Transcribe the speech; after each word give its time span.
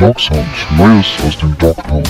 Dog 0.00 0.18
Sound, 0.18 0.48
Neues 0.78 1.20
aus 1.26 1.36
dem 1.36 1.58
Dog 1.58 1.76
Pound. 1.76 2.08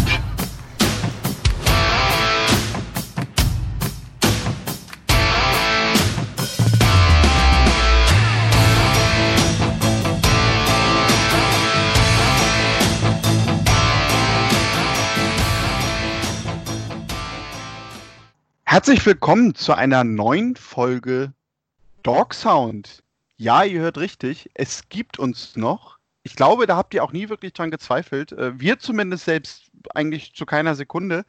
Herzlich 18.63 19.05
willkommen 19.05 19.57
zu 19.57 19.75
einer 19.75 20.05
neuen 20.05 20.55
Folge 20.55 21.33
Dog 22.05 22.35
Sound. 22.35 23.03
Ja, 23.37 23.65
ihr 23.65 23.81
hört 23.81 23.99
richtig, 23.99 24.49
es 24.55 24.89
gibt 24.89 25.19
uns 25.19 25.57
noch. 25.57 26.00
Ich 26.23 26.37
glaube, 26.37 26.67
da 26.67 26.77
habt 26.77 26.93
ihr 26.95 27.03
auch 27.03 27.13
nie 27.13 27.29
wirklich 27.29 27.53
dran 27.53 27.71
gezweifelt. 27.71 28.33
Äh, 28.33 28.59
wir 28.61 28.79
zumindest 28.79 29.25
selbst 29.25 29.71
eigentlich 29.95 30.35
zu 30.35 30.47
keiner 30.47 30.75
Sekunde. 30.75 31.25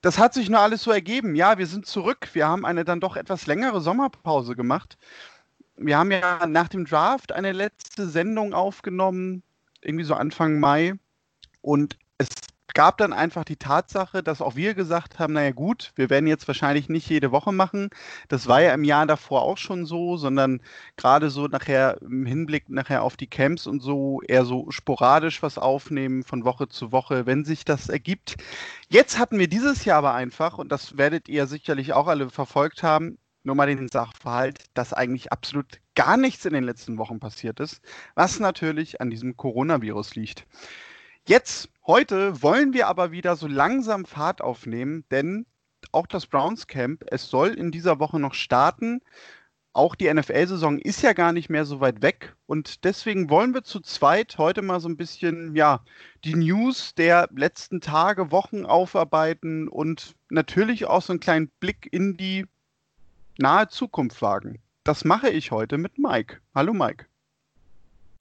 Das 0.00 0.18
hat 0.18 0.32
sich 0.34 0.48
nur 0.48 0.60
alles 0.60 0.82
so 0.82 0.92
ergeben. 0.92 1.34
Ja, 1.34 1.58
wir 1.58 1.66
sind 1.66 1.86
zurück. 1.86 2.28
Wir 2.32 2.46
haben 2.46 2.64
eine 2.64 2.84
dann 2.84 3.00
doch 3.00 3.16
etwas 3.16 3.46
längere 3.46 3.80
Sommerpause 3.80 4.54
gemacht. 4.54 4.96
Wir 5.76 5.98
haben 5.98 6.10
ja 6.10 6.46
nach 6.46 6.68
dem 6.68 6.84
Draft 6.84 7.32
eine 7.32 7.52
letzte 7.52 8.08
Sendung 8.08 8.54
aufgenommen, 8.54 9.42
irgendwie 9.80 10.04
so 10.04 10.14
Anfang 10.14 10.58
Mai. 10.60 10.94
Und 11.60 11.98
es 12.18 12.28
gab 12.78 12.96
dann 12.96 13.12
einfach 13.12 13.42
die 13.42 13.56
Tatsache, 13.56 14.22
dass 14.22 14.40
auch 14.40 14.54
wir 14.54 14.74
gesagt 14.74 15.18
haben, 15.18 15.32
naja 15.32 15.50
gut, 15.50 15.90
wir 15.96 16.10
werden 16.10 16.28
jetzt 16.28 16.46
wahrscheinlich 16.46 16.88
nicht 16.88 17.10
jede 17.10 17.32
Woche 17.32 17.50
machen. 17.50 17.90
Das 18.28 18.46
war 18.46 18.62
ja 18.62 18.72
im 18.72 18.84
Jahr 18.84 19.04
davor 19.04 19.42
auch 19.42 19.58
schon 19.58 19.84
so, 19.84 20.16
sondern 20.16 20.62
gerade 20.96 21.28
so 21.28 21.48
nachher 21.48 22.00
im 22.02 22.24
Hinblick 22.24 22.68
nachher 22.68 23.02
auf 23.02 23.16
die 23.16 23.26
Camps 23.26 23.66
und 23.66 23.80
so 23.80 24.22
eher 24.22 24.44
so 24.44 24.70
sporadisch 24.70 25.42
was 25.42 25.58
aufnehmen 25.58 26.22
von 26.22 26.44
Woche 26.44 26.68
zu 26.68 26.92
Woche, 26.92 27.26
wenn 27.26 27.44
sich 27.44 27.64
das 27.64 27.88
ergibt. 27.88 28.36
Jetzt 28.88 29.18
hatten 29.18 29.40
wir 29.40 29.48
dieses 29.48 29.84
Jahr 29.84 29.98
aber 29.98 30.14
einfach, 30.14 30.56
und 30.56 30.70
das 30.70 30.96
werdet 30.96 31.28
ihr 31.28 31.48
sicherlich 31.48 31.94
auch 31.94 32.06
alle 32.06 32.30
verfolgt 32.30 32.84
haben, 32.84 33.18
nur 33.42 33.56
mal 33.56 33.66
den 33.66 33.88
Sachverhalt, 33.88 34.60
dass 34.74 34.92
eigentlich 34.92 35.32
absolut 35.32 35.80
gar 35.96 36.16
nichts 36.16 36.44
in 36.44 36.52
den 36.52 36.62
letzten 36.62 36.96
Wochen 36.96 37.18
passiert 37.18 37.58
ist, 37.58 37.80
was 38.14 38.38
natürlich 38.38 39.00
an 39.00 39.10
diesem 39.10 39.36
Coronavirus 39.36 40.14
liegt. 40.14 40.46
Jetzt, 41.28 41.68
heute, 41.86 42.42
wollen 42.42 42.72
wir 42.72 42.86
aber 42.86 43.12
wieder 43.12 43.36
so 43.36 43.46
langsam 43.46 44.06
Fahrt 44.06 44.40
aufnehmen, 44.40 45.04
denn 45.10 45.44
auch 45.92 46.06
das 46.06 46.26
Browns 46.26 46.66
Camp, 46.66 47.04
es 47.08 47.28
soll 47.28 47.50
in 47.50 47.70
dieser 47.70 47.98
Woche 47.98 48.18
noch 48.18 48.32
starten. 48.32 49.02
Auch 49.74 49.94
die 49.94 50.10
NFL-Saison 50.10 50.78
ist 50.78 51.02
ja 51.02 51.12
gar 51.12 51.34
nicht 51.34 51.50
mehr 51.50 51.66
so 51.66 51.80
weit 51.80 52.00
weg 52.00 52.34
und 52.46 52.82
deswegen 52.84 53.28
wollen 53.28 53.52
wir 53.52 53.62
zu 53.62 53.80
zweit 53.80 54.38
heute 54.38 54.62
mal 54.62 54.80
so 54.80 54.88
ein 54.88 54.96
bisschen, 54.96 55.54
ja, 55.54 55.84
die 56.24 56.34
News 56.34 56.94
der 56.94 57.28
letzten 57.36 57.82
Tage, 57.82 58.32
Wochen 58.32 58.64
aufarbeiten 58.64 59.68
und 59.68 60.14
natürlich 60.30 60.86
auch 60.86 61.02
so 61.02 61.12
einen 61.12 61.20
kleinen 61.20 61.50
Blick 61.60 61.90
in 61.92 62.16
die 62.16 62.46
nahe 63.36 63.68
Zukunft 63.68 64.22
wagen. 64.22 64.60
Das 64.82 65.04
mache 65.04 65.28
ich 65.28 65.50
heute 65.50 65.76
mit 65.76 65.98
Mike. 65.98 66.38
Hallo 66.54 66.72
Mike. 66.72 67.04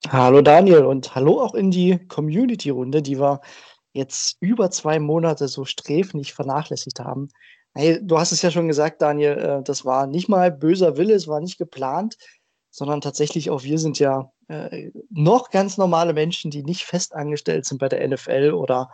Hallo 0.05 0.41
Daniel 0.41 0.85
und 0.85 1.15
hallo 1.15 1.41
auch 1.41 1.55
in 1.55 1.71
die 1.71 1.97
Community-Runde, 2.07 3.01
die 3.01 3.19
wir 3.19 3.41
jetzt 3.93 4.37
über 4.39 4.69
zwei 4.69 4.99
Monate 4.99 5.47
so 5.47 5.65
sträflich 5.65 6.33
vernachlässigt 6.33 6.99
haben. 6.99 7.29
Hey, 7.73 7.99
du 8.01 8.17
hast 8.19 8.31
es 8.31 8.43
ja 8.43 8.51
schon 8.51 8.67
gesagt, 8.67 9.01
Daniel, 9.01 9.37
äh, 9.37 9.63
das 9.63 9.85
war 9.85 10.05
nicht 10.05 10.29
mal 10.29 10.51
böser 10.51 10.97
Wille, 10.97 11.15
es 11.15 11.27
war 11.27 11.41
nicht 11.41 11.57
geplant, 11.57 12.15
sondern 12.69 13.01
tatsächlich 13.01 13.49
auch 13.49 13.63
wir 13.63 13.79
sind 13.79 13.97
ja 13.97 14.31
äh, 14.47 14.91
noch 15.09 15.49
ganz 15.49 15.77
normale 15.77 16.13
Menschen, 16.13 16.51
die 16.51 16.63
nicht 16.63 16.83
fest 16.83 17.13
angestellt 17.15 17.65
sind 17.65 17.79
bei 17.79 17.89
der 17.89 18.07
NFL 18.07 18.51
oder 18.53 18.91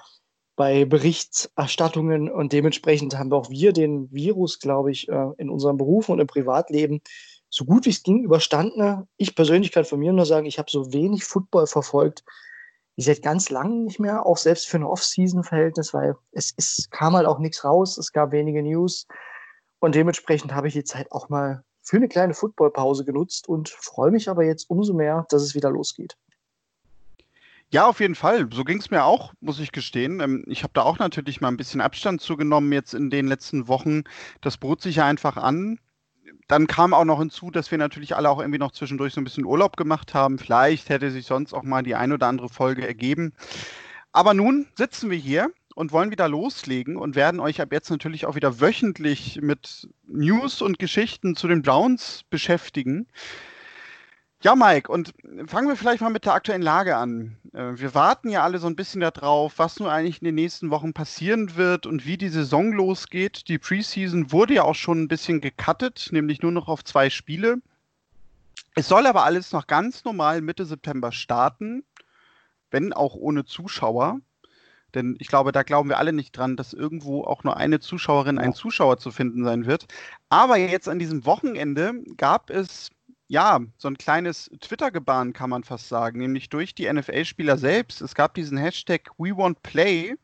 bei 0.55 0.85
Berichterstattungen 0.85 2.29
und 2.31 2.53
dementsprechend 2.53 3.17
haben 3.17 3.33
auch 3.33 3.49
wir 3.49 3.73
den 3.73 4.11
Virus, 4.11 4.59
glaube 4.59 4.91
ich, 4.91 5.09
äh, 5.09 5.25
in 5.37 5.49
unserem 5.49 5.77
Beruf 5.77 6.09
und 6.09 6.19
im 6.19 6.27
Privatleben 6.27 7.01
so 7.53 7.65
gut 7.65 7.85
wie 7.85 7.91
es 7.91 8.01
ging 8.01 8.23
überstanden. 8.23 9.07
Ich 9.17 9.35
persönlich 9.35 9.71
kann 9.71 9.85
von 9.85 9.99
mir 9.99 10.11
nur 10.11 10.25
sagen, 10.25 10.47
ich 10.47 10.57
habe 10.57 10.71
so 10.71 10.91
wenig 10.91 11.23
Football 11.23 11.67
verfolgt 11.67 12.23
wie 12.95 13.03
seit 13.03 13.21
ganz 13.21 13.51
langem 13.51 13.85
nicht 13.85 13.99
mehr, 13.99 14.25
auch 14.25 14.37
selbst 14.37 14.67
für 14.67 14.77
ein 14.77 14.83
Off-Season-Verhältnis, 14.83 15.93
weil 15.93 16.15
es, 16.31 16.55
es 16.57 16.89
kam 16.89 17.13
halt 17.13 17.27
auch 17.27 17.37
nichts 17.37 17.63
raus, 17.63 17.99
es 17.99 18.11
gab 18.11 18.31
wenige 18.31 18.63
News 18.63 19.07
und 19.79 19.93
dementsprechend 19.93 20.53
habe 20.55 20.67
ich 20.67 20.73
die 20.73 20.83
Zeit 20.83 21.11
auch 21.11 21.29
mal 21.29 21.63
für 21.83 21.97
eine 21.97 22.07
kleine 22.07 22.33
Footballpause 22.33 23.05
genutzt 23.05 23.47
und 23.47 23.69
freue 23.69 24.09
mich 24.09 24.29
aber 24.29 24.43
jetzt 24.43 24.69
umso 24.71 24.93
mehr, 24.93 25.27
dass 25.29 25.43
es 25.43 25.53
wieder 25.53 25.69
losgeht. 25.69 26.17
Ja, 27.69 27.87
auf 27.87 27.99
jeden 27.99 28.15
Fall. 28.15 28.49
So 28.51 28.63
ging 28.63 28.79
es 28.79 28.89
mir 28.89 29.03
auch, 29.03 29.33
muss 29.41 29.59
ich 29.59 29.71
gestehen. 29.71 30.19
Ähm, 30.19 30.43
ich 30.47 30.63
habe 30.63 30.73
da 30.73 30.83
auch 30.83 30.99
natürlich 30.99 31.41
mal 31.41 31.49
ein 31.49 31.57
bisschen 31.57 31.81
Abstand 31.81 32.21
zugenommen 32.21 32.71
jetzt 32.71 32.93
in 32.93 33.09
den 33.09 33.27
letzten 33.27 33.67
Wochen. 33.67 34.03
Das 34.41 34.57
bot 34.57 34.81
sich 34.81 34.97
ja 34.97 35.05
einfach 35.05 35.37
an 35.37 35.79
dann 36.47 36.67
kam 36.67 36.93
auch 36.93 37.05
noch 37.05 37.19
hinzu, 37.19 37.51
dass 37.51 37.71
wir 37.71 37.77
natürlich 37.77 38.15
alle 38.15 38.29
auch 38.29 38.39
irgendwie 38.39 38.59
noch 38.59 38.71
zwischendurch 38.71 39.13
so 39.13 39.21
ein 39.21 39.23
bisschen 39.23 39.45
Urlaub 39.45 39.77
gemacht 39.77 40.13
haben. 40.13 40.39
Vielleicht 40.39 40.89
hätte 40.89 41.11
sich 41.11 41.25
sonst 41.25 41.53
auch 41.53 41.63
mal 41.63 41.83
die 41.83 41.95
ein 41.95 42.11
oder 42.11 42.27
andere 42.27 42.49
Folge 42.49 42.87
ergeben. 42.87 43.33
Aber 44.11 44.33
nun 44.33 44.67
sitzen 44.75 45.09
wir 45.09 45.17
hier 45.17 45.51
und 45.75 45.91
wollen 45.91 46.11
wieder 46.11 46.27
loslegen 46.27 46.97
und 46.97 47.15
werden 47.15 47.39
euch 47.39 47.61
ab 47.61 47.71
jetzt 47.71 47.89
natürlich 47.89 48.25
auch 48.25 48.35
wieder 48.35 48.59
wöchentlich 48.61 49.41
mit 49.41 49.87
News 50.07 50.61
und 50.61 50.79
Geschichten 50.79 51.35
zu 51.35 51.47
den 51.47 51.63
Browns 51.63 52.21
beschäftigen. 52.29 53.07
Ja, 54.43 54.57
Mike, 54.57 54.91
und 54.91 55.13
fangen 55.45 55.69
wir 55.69 55.77
vielleicht 55.77 56.01
mal 56.01 56.09
mit 56.09 56.25
der 56.25 56.33
aktuellen 56.33 56.61
Lage 56.61 56.97
an. 56.97 57.37
Äh, 57.53 57.79
wir 57.79 57.95
warten 57.95 58.27
ja 58.27 58.43
alle 58.43 58.59
so 58.59 58.67
ein 58.67 58.75
bisschen 58.75 58.99
darauf, 58.99 59.57
was 59.57 59.79
nun 59.79 59.87
eigentlich 59.87 60.21
in 60.21 60.25
den 60.25 60.35
nächsten 60.35 60.69
Wochen 60.69 60.91
passieren 60.91 61.55
wird 61.55 61.85
und 61.85 62.05
wie 62.05 62.17
die 62.17 62.27
Saison 62.27 62.73
losgeht. 62.73 63.47
Die 63.47 63.57
Preseason 63.57 64.33
wurde 64.33 64.55
ja 64.55 64.63
auch 64.63 64.75
schon 64.75 65.01
ein 65.01 65.07
bisschen 65.07 65.39
gecuttet, 65.39 66.09
nämlich 66.11 66.41
nur 66.41 66.51
noch 66.51 66.67
auf 66.67 66.83
zwei 66.83 67.09
Spiele. 67.09 67.61
Es 68.75 68.89
soll 68.89 69.07
aber 69.07 69.23
alles 69.23 69.53
noch 69.53 69.65
ganz 69.65 70.03
normal 70.03 70.41
Mitte 70.41 70.65
September 70.65 71.13
starten, 71.13 71.85
wenn 72.69 72.91
auch 72.91 73.15
ohne 73.15 73.45
Zuschauer. 73.45 74.19
Denn 74.93 75.15
ich 75.19 75.27
glaube, 75.27 75.53
da 75.53 75.63
glauben 75.63 75.87
wir 75.87 75.99
alle 75.99 76.11
nicht 76.11 76.37
dran, 76.37 76.57
dass 76.57 76.73
irgendwo 76.73 77.23
auch 77.23 77.45
nur 77.45 77.55
eine 77.55 77.79
Zuschauerin, 77.79 78.39
ein 78.39 78.53
Zuschauer 78.53 78.97
zu 78.97 79.09
finden 79.09 79.45
sein 79.45 79.65
wird. 79.67 79.85
Aber 80.27 80.57
jetzt 80.57 80.89
an 80.89 80.99
diesem 80.99 81.25
Wochenende 81.25 81.93
gab 82.17 82.49
es 82.49 82.91
ja, 83.27 83.59
so 83.77 83.87
ein 83.87 83.97
kleines 83.97 84.49
Twitter-Gebaren 84.59 85.33
kann 85.33 85.49
man 85.49 85.63
fast 85.63 85.89
sagen, 85.89 86.19
nämlich 86.19 86.49
durch 86.49 86.75
die 86.75 86.91
NFL-Spieler 86.91 87.57
selbst. 87.57 88.01
Es 88.01 88.15
gab 88.15 88.33
diesen 88.33 88.57
Hashtag 88.57 89.09
WeWantPlay, 89.17 90.15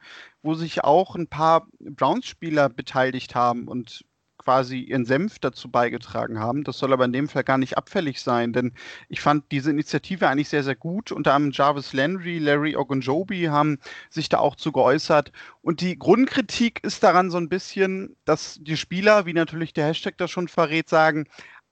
wo 0.41 0.53
sich 0.53 0.83
auch 0.83 1.15
ein 1.15 1.27
paar 1.27 1.67
Browns-Spieler 1.79 2.69
beteiligt 2.69 3.35
haben 3.35 3.67
und 3.67 4.05
quasi 4.39 4.79
ihren 4.79 5.05
Senf 5.05 5.37
dazu 5.39 5.69
beigetragen 5.69 6.39
haben. 6.39 6.63
Das 6.63 6.79
soll 6.79 6.93
aber 6.93 7.05
in 7.05 7.13
dem 7.13 7.27
Fall 7.29 7.43
gar 7.43 7.57
nicht 7.57 7.77
abfällig 7.77 8.21
sein, 8.21 8.53
denn 8.53 8.73
ich 9.07 9.21
fand 9.21 9.51
diese 9.51 9.69
Initiative 9.69 10.27
eigentlich 10.27 10.49
sehr, 10.49 10.63
sehr 10.63 10.75
gut. 10.75 11.11
Unter 11.11 11.33
anderem 11.33 11.51
Jarvis 11.53 11.93
Landry, 11.93 12.39
Larry 12.39 12.75
Ogunjobi 12.75 13.49
haben 13.49 13.79
sich 14.09 14.29
da 14.29 14.39
auch 14.39 14.55
zu 14.55 14.71
geäußert. 14.71 15.31
Und 15.61 15.81
die 15.81 15.99
Grundkritik 15.99 16.83
ist 16.83 17.03
daran 17.03 17.29
so 17.29 17.37
ein 17.37 17.49
bisschen, 17.49 18.15
dass 18.25 18.57
die 18.61 18.77
Spieler, 18.77 19.25
wie 19.25 19.33
natürlich 19.33 19.73
der 19.73 19.85
Hashtag 19.85 20.17
das 20.17 20.31
schon 20.31 20.47
verrät, 20.47 20.89
sagen, 20.89 21.25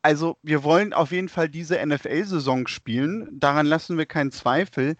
also 0.08 0.38
wir 0.42 0.64
wollen 0.64 0.94
auf 0.94 1.12
jeden 1.12 1.28
Fall 1.28 1.50
diese 1.50 1.86
NFL-Saison 1.86 2.68
spielen. 2.68 3.28
Daran 3.42 3.66
lassen 3.66 3.98
wir 3.98 4.06
keinen 4.06 4.32
Zweifel. 4.32 4.96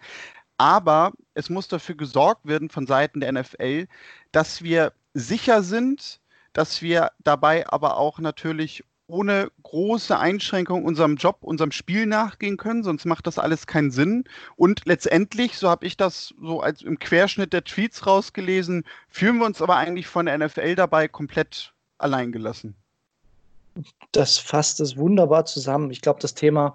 Aber 0.58 1.12
es 1.32 1.48
muss 1.48 1.66
dafür 1.66 1.94
gesorgt 1.94 2.46
werden 2.46 2.68
von 2.68 2.86
Seiten 2.86 3.20
der 3.20 3.32
NFL, 3.32 3.86
dass 4.32 4.62
wir 4.62 4.92
sicher 5.14 5.62
sind, 5.62 6.20
dass 6.52 6.82
wir 6.82 7.10
dabei 7.24 7.66
aber 7.68 7.96
auch 7.96 8.18
natürlich 8.18 8.84
ohne 9.06 9.50
große 9.62 10.18
Einschränkung 10.18 10.84
unserem 10.84 11.16
Job, 11.16 11.38
unserem 11.40 11.72
Spiel 11.72 12.04
nachgehen 12.04 12.58
können, 12.58 12.82
sonst 12.82 13.06
macht 13.06 13.26
das 13.26 13.38
alles 13.38 13.66
keinen 13.66 13.90
Sinn. 13.90 14.24
Und 14.56 14.82
letztendlich, 14.84 15.56
so 15.56 15.70
habe 15.70 15.86
ich 15.86 15.96
das 15.96 16.34
so 16.38 16.60
als 16.60 16.82
im 16.82 16.98
Querschnitt 16.98 17.54
der 17.54 17.64
Tweets 17.64 18.06
rausgelesen, 18.06 18.84
fühlen 19.08 19.38
wir 19.38 19.46
uns 19.46 19.62
aber 19.62 19.76
eigentlich 19.76 20.06
von 20.06 20.26
der 20.26 20.36
NFL 20.36 20.74
dabei 20.74 21.08
komplett 21.08 21.72
allein 21.96 22.30
gelassen 22.30 22.76
das 24.12 24.38
fasst 24.38 24.80
es 24.80 24.96
wunderbar 24.96 25.44
zusammen. 25.44 25.90
Ich 25.90 26.00
glaube, 26.00 26.20
das 26.20 26.34
Thema 26.34 26.74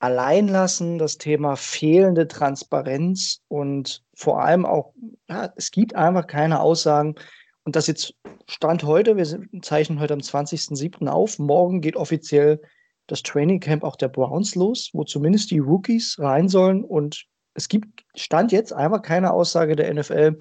Alleinlassen, 0.00 0.98
das 0.98 1.18
Thema 1.18 1.56
fehlende 1.56 2.26
Transparenz 2.26 3.42
und 3.48 4.02
vor 4.14 4.42
allem 4.42 4.64
auch, 4.64 4.94
ja, 5.28 5.52
es 5.56 5.70
gibt 5.70 5.94
einfach 5.94 6.26
keine 6.26 6.60
Aussagen. 6.60 7.16
Und 7.64 7.76
das 7.76 7.86
jetzt 7.86 8.14
Stand 8.48 8.82
heute, 8.84 9.16
wir 9.16 9.26
zeichnen 9.62 10.00
heute 10.00 10.14
am 10.14 10.20
20.07. 10.20 11.06
auf. 11.06 11.38
Morgen 11.38 11.82
geht 11.82 11.96
offiziell 11.96 12.60
das 13.06 13.22
Training 13.22 13.60
Camp 13.60 13.84
auch 13.84 13.96
der 13.96 14.08
Browns 14.08 14.54
los, 14.54 14.90
wo 14.94 15.04
zumindest 15.04 15.50
die 15.50 15.58
Rookies 15.58 16.16
rein 16.18 16.48
sollen. 16.48 16.82
Und 16.82 17.26
es 17.54 17.68
gibt 17.68 18.04
Stand 18.14 18.52
jetzt 18.52 18.72
einfach 18.72 19.02
keine 19.02 19.32
Aussage 19.32 19.76
der 19.76 19.92
NFL, 19.92 20.38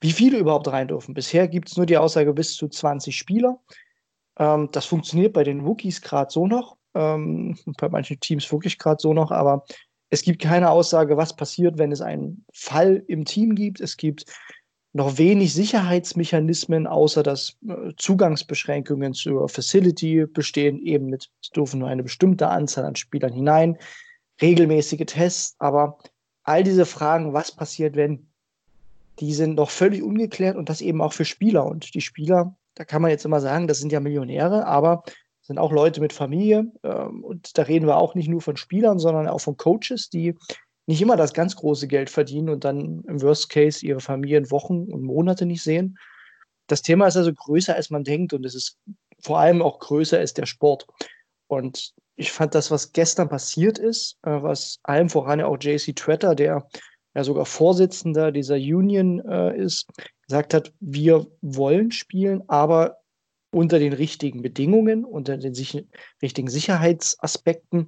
wie 0.00 0.12
viele 0.12 0.38
überhaupt 0.38 0.68
rein 0.68 0.88
dürfen. 0.88 1.14
Bisher 1.14 1.48
gibt 1.48 1.70
es 1.70 1.76
nur 1.76 1.86
die 1.86 1.96
Aussage 1.96 2.32
bis 2.32 2.54
zu 2.54 2.68
20 2.68 3.16
Spieler. 3.16 3.58
Ähm, 4.38 4.68
das 4.72 4.86
funktioniert 4.86 5.32
bei 5.32 5.44
den 5.44 5.60
Rookies 5.60 6.00
gerade 6.02 6.30
so 6.30 6.46
noch, 6.46 6.76
ähm, 6.94 7.58
bei 7.78 7.88
manchen 7.88 8.20
Teams 8.20 8.50
wirklich 8.52 8.78
gerade 8.78 9.00
so 9.00 9.12
noch, 9.14 9.30
aber 9.30 9.64
Es 10.08 10.22
gibt 10.22 10.40
keine 10.40 10.70
Aussage, 10.70 11.16
was 11.16 11.34
passiert, 11.34 11.78
wenn 11.78 11.92
es 11.92 12.00
einen 12.00 12.44
Fall 12.52 13.02
im 13.08 13.24
Team 13.24 13.54
gibt. 13.54 13.80
Es 13.80 13.96
gibt 13.96 14.24
noch 14.92 15.18
wenig 15.18 15.52
Sicherheitsmechanismen, 15.52 16.86
außer 16.86 17.22
dass 17.22 17.56
äh, 17.68 17.92
Zugangsbeschränkungen 17.96 19.14
zur 19.14 19.48
Facility 19.48 20.26
bestehen, 20.26 20.78
eben 20.78 21.06
mit, 21.06 21.28
es 21.42 21.50
dürfen 21.50 21.80
nur 21.80 21.88
eine 21.88 22.02
bestimmte 22.02 22.48
Anzahl 22.48 22.84
an 22.84 22.96
Spielern 22.96 23.32
hinein, 23.32 23.78
regelmäßige 24.40 25.04
Tests, 25.06 25.56
aber 25.58 25.98
all 26.44 26.62
diese 26.62 26.86
Fragen, 26.86 27.32
was 27.32 27.52
passiert, 27.52 27.96
wenn, 27.96 28.28
die 29.18 29.34
sind 29.34 29.56
noch 29.56 29.70
völlig 29.70 30.02
ungeklärt 30.02 30.56
und 30.56 30.68
das 30.68 30.80
eben 30.80 31.02
auch 31.02 31.12
für 31.12 31.24
Spieler. 31.24 31.66
Und 31.66 31.94
die 31.94 32.00
Spieler, 32.00 32.56
da 32.76 32.84
kann 32.84 33.02
man 33.02 33.10
jetzt 33.10 33.24
immer 33.24 33.40
sagen, 33.40 33.66
das 33.66 33.78
sind 33.78 33.90
ja 33.90 34.00
Millionäre, 34.00 34.66
aber 34.66 35.02
sind 35.40 35.58
auch 35.58 35.72
Leute 35.72 36.00
mit 36.00 36.12
Familie. 36.12 36.70
Ähm, 36.84 37.24
und 37.24 37.58
da 37.58 37.62
reden 37.62 37.86
wir 37.86 37.96
auch 37.96 38.14
nicht 38.14 38.28
nur 38.28 38.42
von 38.42 38.56
Spielern, 38.56 38.98
sondern 38.98 39.26
auch 39.26 39.40
von 39.40 39.56
Coaches, 39.56 40.08
die 40.10 40.34
nicht 40.86 41.02
immer 41.02 41.16
das 41.16 41.32
ganz 41.32 41.56
große 41.56 41.88
Geld 41.88 42.10
verdienen 42.10 42.50
und 42.50 42.64
dann 42.64 43.02
im 43.08 43.20
Worst 43.22 43.48
Case 43.48 43.84
ihre 43.84 44.00
Familien 44.00 44.50
Wochen 44.50 44.84
und 44.84 45.02
Monate 45.02 45.46
nicht 45.46 45.62
sehen. 45.62 45.98
Das 46.68 46.82
Thema 46.82 47.06
ist 47.06 47.16
also 47.16 47.32
größer, 47.32 47.74
als 47.74 47.90
man 47.90 48.04
denkt 48.04 48.32
und 48.32 48.44
es 48.44 48.54
ist 48.54 48.78
vor 49.20 49.38
allem 49.38 49.62
auch 49.62 49.78
größer 49.78 50.18
als 50.18 50.34
der 50.34 50.46
Sport. 50.46 50.86
Und 51.48 51.92
ich 52.16 52.32
fand 52.32 52.54
das, 52.54 52.70
was 52.70 52.92
gestern 52.92 53.28
passiert 53.28 53.78
ist, 53.78 54.18
äh, 54.22 54.42
was 54.42 54.78
allem 54.82 55.08
voran 55.08 55.40
ja 55.40 55.46
auch 55.46 55.58
JC 55.60 55.94
Tretter, 55.94 56.34
der 56.34 56.68
ja 57.14 57.24
sogar 57.24 57.46
Vorsitzender 57.46 58.30
dieser 58.30 58.56
Union 58.56 59.20
äh, 59.26 59.56
ist, 59.56 59.88
gesagt 60.26 60.54
hat, 60.54 60.72
wir 60.80 61.26
wollen 61.40 61.92
spielen, 61.92 62.42
aber 62.48 62.98
unter 63.50 63.78
den 63.78 63.92
richtigen 63.92 64.42
Bedingungen, 64.42 65.04
unter 65.04 65.36
den 65.36 65.54
sich 65.54 65.86
richtigen 66.20 66.48
Sicherheitsaspekten. 66.48 67.86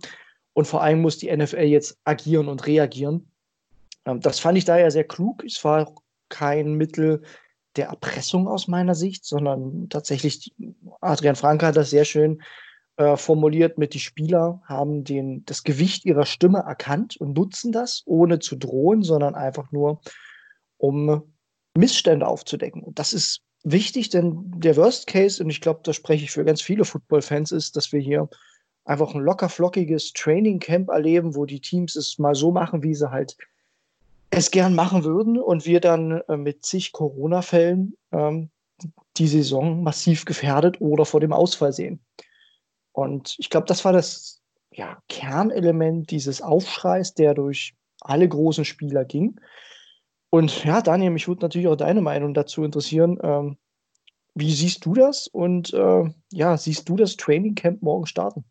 Und 0.53 0.67
vor 0.67 0.83
allem 0.83 1.01
muss 1.01 1.19
die 1.19 1.35
NFL 1.35 1.63
jetzt 1.63 1.99
agieren 2.05 2.49
und 2.49 2.67
reagieren. 2.67 3.31
Ähm, 4.05 4.21
das 4.21 4.41
fand 4.41 4.59
ich 4.59 4.65
daher 4.65 4.91
sehr 4.91 5.05
klug. 5.05 5.45
Es 5.45 5.63
war 5.65 5.95
kein 6.29 6.75
Mittel 6.75 7.23
der 7.77 7.89
Erpressung 7.89 8.49
aus 8.49 8.67
meiner 8.67 8.95
Sicht, 8.95 9.25
sondern 9.25 9.89
tatsächlich, 9.89 10.55
Adrian 11.01 11.37
Franke 11.37 11.67
hat 11.67 11.77
das 11.77 11.91
sehr 11.91 12.05
schön 12.05 12.43
äh, 12.97 13.17
formuliert 13.17 13.79
mit, 13.79 13.95
die 13.95 14.01
Spieler 14.01 14.61
haben 14.65 15.05
den, 15.05 15.45
das 15.45 15.63
Gewicht 15.63 16.05
ihrer 16.05 16.27
Stimme 16.27 16.59
erkannt 16.59 17.17
und 17.17 17.37
nutzen 17.37 17.71
das, 17.71 18.03
ohne 18.07 18.41
zu 18.41 18.57
drohen, 18.57 19.03
sondern 19.03 19.35
einfach 19.35 19.71
nur, 19.71 20.01
um 20.79 21.33
Missstände 21.79 22.27
aufzudecken. 22.27 22.83
Und 22.83 22.99
das 22.99 23.13
ist 23.13 23.41
wichtig, 23.63 24.11
denn 24.11 24.53
der 24.57 24.77
Worst 24.77 25.07
Case, 25.07 25.43
und 25.43 25.51
ich 25.51 25.61
glaube, 25.61 25.81
da 25.85 25.93
spreche 25.93 26.25
ich 26.25 26.31
für 26.31 26.45
ganz 26.45 26.61
viele 26.61 26.85
Football-Fans, 26.85 27.53
ist, 27.53 27.77
dass 27.77 27.93
wir 27.93 28.01
hier 28.01 28.29
einfach 28.85 29.15
ein 29.15 29.21
locker 29.21 29.49
flockiges 29.49 30.13
Training 30.13 30.59
Camp 30.59 30.89
erleben, 30.89 31.35
wo 31.35 31.45
die 31.45 31.61
Teams 31.61 31.95
es 31.97 32.19
mal 32.19 32.35
so 32.35 32.51
machen, 32.51 32.83
wie 32.83 32.95
sie 32.95 33.11
halt 33.11 33.37
es 34.31 34.51
gern 34.51 34.75
machen 34.75 35.05
würden 35.05 35.39
und 35.39 35.67
wir 35.67 35.81
dann 35.81 36.23
äh, 36.29 36.37
mit 36.37 36.65
zig 36.65 36.93
Corona-Fällen 36.93 37.97
ähm, 38.13 38.51
die 39.17 39.29
Saison 39.29 39.83
massiv 39.83 40.25
gefährdet 40.25 40.81
oder 40.81 41.05
vor 41.05 41.21
dem 41.21 41.33
Ausfall 41.33 41.73
sehen. 41.73 42.01
Und 42.93 43.37
ich 43.39 43.51
glaube, 43.51 43.67
das 43.67 43.85
war 43.85 43.93
das 43.93 44.43
ja, 44.73 44.99
Kernelement 45.09 46.11
dieses 46.11 46.43
Aufschreis, 46.43 47.15
der 47.15 47.35
durch 47.35 47.75
alle 48.01 48.29
großen 48.29 48.65
Spieler 48.65 49.05
ging. 49.05 49.41
Und 50.31 50.65
ja, 50.65 50.83
Daniel, 50.83 51.11
mich 51.11 51.29
würde 51.29 51.43
natürlich 51.43 51.69
auch 51.69 51.77
deine 51.77 52.01
Meinung 52.01 52.35
dazu 52.35 52.63
interessieren. 52.63 53.19
Ähm, 53.23 53.57
wie 54.35 54.53
siehst 54.53 54.85
du 54.85 54.95
das? 54.95 55.27
Und 55.27 55.73
äh, 55.73 56.13
ja, 56.33 56.57
siehst 56.57 56.89
du 56.89 56.97
das 56.97 57.17
Training 57.17 57.55
Camp 57.55 57.83
morgen 57.83 58.07
starten? 58.07 58.45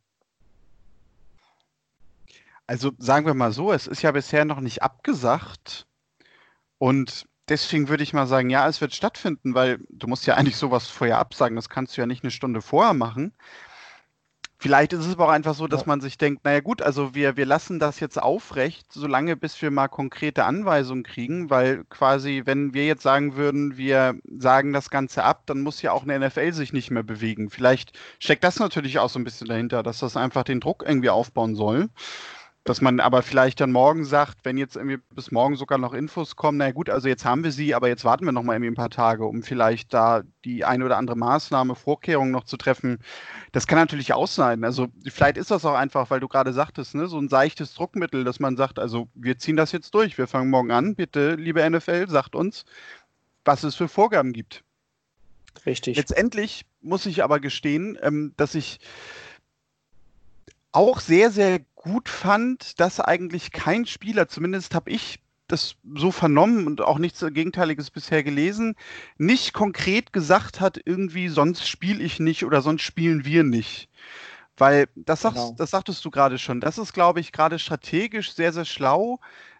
Also 2.65 2.91
sagen 2.97 3.25
wir 3.25 3.33
mal 3.33 3.53
so, 3.53 3.71
es 3.71 3.88
ist 3.88 4.01
ja 4.01 4.12
bisher 4.12 4.44
noch 4.44 4.59
nicht 4.59 4.83
abgesagt. 4.83 5.88
Und 6.79 7.25
deswegen 7.47 7.88
würde 7.88 8.03
ich 8.03 8.13
mal 8.13 8.27
sagen, 8.27 8.50
ja, 8.50 8.68
es 8.68 8.81
wird 8.81 8.94
stattfinden, 8.94 9.53
weil 9.53 9.80
du 9.89 10.07
musst 10.07 10.27
ja 10.27 10.35
eigentlich 10.35 10.57
sowas 10.57 10.88
vorher 10.88 11.19
absagen. 11.19 11.56
Das 11.56 11.69
kannst 11.69 11.95
du 11.95 12.01
ja 12.01 12.07
nicht 12.07 12.23
eine 12.23 12.31
Stunde 12.31 12.62
vorher 12.62 12.94
machen. 12.94 13.33
Vielleicht 14.59 14.92
ist 14.94 15.06
es 15.06 15.13
aber 15.13 15.25
auch 15.25 15.31
einfach 15.31 15.54
so, 15.54 15.68
dass 15.68 15.81
ja. 15.81 15.88
man 15.88 16.01
sich 16.01 16.18
denkt, 16.18 16.44
naja 16.44 16.62
gut, 16.62 16.81
also 16.81 17.13
wir, 17.13 17.38
wir 17.38 17.45
lassen 17.45 17.77
das 17.77 18.00
jetzt 18.00 18.19
aufrecht, 18.21 18.88
solange 18.92 19.36
bis 19.36 19.62
wir 19.62 19.69
mal 19.69 19.88
konkrete 19.88 20.45
Anweisungen 20.45 21.04
kriegen, 21.04 21.51
weil 21.51 21.83
quasi, 21.89 22.42
wenn 22.45 22.74
wir 22.74 22.88
jetzt 22.88 23.04
sagen 23.04 23.36
würden, 23.36 23.77
wir 23.77 24.15
sagen 24.39 24.74
das 24.74 24.89
Ganze 24.89 25.24
ab, 25.24 25.44
dann 25.45 25.62
muss 25.62 25.83
ja 25.83 25.92
auch 25.92 26.04
eine 26.04 26.19
NFL 26.19 26.54
sich 26.54 26.74
nicht 26.74 26.89
mehr 26.89 27.04
bewegen. 27.04 27.51
Vielleicht 27.51 27.92
steckt 28.18 28.44
das 28.44 28.57
natürlich 28.57 28.98
auch 28.98 29.09
so 29.09 29.19
ein 29.19 29.24
bisschen 29.24 29.48
dahinter, 29.48 29.83
dass 29.83 30.00
das 30.00 30.18
einfach 30.18 30.44
den 30.44 30.59
Druck 30.59 30.83
irgendwie 30.88 31.12
aufbauen 31.12 31.56
soll. 31.56 31.89
Dass 32.68 32.81
man 32.81 33.00
aber 33.00 33.22
vielleicht 33.22 33.62
dann 33.62 33.72
morgen 33.72 34.04
sagt, 34.04 34.40
wenn 34.44 34.58
jetzt 34.58 34.75
irgendwie 34.75 34.98
bis 35.16 35.31
morgen 35.31 35.56
sogar 35.56 35.78
noch 35.78 35.94
Infos 35.94 36.36
kommen, 36.36 36.58
na 36.58 36.72
gut, 36.72 36.90
also 36.90 37.08
jetzt 37.08 37.24
haben 37.24 37.46
wir 37.46 37.54
sie, 37.54 37.74
aber 37.74 37.88
jetzt 37.88 38.04
warten 38.04 38.25
wir 38.25 38.34
noch 38.34 38.44
mal 38.44 38.56
irgendwie 38.56 38.72
ein 38.72 38.75
paar 38.75 38.90
Tage, 38.90 39.24
um 39.24 39.42
vielleicht 39.42 39.94
da 39.94 40.24
die 40.44 40.66
eine 40.66 40.84
oder 40.84 40.98
andere 40.98 41.16
Maßnahme, 41.16 41.75
Vorkehrung 41.75 42.30
noch 42.30 42.44
zu 42.44 42.58
treffen. 42.58 43.00
Das 43.54 43.68
kann 43.68 43.80
natürlich 43.80 44.12
auch 44.12 44.28
sein. 44.28 44.66
Also 44.66 44.88
vielleicht 45.08 45.38
ist 45.38 45.50
das 45.50 45.64
auch 45.64 45.75
einfach, 45.75 46.10
weil 46.10 46.19
du 46.19 46.28
gerade 46.28 46.52
sagtest, 46.52 46.94
ne, 46.94 47.08
so 47.08 47.18
ein 47.18 47.30
seichtes 47.30 47.74
Druckmittel, 47.74 48.25
dass 48.25 48.42
man 48.42 48.58
sagt, 48.58 48.80
also 48.80 49.08
wir 49.16 49.40
ziehen 49.40 49.56
das 49.56 49.72
jetzt 49.72 49.94
durch, 49.96 50.18
wir 50.18 50.28
fangen 50.28 50.50
morgen 50.50 50.72
an, 50.72 50.96
bitte, 50.96 51.36
liebe 51.36 51.68
NFL, 51.69 52.10
sagt 52.10 52.36
uns, 52.36 52.66
was 53.46 53.64
es 53.64 53.75
für 53.75 53.88
Vorgaben 53.88 54.34
gibt. 54.34 54.66
Richtig. 55.66 55.96
Letztendlich 55.96 56.66
muss 56.81 57.06
ich 57.06 57.24
aber 57.24 57.40
gestehen, 57.40 57.98
ähm, 58.02 58.34
dass 58.36 58.56
ich 58.56 58.80
auch 60.77 61.00
sehr, 61.00 61.31
sehr 61.31 61.59
gut 61.75 62.07
fand, 62.07 62.79
dass 62.79 63.00
eigentlich 63.00 63.51
kein 63.51 63.88
Spieler, 63.88 64.27
zumindest 64.27 64.75
habe 64.75 64.91
ich 64.91 65.19
das 65.47 65.75
so 65.95 66.12
vernommen 66.12 66.68
und 66.68 66.81
auch 66.81 67.00
nichts 67.00 67.21
Gegenteiliges 67.21 67.89
bisher 67.89 68.21
gelesen, 68.21 68.75
nicht 69.18 69.53
konkret 69.53 70.13
gesagt 70.13 70.62
hat, 70.62 70.79
irgendwie, 70.85 71.29
sonst 71.29 71.68
spiele 71.68 72.03
ich 72.03 72.19
nicht 72.19 72.45
oder 72.45 72.62
sonst 72.62 72.83
spielen 72.83 73.25
wir 73.25 73.44
nicht. 73.44 73.89
Weil 74.56 74.88
das, 74.95 75.21
sagst, 75.21 75.38
genau. 75.38 75.56
das 75.57 75.71
sagtest 75.71 76.06
du 76.06 76.12
gerade 76.12 76.38
schon. 76.38 76.62
Das 76.62 76.77
ist, 76.77 76.94
glaube 76.94 77.21
ich, 77.21 77.31
gerade 77.31 77.57
strategisch 77.57 78.33
sehr, 78.33 78.53
sehr 78.53 78.65
schlau, 78.65 79.19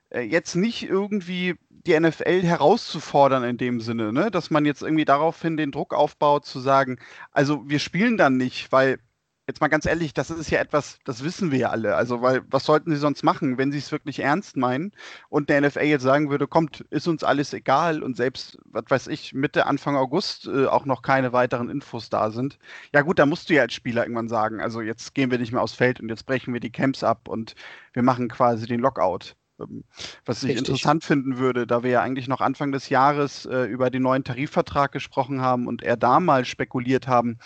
äh, 0.10 0.22
jetzt 0.22 0.56
nicht 0.56 0.84
irgendwie 0.84 1.56
die 1.70 2.00
NFL 2.00 2.44
herauszufordern 2.44 3.44
in 3.44 3.58
dem 3.58 3.80
Sinne, 3.80 4.12
ne? 4.14 4.30
dass 4.30 4.52
man 4.52 4.66
jetzt 4.66 4.82
irgendwie 4.82 5.06
daraufhin 5.06 5.58
den 5.58 5.72
Druck 5.72 5.94
aufbaut, 5.94 6.46
zu 6.46 6.60
sagen, 6.60 7.00
also 7.32 7.68
wir 7.68 7.80
spielen 7.80 8.18
dann 8.18 8.38
nicht, 8.38 8.72
weil 8.72 9.00
jetzt 9.48 9.62
mal 9.62 9.70
ganz 9.70 9.86
ehrlich, 9.86 10.14
das 10.14 10.30
ist 10.30 10.50
ja 10.50 10.60
etwas, 10.60 11.00
das 11.06 11.24
wissen 11.24 11.52
wir 11.52 11.60
ja 11.60 11.70
alle. 11.70 11.96
Also, 11.96 12.22
weil, 12.22 12.44
was 12.50 12.66
sollten 12.66 12.92
sie 12.92 12.98
sonst 12.98 13.24
machen, 13.24 13.58
wenn 13.58 13.72
sie 13.72 13.78
es 13.78 13.92
wirklich 13.92 14.20
ernst 14.20 14.58
meinen 14.58 14.92
und 15.30 15.50
der 15.50 15.62
NFL 15.62 15.84
jetzt 15.84 16.04
sagen 16.04 16.30
würde, 16.30 16.48
kommt, 16.48 16.82
ist 16.90 17.08
uns 17.08 17.24
alles 17.24 17.54
egal 17.54 18.04
und 18.04 18.18
selbst, 18.18 18.60
was 18.66 18.84
weiß 18.90 19.08
ich, 19.08 19.34
Mitte, 19.34 19.66
Anfang 19.66 19.96
August 19.96 20.48
äh, 20.48 20.66
auch 20.66 20.86
noch 20.86 21.02
keine 21.02 21.32
weiteren 21.32 21.70
Infos 21.70 22.10
da 22.10 22.30
sind. 22.30 22.60
Ja 22.94 23.02
gut, 23.02 23.20
da 23.20 23.26
musst 23.26 23.50
du 23.50 23.54
ja 23.54 23.64
als 23.64 23.74
Spieler 23.74 24.04
irgendwann 24.04 24.28
sagen, 24.28 24.60
also 24.60 24.82
jetzt 24.82 25.16
gehen 25.16 25.32
wir 25.32 25.40
nicht 25.40 25.54
mehr 25.54 25.62
aufs 25.62 25.74
Feld 25.74 26.02
und 26.02 26.10
jetzt 26.10 26.26
brechen 26.26 26.54
wir 26.54 26.60
die 26.60 26.72
Camps 26.72 27.04
ab 27.04 27.30
und 27.30 27.56
wir 27.94 28.04
machen 28.04 28.28
quasi 28.28 28.68
den 28.68 28.82
Lockout. 28.82 29.36
Ähm, 29.62 29.86
was 30.26 30.44
ich 30.44 30.50
Richtig. 30.50 30.68
interessant 30.68 31.06
finden 31.06 31.38
würde, 31.38 31.66
da 31.66 31.84
wir 31.84 31.92
ja 31.92 32.02
eigentlich 32.02 32.28
noch 32.28 32.42
Anfang 32.42 32.74
des 32.74 32.90
Jahres 32.90 33.46
äh, 33.46 33.64
über 33.64 33.90
den 33.90 34.02
neuen 34.02 34.26
Tarifvertrag 34.26 34.92
gesprochen 34.92 35.42
haben 35.42 35.68
und 35.68 35.84
er 35.84 35.96
damals 35.96 36.50
spekuliert 36.50 37.08
haben, 37.08 37.40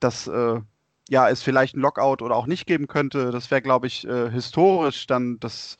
dass 0.00 0.26
äh, 0.26 0.60
ja, 1.08 1.28
es 1.28 1.42
vielleicht 1.42 1.76
ein 1.76 1.80
Lockout 1.80 2.22
oder 2.22 2.36
auch 2.36 2.46
nicht 2.46 2.66
geben 2.66 2.86
könnte. 2.86 3.30
Das 3.30 3.50
wäre, 3.50 3.62
glaube 3.62 3.86
ich, 3.86 4.06
äh, 4.06 4.30
historisch 4.30 5.06
dann, 5.06 5.38
dass 5.38 5.76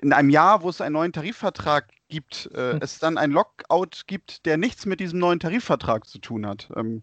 in 0.00 0.12
einem 0.12 0.30
Jahr, 0.30 0.62
wo 0.62 0.70
es 0.70 0.80
einen 0.80 0.94
neuen 0.94 1.12
Tarifvertrag 1.12 1.88
gibt, 2.08 2.50
äh, 2.54 2.72
hm. 2.72 2.78
es 2.80 2.98
dann 2.98 3.18
ein 3.18 3.30
Lockout 3.30 4.06
gibt, 4.06 4.46
der 4.46 4.56
nichts 4.56 4.86
mit 4.86 5.00
diesem 5.00 5.18
neuen 5.18 5.40
Tarifvertrag 5.40 6.06
zu 6.06 6.18
tun 6.18 6.46
hat. 6.46 6.68
Ähm, 6.76 7.02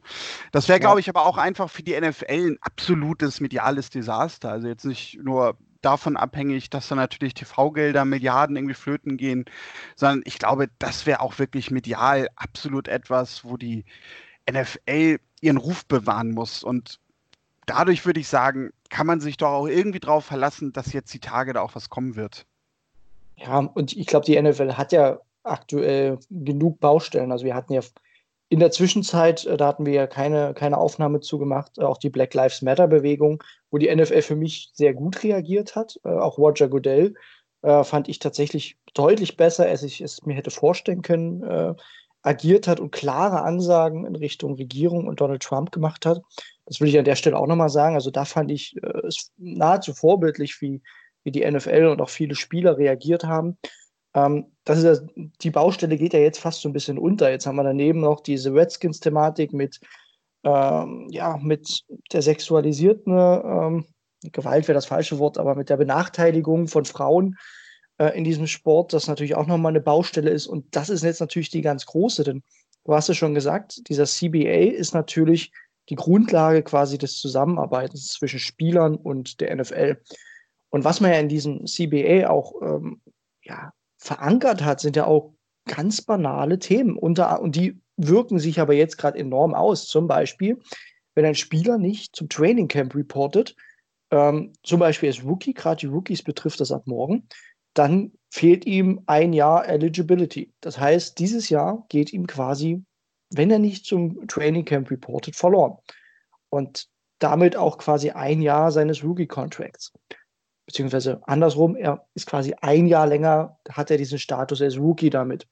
das 0.51 0.69
wäre, 0.69 0.79
glaube 0.79 0.99
ich, 0.99 1.09
aber 1.09 1.25
auch 1.25 1.37
einfach 1.37 1.69
für 1.69 1.83
die 1.83 1.99
NFL 1.99 2.25
ein 2.29 2.57
absolutes 2.61 3.41
mediales 3.41 3.89
Desaster. 3.89 4.49
Also 4.51 4.67
jetzt 4.67 4.85
nicht 4.85 5.19
nur 5.21 5.57
davon 5.81 6.15
abhängig, 6.17 6.69
dass 6.69 6.87
da 6.87 6.95
natürlich 6.95 7.33
TV-Gelder, 7.33 8.05
Milliarden 8.05 8.55
irgendwie 8.55 8.75
flöten 8.75 9.17
gehen, 9.17 9.45
sondern 9.95 10.21
ich 10.25 10.39
glaube, 10.39 10.69
das 10.79 11.05
wäre 11.05 11.19
auch 11.19 11.39
wirklich 11.39 11.71
medial 11.71 12.29
absolut 12.35 12.87
etwas, 12.87 13.43
wo 13.43 13.57
die 13.57 13.85
NFL 14.49 15.17
ihren 15.41 15.57
Ruf 15.57 15.85
bewahren 15.85 16.31
muss. 16.31 16.63
Und 16.63 16.99
dadurch 17.71 18.05
würde 18.05 18.19
ich 18.19 18.27
sagen, 18.27 18.71
kann 18.89 19.07
man 19.07 19.19
sich 19.21 19.37
doch 19.37 19.49
auch 19.49 19.67
irgendwie 19.67 19.99
darauf 19.99 20.25
verlassen, 20.25 20.73
dass 20.73 20.93
jetzt 20.93 21.13
die 21.13 21.19
Tage 21.19 21.53
da 21.53 21.61
auch 21.61 21.75
was 21.75 21.89
kommen 21.89 22.15
wird. 22.15 22.45
Ja, 23.37 23.59
und 23.59 23.95
ich 23.95 24.07
glaube, 24.07 24.25
die 24.25 24.39
NFL 24.39 24.73
hat 24.73 24.91
ja 24.91 25.19
aktuell 25.43 26.19
genug 26.29 26.79
Baustellen. 26.79 27.31
Also 27.31 27.45
wir 27.45 27.55
hatten 27.55 27.73
ja 27.73 27.81
in 28.49 28.59
der 28.59 28.71
Zwischenzeit, 28.71 29.45
äh, 29.45 29.55
da 29.55 29.67
hatten 29.67 29.85
wir 29.85 29.93
ja 29.93 30.07
keine, 30.07 30.53
keine 30.53 30.77
Aufnahme 30.77 31.21
zugemacht, 31.21 31.77
äh, 31.77 31.83
auch 31.83 31.97
die 31.97 32.09
Black 32.09 32.33
Lives 32.33 32.61
Matter 32.61 32.87
Bewegung, 32.87 33.41
wo 33.71 33.77
die 33.77 33.93
NFL 33.93 34.21
für 34.21 34.35
mich 34.35 34.71
sehr 34.73 34.93
gut 34.93 35.23
reagiert 35.23 35.75
hat. 35.75 35.97
Äh, 36.03 36.09
auch 36.09 36.37
Roger 36.37 36.67
Goodell 36.67 37.15
fand 37.83 38.09
ich 38.09 38.17
tatsächlich 38.17 38.75
deutlich 38.95 39.37
besser, 39.37 39.67
als 39.67 39.83
ich 39.83 40.01
es 40.01 40.25
mir 40.25 40.33
hätte 40.33 40.49
vorstellen 40.49 41.03
können, 41.03 41.75
agiert 42.23 42.67
hat 42.67 42.79
und 42.79 42.91
klare 42.91 43.43
Ansagen 43.43 44.07
in 44.07 44.15
Richtung 44.15 44.55
Regierung 44.55 45.05
und 45.07 45.21
Donald 45.21 45.43
Trump 45.43 45.71
gemacht 45.71 46.07
hat. 46.07 46.23
Das 46.71 46.79
will 46.79 46.87
ich 46.87 46.97
an 46.97 47.03
der 47.03 47.15
Stelle 47.15 47.37
auch 47.37 47.47
nochmal 47.47 47.69
sagen. 47.69 47.95
Also 47.95 48.11
da 48.11 48.23
fand 48.23 48.49
ich 48.49 48.75
äh, 48.81 49.07
es 49.07 49.31
nahezu 49.37 49.93
vorbildlich, 49.93 50.61
wie 50.61 50.81
wie 51.23 51.31
die 51.31 51.49
NFL 51.49 51.87
und 51.87 52.01
auch 52.01 52.09
viele 52.09 52.35
Spieler 52.35 52.77
reagiert 52.77 53.23
haben. 53.23 53.57
Ähm, 54.13 54.51
das 54.63 54.79
ist 54.79 54.83
ja, 54.83 55.23
die 55.41 55.51
Baustelle 55.51 55.97
geht 55.97 56.13
ja 56.13 56.19
jetzt 56.19 56.39
fast 56.39 56.61
so 56.61 56.69
ein 56.69 56.73
bisschen 56.73 56.97
unter. 56.97 57.29
Jetzt 57.29 57.45
haben 57.45 57.55
wir 57.55 57.63
daneben 57.63 58.01
noch 58.01 58.21
diese 58.21 58.53
Redskins-Thematik 58.53 59.53
mit, 59.53 59.79
ähm, 60.43 61.07
ja, 61.09 61.37
mit 61.41 61.83
der 62.11 62.21
sexualisierten 62.21 63.13
ähm, 63.13 63.85
Gewalt 64.23 64.67
wäre 64.67 64.75
das 64.75 64.85
falsche 64.85 65.17
Wort, 65.17 65.37
aber 65.37 65.55
mit 65.55 65.69
der 65.69 65.77
Benachteiligung 65.77 66.67
von 66.67 66.85
Frauen 66.85 67.37
äh, 67.97 68.15
in 68.17 68.23
diesem 68.23 68.47
Sport, 68.47 68.93
das 68.93 69.07
natürlich 69.07 69.35
auch 69.35 69.47
nochmal 69.47 69.71
eine 69.71 69.81
Baustelle 69.81 70.29
ist. 70.29 70.47
Und 70.47 70.75
das 70.75 70.89
ist 70.89 71.03
jetzt 71.03 71.21
natürlich 71.21 71.49
die 71.49 71.61
ganz 71.61 71.85
große, 71.85 72.23
denn 72.23 72.43
du 72.85 72.93
hast 72.93 73.09
es 73.09 73.17
schon 73.17 73.33
gesagt, 73.33 73.87
dieser 73.89 74.05
CBA 74.05 74.75
ist 74.75 74.93
natürlich 74.93 75.51
die 75.89 75.95
Grundlage 75.95 76.63
quasi 76.63 76.97
des 76.97 77.19
Zusammenarbeitens 77.19 78.13
zwischen 78.13 78.39
Spielern 78.39 78.95
und 78.95 79.41
der 79.41 79.55
NFL. 79.55 80.01
Und 80.69 80.83
was 80.83 81.01
man 81.01 81.11
ja 81.11 81.19
in 81.19 81.29
diesem 81.29 81.65
CBA 81.65 82.29
auch 82.29 82.53
ähm, 82.61 83.01
ja, 83.43 83.73
verankert 83.97 84.63
hat, 84.63 84.79
sind 84.79 84.95
ja 84.95 85.05
auch 85.05 85.33
ganz 85.65 86.01
banale 86.01 86.59
Themen. 86.59 86.95
Unter, 86.95 87.41
und 87.41 87.55
die 87.55 87.79
wirken 87.97 88.39
sich 88.39 88.59
aber 88.59 88.73
jetzt 88.73 88.97
gerade 88.97 89.19
enorm 89.19 89.53
aus. 89.53 89.87
Zum 89.87 90.07
Beispiel, 90.07 90.59
wenn 91.13 91.25
ein 91.25 91.35
Spieler 91.35 91.77
nicht 91.77 92.15
zum 92.15 92.29
Training 92.29 92.67
Camp 92.67 92.95
reportet, 92.95 93.55
ähm, 94.11 94.53
zum 94.63 94.79
Beispiel 94.79 95.09
als 95.09 95.23
Rookie, 95.23 95.53
gerade 95.53 95.79
die 95.79 95.85
Rookies 95.87 96.23
betrifft 96.23 96.59
das 96.59 96.71
ab 96.71 96.87
morgen, 96.87 97.27
dann 97.73 98.11
fehlt 98.29 98.65
ihm 98.65 99.01
ein 99.05 99.33
Jahr 99.33 99.67
Eligibility. 99.67 100.53
Das 100.61 100.79
heißt, 100.79 101.19
dieses 101.19 101.49
Jahr 101.49 101.85
geht 101.89 102.11
ihm 102.11 102.27
quasi, 102.27 102.83
wenn 103.31 103.51
er 103.51 103.59
nicht 103.59 103.85
zum 103.85 104.27
Training 104.27 104.65
Camp 104.65 104.91
reportet, 104.91 105.35
verloren. 105.35 105.77
Und 106.49 106.87
damit 107.19 107.55
auch 107.55 107.77
quasi 107.77 108.11
ein 108.11 108.41
Jahr 108.41 108.71
seines 108.71 109.03
Rookie-Contracts. 109.03 109.93
Beziehungsweise 110.65 111.21
andersrum, 111.27 111.75
er 111.75 112.05
ist 112.13 112.27
quasi 112.27 112.53
ein 112.61 112.87
Jahr 112.87 113.07
länger, 113.07 113.57
hat 113.69 113.91
er 113.91 113.97
diesen 113.97 114.19
Status 114.19 114.61
als 114.61 114.77
Rookie 114.77 115.09
damit. 115.09 115.47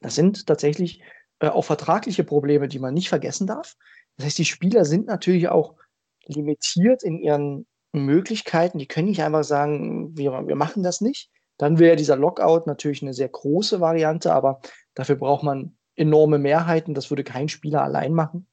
Das 0.00 0.14
sind 0.14 0.46
tatsächlich 0.46 1.02
äh, 1.40 1.48
auch 1.48 1.64
vertragliche 1.64 2.24
Probleme, 2.24 2.68
die 2.68 2.78
man 2.78 2.94
nicht 2.94 3.08
vergessen 3.08 3.46
darf. 3.46 3.76
Das 4.16 4.26
heißt, 4.26 4.38
die 4.38 4.44
Spieler 4.44 4.84
sind 4.84 5.06
natürlich 5.06 5.48
auch 5.48 5.74
limitiert 6.26 7.02
in 7.02 7.18
ihren 7.18 7.66
Möglichkeiten. 7.92 8.78
Die 8.78 8.86
können 8.86 9.08
nicht 9.08 9.22
einfach 9.22 9.44
sagen, 9.44 10.16
wir, 10.16 10.46
wir 10.46 10.56
machen 10.56 10.82
das 10.82 11.00
nicht. 11.00 11.30
Dann 11.58 11.78
wäre 11.78 11.96
dieser 11.96 12.16
Lockout 12.16 12.66
natürlich 12.66 13.02
eine 13.02 13.14
sehr 13.14 13.28
große 13.28 13.80
Variante, 13.80 14.32
aber 14.32 14.60
dafür 14.94 15.16
braucht 15.16 15.44
man 15.44 15.76
enorme 15.96 16.38
Mehrheiten. 16.38 16.94
Das 16.94 17.10
würde 17.10 17.24
kein 17.24 17.48
Spieler 17.48 17.82
allein 17.82 18.12
machen. 18.12 18.46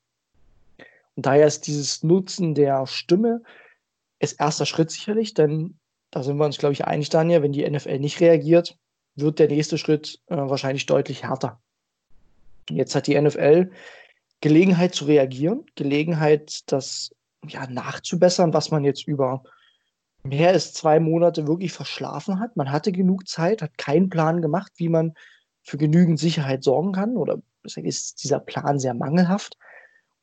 Und 1.15 1.25
daher 1.25 1.48
ist 1.48 1.67
dieses 1.67 2.03
Nutzen 2.03 2.55
der 2.55 2.88
Stimme 2.88 3.41
ist 4.19 4.39
erster 4.39 4.65
Schritt 4.65 4.91
sicherlich, 4.91 5.33
denn 5.33 5.79
da 6.12 6.24
sind 6.24 6.38
wir 6.38 6.45
uns, 6.45 6.57
glaube 6.57 6.74
ich, 6.74 6.86
einig, 6.86 7.10
Daniel, 7.10 7.41
wenn 7.41 7.53
die 7.53 7.67
NFL 7.67 8.00
nicht 8.00 8.19
reagiert, 8.19 8.77
wird 9.15 9.39
der 9.39 9.48
nächste 9.48 9.77
Schritt 9.77 10.19
äh, 10.27 10.36
wahrscheinlich 10.36 10.86
deutlich 10.86 11.24
härter. 11.24 11.60
Jetzt 12.69 12.95
hat 12.95 13.07
die 13.07 13.19
NFL 13.19 13.71
Gelegenheit 14.41 14.93
zu 14.93 15.05
reagieren, 15.05 15.65
Gelegenheit, 15.75 16.62
das 16.71 17.12
ja, 17.48 17.67
nachzubessern, 17.67 18.53
was 18.53 18.71
man 18.71 18.83
jetzt 18.83 19.07
über 19.07 19.43
mehr 20.24 20.50
als 20.50 20.74
zwei 20.74 21.00
Monate 21.00 21.48
wirklich 21.48 21.74
verschlafen 21.74 22.39
hat. 22.39 22.55
Man 22.55 22.71
hatte 22.71 22.91
genug 22.91 23.27
Zeit, 23.27 23.62
hat 23.62 23.77
keinen 23.77 24.10
Plan 24.10 24.41
gemacht, 24.41 24.71
wie 24.75 24.89
man 24.89 25.13
für 25.63 25.77
genügend 25.77 26.19
Sicherheit 26.19 26.63
sorgen 26.63 26.91
kann. 26.91 27.17
Oder 27.17 27.41
ist 27.63 28.23
dieser 28.23 28.39
Plan 28.39 28.79
sehr 28.79 28.93
mangelhaft. 28.93 29.57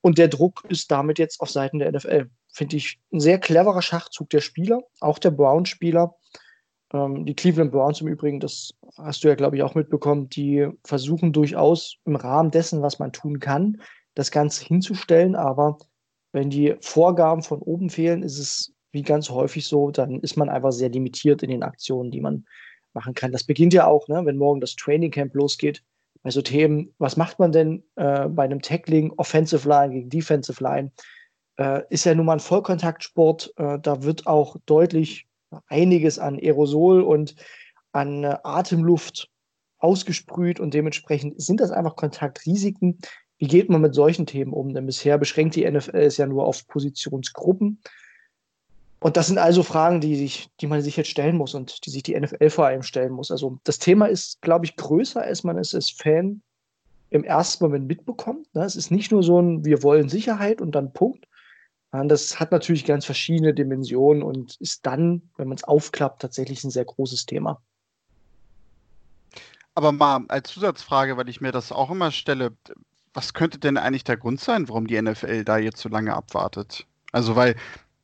Und 0.00 0.18
der 0.18 0.28
Druck 0.28 0.64
ist 0.68 0.90
damit 0.90 1.18
jetzt 1.18 1.40
auf 1.40 1.50
Seiten 1.50 1.78
der 1.78 1.92
NFL. 1.92 2.30
Finde 2.52 2.76
ich 2.76 3.00
ein 3.12 3.20
sehr 3.20 3.38
cleverer 3.38 3.82
Schachzug 3.82 4.30
der 4.30 4.40
Spieler, 4.40 4.82
auch 5.00 5.18
der 5.18 5.30
Brown-Spieler. 5.30 6.14
Ähm, 6.92 7.26
die 7.26 7.34
Cleveland 7.34 7.72
Browns 7.72 8.00
im 8.00 8.08
Übrigen, 8.08 8.40
das 8.40 8.74
hast 8.96 9.22
du 9.22 9.28
ja, 9.28 9.34
glaube 9.34 9.56
ich, 9.56 9.62
auch 9.62 9.74
mitbekommen, 9.74 10.28
die 10.28 10.68
versuchen 10.84 11.32
durchaus 11.32 11.96
im 12.04 12.16
Rahmen 12.16 12.50
dessen, 12.50 12.82
was 12.82 12.98
man 12.98 13.12
tun 13.12 13.40
kann, 13.40 13.82
das 14.14 14.30
Ganze 14.30 14.64
hinzustellen, 14.64 15.36
aber 15.36 15.78
wenn 16.32 16.50
die 16.50 16.76
Vorgaben 16.80 17.42
von 17.42 17.60
oben 17.60 17.90
fehlen, 17.90 18.22
ist 18.22 18.38
es 18.38 18.74
wie 18.90 19.02
ganz 19.02 19.30
häufig 19.30 19.66
so, 19.66 19.90
dann 19.90 20.20
ist 20.20 20.36
man 20.36 20.48
einfach 20.48 20.72
sehr 20.72 20.88
limitiert 20.88 21.42
in 21.42 21.50
den 21.50 21.62
Aktionen, 21.62 22.10
die 22.10 22.20
man 22.20 22.46
machen 22.98 23.14
kann. 23.14 23.32
Das 23.32 23.44
beginnt 23.44 23.72
ja 23.72 23.86
auch, 23.86 24.08
ne, 24.08 24.24
wenn 24.24 24.36
morgen 24.36 24.60
das 24.60 24.74
Training 24.74 25.12
Camp 25.12 25.34
losgeht, 25.34 25.82
bei 26.22 26.30
so 26.30 26.42
Themen, 26.42 26.92
was 26.98 27.16
macht 27.16 27.38
man 27.38 27.52
denn 27.52 27.84
äh, 27.94 28.28
bei 28.28 28.42
einem 28.44 28.60
Tackling 28.60 29.12
Offensive 29.16 29.68
Line 29.68 29.94
gegen 29.94 30.10
Defensive 30.10 30.62
Line? 30.62 30.90
Äh, 31.58 31.82
ist 31.90 32.04
ja 32.04 32.14
nun 32.14 32.26
mal 32.26 32.34
ein 32.34 32.40
Vollkontaktsport, 32.40 33.52
äh, 33.56 33.78
da 33.80 34.02
wird 34.02 34.26
auch 34.26 34.56
deutlich 34.66 35.28
einiges 35.68 36.18
an 36.18 36.38
Aerosol 36.38 37.02
und 37.02 37.36
an 37.92 38.24
äh, 38.24 38.36
Atemluft 38.42 39.30
ausgesprüht 39.78 40.58
und 40.58 40.74
dementsprechend 40.74 41.40
sind 41.40 41.60
das 41.60 41.70
einfach 41.70 41.94
Kontaktrisiken, 41.94 42.98
wie 43.38 43.46
geht 43.46 43.70
man 43.70 43.80
mit 43.80 43.94
solchen 43.94 44.26
Themen 44.26 44.52
um? 44.52 44.74
Denn 44.74 44.86
bisher 44.86 45.16
beschränkt 45.18 45.54
die 45.54 45.70
NFL 45.70 45.98
es 45.98 46.16
ja 46.16 46.26
nur 46.26 46.44
auf 46.44 46.66
Positionsgruppen. 46.66 47.80
Und 49.00 49.16
das 49.16 49.28
sind 49.28 49.38
also 49.38 49.62
Fragen, 49.62 50.00
die, 50.00 50.16
sich, 50.16 50.50
die 50.60 50.66
man 50.66 50.82
sich 50.82 50.96
jetzt 50.96 51.10
stellen 51.10 51.36
muss 51.36 51.54
und 51.54 51.86
die 51.86 51.90
sich 51.90 52.02
die 52.02 52.18
NFL 52.18 52.50
vor 52.50 52.66
allem 52.66 52.82
stellen 52.82 53.12
muss. 53.12 53.30
Also 53.30 53.58
das 53.64 53.78
Thema 53.78 54.06
ist, 54.06 54.42
glaube 54.42 54.64
ich, 54.64 54.76
größer, 54.76 55.22
als 55.22 55.44
man 55.44 55.56
es 55.56 55.74
als 55.74 55.90
Fan 55.90 56.42
im 57.10 57.24
ersten 57.24 57.64
Moment 57.64 57.86
mitbekommt. 57.86 58.52
Ne? 58.54 58.64
Es 58.64 58.76
ist 58.76 58.90
nicht 58.90 59.12
nur 59.12 59.22
so 59.22 59.40
ein, 59.40 59.64
wir 59.64 59.82
wollen 59.82 60.08
Sicherheit 60.08 60.60
und 60.60 60.72
dann 60.72 60.92
Punkt. 60.92 61.26
Das 61.90 62.38
hat 62.38 62.52
natürlich 62.52 62.84
ganz 62.84 63.06
verschiedene 63.06 63.54
Dimensionen 63.54 64.22
und 64.22 64.56
ist 64.60 64.84
dann, 64.84 65.22
wenn 65.38 65.48
man 65.48 65.56
es 65.56 65.64
aufklappt, 65.64 66.20
tatsächlich 66.20 66.62
ein 66.62 66.70
sehr 66.70 66.84
großes 66.84 67.24
Thema. 67.24 67.62
Aber 69.74 69.92
mal 69.92 70.24
als 70.28 70.50
Zusatzfrage, 70.50 71.16
weil 71.16 71.30
ich 71.30 71.40
mir 71.40 71.52
das 71.52 71.72
auch 71.72 71.90
immer 71.90 72.10
stelle, 72.10 72.52
was 73.14 73.32
könnte 73.32 73.58
denn 73.58 73.78
eigentlich 73.78 74.04
der 74.04 74.18
Grund 74.18 74.38
sein, 74.38 74.68
warum 74.68 74.86
die 74.86 75.00
NFL 75.00 75.44
da 75.44 75.56
jetzt 75.56 75.80
so 75.80 75.88
lange 75.88 76.14
abwartet? 76.14 76.84
Also, 77.12 77.36
weil 77.36 77.56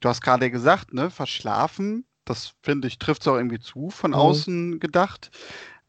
du 0.04 0.11
hast 0.11 0.20
gerade 0.20 0.50
gesagt, 0.50 0.92
ne, 0.92 1.11
verschlafen, 1.11 2.06
das 2.26 2.54
finde 2.62 2.88
ich, 2.88 2.99
trifft 2.99 3.23
es 3.23 3.28
auch 3.28 3.37
irgendwie 3.37 3.61
zu, 3.61 3.90
von 3.90 4.11
mhm. 4.11 4.16
außen 4.16 4.80
gedacht. 4.80 5.30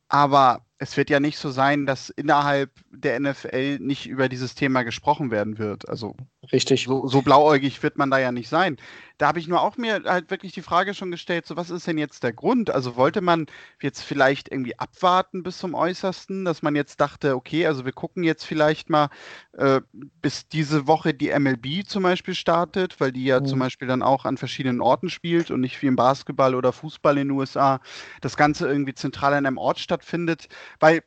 Aber 0.07 0.65
es 0.77 0.97
wird 0.97 1.09
ja 1.09 1.19
nicht 1.19 1.37
so 1.37 1.51
sein, 1.51 1.85
dass 1.85 2.09
innerhalb 2.09 2.69
der 2.91 3.19
NFL 3.19 3.79
nicht 3.79 4.07
über 4.07 4.27
dieses 4.27 4.55
Thema 4.55 4.83
gesprochen 4.83 5.31
werden 5.31 5.57
wird. 5.57 5.87
Also 5.87 6.15
richtig. 6.51 6.85
So, 6.85 7.07
so 7.07 7.21
blauäugig 7.21 7.81
wird 7.81 7.97
man 7.97 8.11
da 8.11 8.17
ja 8.17 8.31
nicht 8.31 8.49
sein. 8.49 8.77
Da 9.17 9.27
habe 9.27 9.39
ich 9.39 9.47
nur 9.47 9.61
auch 9.61 9.77
mir 9.77 10.03
halt 10.03 10.29
wirklich 10.29 10.51
die 10.51 10.61
Frage 10.61 10.93
schon 10.93 11.09
gestellt, 11.11 11.45
so 11.45 11.55
was 11.55 11.69
ist 11.69 11.87
denn 11.87 11.97
jetzt 11.97 12.23
der 12.23 12.33
Grund? 12.33 12.69
Also 12.69 12.97
wollte 12.97 13.21
man 13.21 13.45
jetzt 13.81 14.01
vielleicht 14.01 14.51
irgendwie 14.51 14.77
abwarten 14.77 15.43
bis 15.43 15.59
zum 15.59 15.73
Äußersten, 15.73 16.43
dass 16.43 16.61
man 16.61 16.75
jetzt 16.75 16.99
dachte, 16.99 17.35
okay, 17.35 17.65
also 17.65 17.85
wir 17.85 17.93
gucken 17.93 18.23
jetzt 18.23 18.43
vielleicht 18.43 18.89
mal, 18.89 19.09
äh, 19.53 19.79
bis 20.21 20.49
diese 20.49 20.87
Woche 20.87 21.13
die 21.13 21.29
MLB 21.29 21.87
zum 21.87 22.03
Beispiel 22.03 22.35
startet, 22.35 22.99
weil 22.99 23.13
die 23.13 23.23
ja 23.23 23.39
mhm. 23.39 23.45
zum 23.45 23.59
Beispiel 23.59 23.87
dann 23.87 24.01
auch 24.01 24.25
an 24.25 24.35
verschiedenen 24.35 24.81
Orten 24.81 25.09
spielt 25.09 25.49
und 25.51 25.61
nicht 25.61 25.81
wie 25.81 25.87
im 25.87 25.95
Basketball 25.95 26.53
oder 26.53 26.73
Fußball 26.73 27.17
in 27.17 27.29
den 27.29 27.37
USA 27.37 27.79
das 28.19 28.35
Ganze 28.35 28.67
irgendwie 28.67 28.93
zentral 28.93 29.33
an 29.33 29.45
einem 29.45 29.57
Ort 29.57 29.79
stattfindet 29.79 30.49
weil 30.79 31.03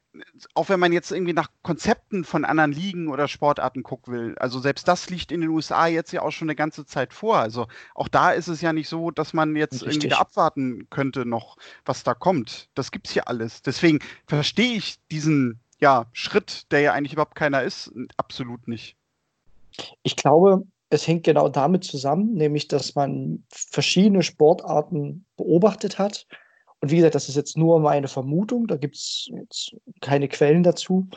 auch 0.54 0.68
wenn 0.68 0.80
man 0.80 0.92
jetzt 0.92 1.12
irgendwie 1.12 1.32
nach 1.32 1.50
Konzepten 1.62 2.24
von 2.24 2.44
anderen 2.44 2.72
Ligen 2.72 3.08
oder 3.08 3.28
Sportarten 3.28 3.82
gucken 3.82 4.12
will, 4.12 4.34
also 4.38 4.58
selbst 4.58 4.88
das 4.88 5.10
liegt 5.10 5.30
in 5.30 5.40
den 5.40 5.50
USA 5.50 5.86
jetzt 5.86 6.12
ja 6.12 6.22
auch 6.22 6.30
schon 6.30 6.48
eine 6.48 6.56
ganze 6.56 6.86
Zeit 6.86 7.12
vor. 7.12 7.38
Also 7.38 7.68
auch 7.94 8.08
da 8.08 8.32
ist 8.32 8.48
es 8.48 8.60
ja 8.60 8.72
nicht 8.72 8.88
so, 8.88 9.10
dass 9.10 9.32
man 9.32 9.54
jetzt 9.54 9.74
Richtig. 9.74 10.04
irgendwie 10.04 10.14
abwarten 10.14 10.88
könnte 10.90 11.24
noch, 11.24 11.56
was 11.84 12.02
da 12.02 12.14
kommt. 12.14 12.68
Das 12.74 12.90
gibt 12.90 13.08
es 13.08 13.14
ja 13.14 13.24
alles. 13.24 13.62
Deswegen 13.62 14.00
verstehe 14.26 14.76
ich 14.76 14.96
diesen 15.10 15.60
ja, 15.80 16.06
Schritt, 16.12 16.70
der 16.72 16.80
ja 16.80 16.92
eigentlich 16.92 17.12
überhaupt 17.12 17.36
keiner 17.36 17.62
ist, 17.62 17.92
absolut 18.16 18.66
nicht. 18.66 18.96
Ich 20.02 20.16
glaube, 20.16 20.64
es 20.90 21.06
hängt 21.06 21.24
genau 21.24 21.48
damit 21.48 21.84
zusammen, 21.84 22.34
nämlich 22.34 22.68
dass 22.68 22.94
man 22.94 23.44
verschiedene 23.50 24.22
Sportarten 24.22 25.24
beobachtet 25.36 25.98
hat 25.98 26.26
und 26.80 26.90
wie 26.90 26.96
gesagt, 26.96 27.14
das 27.14 27.28
ist 27.28 27.36
jetzt 27.36 27.56
nur 27.56 27.80
meine 27.80 28.08
Vermutung, 28.08 28.66
da 28.66 28.76
gibt 28.76 28.96
es 28.96 29.28
jetzt 29.32 29.76
keine 30.00 30.28
Quellen 30.28 30.62
dazu. 30.62 31.08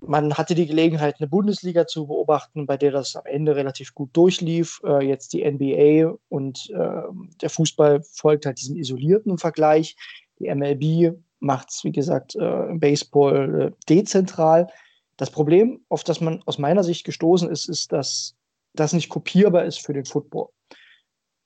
Man 0.00 0.34
hatte 0.34 0.54
die 0.54 0.66
Gelegenheit, 0.66 1.16
eine 1.18 1.26
Bundesliga 1.26 1.88
zu 1.88 2.06
beobachten, 2.06 2.66
bei 2.66 2.76
der 2.76 2.92
das 2.92 3.16
am 3.16 3.26
Ende 3.26 3.56
relativ 3.56 3.94
gut 3.94 4.10
durchlief. 4.16 4.80
Äh, 4.84 5.04
jetzt 5.04 5.32
die 5.32 5.44
NBA 5.44 6.16
und 6.28 6.70
äh, 6.70 7.02
der 7.40 7.50
Fußball 7.50 8.02
folgt 8.04 8.46
halt 8.46 8.60
diesem 8.60 8.76
isolierten 8.76 9.38
Vergleich. 9.38 9.96
Die 10.38 10.54
MLB 10.54 11.18
macht 11.40 11.70
es, 11.70 11.82
wie 11.82 11.90
gesagt, 11.90 12.36
äh, 12.36 12.66
im 12.66 12.78
Baseball 12.78 13.60
äh, 13.60 13.72
dezentral. 13.88 14.68
Das 15.16 15.32
Problem, 15.32 15.80
auf 15.88 16.04
das 16.04 16.20
man 16.20 16.42
aus 16.46 16.58
meiner 16.58 16.84
Sicht 16.84 17.04
gestoßen 17.04 17.50
ist, 17.50 17.68
ist, 17.68 17.90
dass 17.90 18.36
das 18.74 18.92
nicht 18.92 19.08
kopierbar 19.08 19.64
ist 19.64 19.84
für 19.84 19.92
den 19.92 20.04
Football 20.04 20.50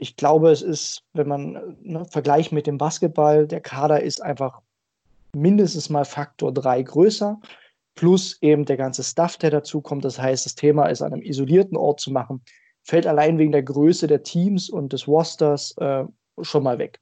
ich 0.03 0.17
glaube, 0.17 0.51
es 0.51 0.63
ist, 0.63 1.05
wenn 1.13 1.29
man 1.29 1.77
ne, 1.81 2.05
vergleicht 2.07 2.51
mit 2.51 2.67
dem 2.67 2.77
Basketball, 2.77 3.47
der 3.47 3.61
Kader 3.61 4.03
ist 4.03 4.21
einfach 4.21 4.61
mindestens 5.33 5.91
mal 5.91 6.05
Faktor 6.05 6.53
3 6.53 6.83
größer, 6.83 7.41
plus 7.95 8.37
eben 8.43 8.65
der 8.65 8.77
ganze 8.77 9.05
Stuff, 9.05 9.37
der 9.37 9.51
dazu 9.51 9.81
kommt. 9.81 10.05
Das 10.05 10.19
heißt, 10.19 10.45
das 10.45 10.57
Thema 10.57 10.87
ist 10.87 11.03
an 11.03 11.13
einem 11.13 11.23
isolierten 11.23 11.77
Ort 11.77 12.01
zu 12.01 12.11
machen, 12.11 12.43
fällt 12.83 13.07
allein 13.07 13.39
wegen 13.39 13.53
der 13.53 13.63
Größe 13.63 14.09
der 14.09 14.25
Teams 14.25 14.69
und 14.69 14.93
des 14.93 15.07
Rosters 15.07 15.77
äh, 15.79 16.05
schon 16.41 16.65
mal 16.65 16.81
weg. 16.81 16.99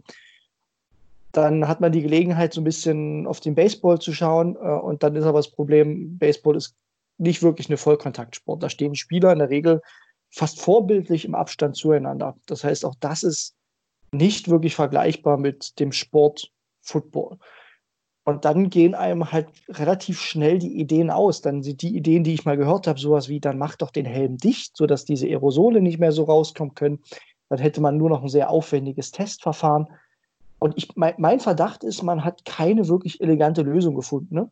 Dann 1.32 1.66
hat 1.66 1.80
man 1.80 1.92
die 1.92 2.02
Gelegenheit, 2.02 2.52
so 2.52 2.60
ein 2.60 2.64
bisschen 2.64 3.26
auf 3.26 3.40
den 3.40 3.54
Baseball 3.54 3.98
zu 3.98 4.12
schauen. 4.12 4.56
Äh, 4.56 4.58
und 4.58 5.02
dann 5.02 5.16
ist 5.16 5.24
aber 5.24 5.38
das 5.38 5.50
Problem, 5.50 6.18
Baseball 6.18 6.54
ist 6.54 6.76
nicht 7.16 7.42
wirklich 7.42 7.70
eine 7.70 7.78
Vollkontaktsport. 7.78 8.62
Da 8.62 8.68
stehen 8.68 8.94
Spieler 8.94 9.32
in 9.32 9.38
der 9.38 9.48
Regel 9.48 9.80
fast 10.30 10.60
vorbildlich 10.60 11.24
im 11.24 11.34
Abstand 11.34 11.76
zueinander. 11.76 12.36
Das 12.46 12.64
heißt, 12.64 12.84
auch 12.84 12.94
das 13.00 13.22
ist 13.22 13.56
nicht 14.12 14.48
wirklich 14.48 14.74
vergleichbar 14.74 15.36
mit 15.36 15.78
dem 15.78 15.92
Sport 15.92 16.52
Football. 16.80 17.38
Und 18.24 18.44
dann 18.44 18.70
gehen 18.70 18.94
einem 18.94 19.32
halt 19.32 19.48
relativ 19.68 20.20
schnell 20.20 20.58
die 20.58 20.78
Ideen 20.78 21.10
aus. 21.10 21.40
Dann 21.40 21.62
sind 21.62 21.82
die 21.82 21.96
Ideen, 21.96 22.22
die 22.22 22.34
ich 22.34 22.44
mal 22.44 22.56
gehört 22.56 22.86
habe, 22.86 23.00
sowas 23.00 23.28
wie, 23.28 23.40
dann 23.40 23.58
mach 23.58 23.76
doch 23.76 23.90
den 23.90 24.04
Helm 24.04 24.36
dicht, 24.36 24.76
sodass 24.76 25.04
diese 25.04 25.26
Aerosole 25.26 25.80
nicht 25.80 25.98
mehr 25.98 26.12
so 26.12 26.24
rauskommen 26.24 26.74
können. 26.74 27.00
Dann 27.48 27.58
hätte 27.58 27.80
man 27.80 27.96
nur 27.96 28.10
noch 28.10 28.22
ein 28.22 28.28
sehr 28.28 28.50
aufwendiges 28.50 29.10
Testverfahren. 29.10 29.88
Und 30.58 30.76
ich, 30.76 30.94
mein, 30.96 31.14
mein 31.18 31.40
Verdacht 31.40 31.82
ist, 31.82 32.02
man 32.02 32.22
hat 32.22 32.44
keine 32.44 32.88
wirklich 32.88 33.20
elegante 33.20 33.62
Lösung 33.62 33.94
gefunden. 33.94 34.34
Ne? 34.34 34.50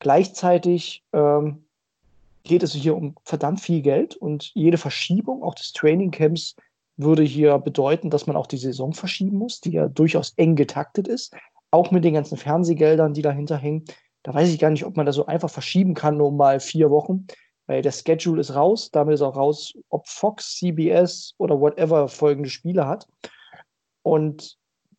Gleichzeitig 0.00 1.04
ähm, 1.12 1.65
geht 2.46 2.62
es 2.62 2.72
hier 2.72 2.96
um 2.96 3.14
verdammt 3.24 3.60
viel 3.60 3.82
Geld 3.82 4.16
und 4.16 4.50
jede 4.54 4.78
Verschiebung 4.78 5.42
auch 5.42 5.54
des 5.54 5.72
Trainingcamps 5.72 6.56
würde 6.96 7.22
hier 7.22 7.58
bedeuten, 7.58 8.10
dass 8.10 8.26
man 8.26 8.36
auch 8.36 8.46
die 8.46 8.56
Saison 8.56 8.94
verschieben 8.94 9.36
muss, 9.36 9.60
die 9.60 9.72
ja 9.72 9.88
durchaus 9.88 10.32
eng 10.36 10.56
getaktet 10.56 11.08
ist, 11.08 11.34
auch 11.70 11.90
mit 11.90 12.04
den 12.04 12.14
ganzen 12.14 12.38
Fernsehgeldern, 12.38 13.12
die 13.12 13.22
dahinter 13.22 13.58
hängen. 13.58 13.84
Da 14.22 14.32
weiß 14.32 14.48
ich 14.48 14.58
gar 14.58 14.70
nicht, 14.70 14.84
ob 14.84 14.96
man 14.96 15.06
das 15.06 15.16
so 15.16 15.26
einfach 15.26 15.50
verschieben 15.50 15.94
kann, 15.94 16.16
nur 16.16 16.32
mal 16.32 16.58
vier 16.58 16.90
Wochen, 16.90 17.26
weil 17.66 17.82
der 17.82 17.92
Schedule 17.92 18.40
ist 18.40 18.54
raus. 18.54 18.90
Damit 18.90 19.14
ist 19.14 19.22
auch 19.22 19.36
raus, 19.36 19.74
ob 19.90 20.08
Fox, 20.08 20.56
CBS 20.56 21.34
oder 21.38 21.60
whatever 21.60 22.08
folgende 22.08 22.48
Spiele 22.48 22.86
hat. 22.86 23.06
Und 24.02 24.56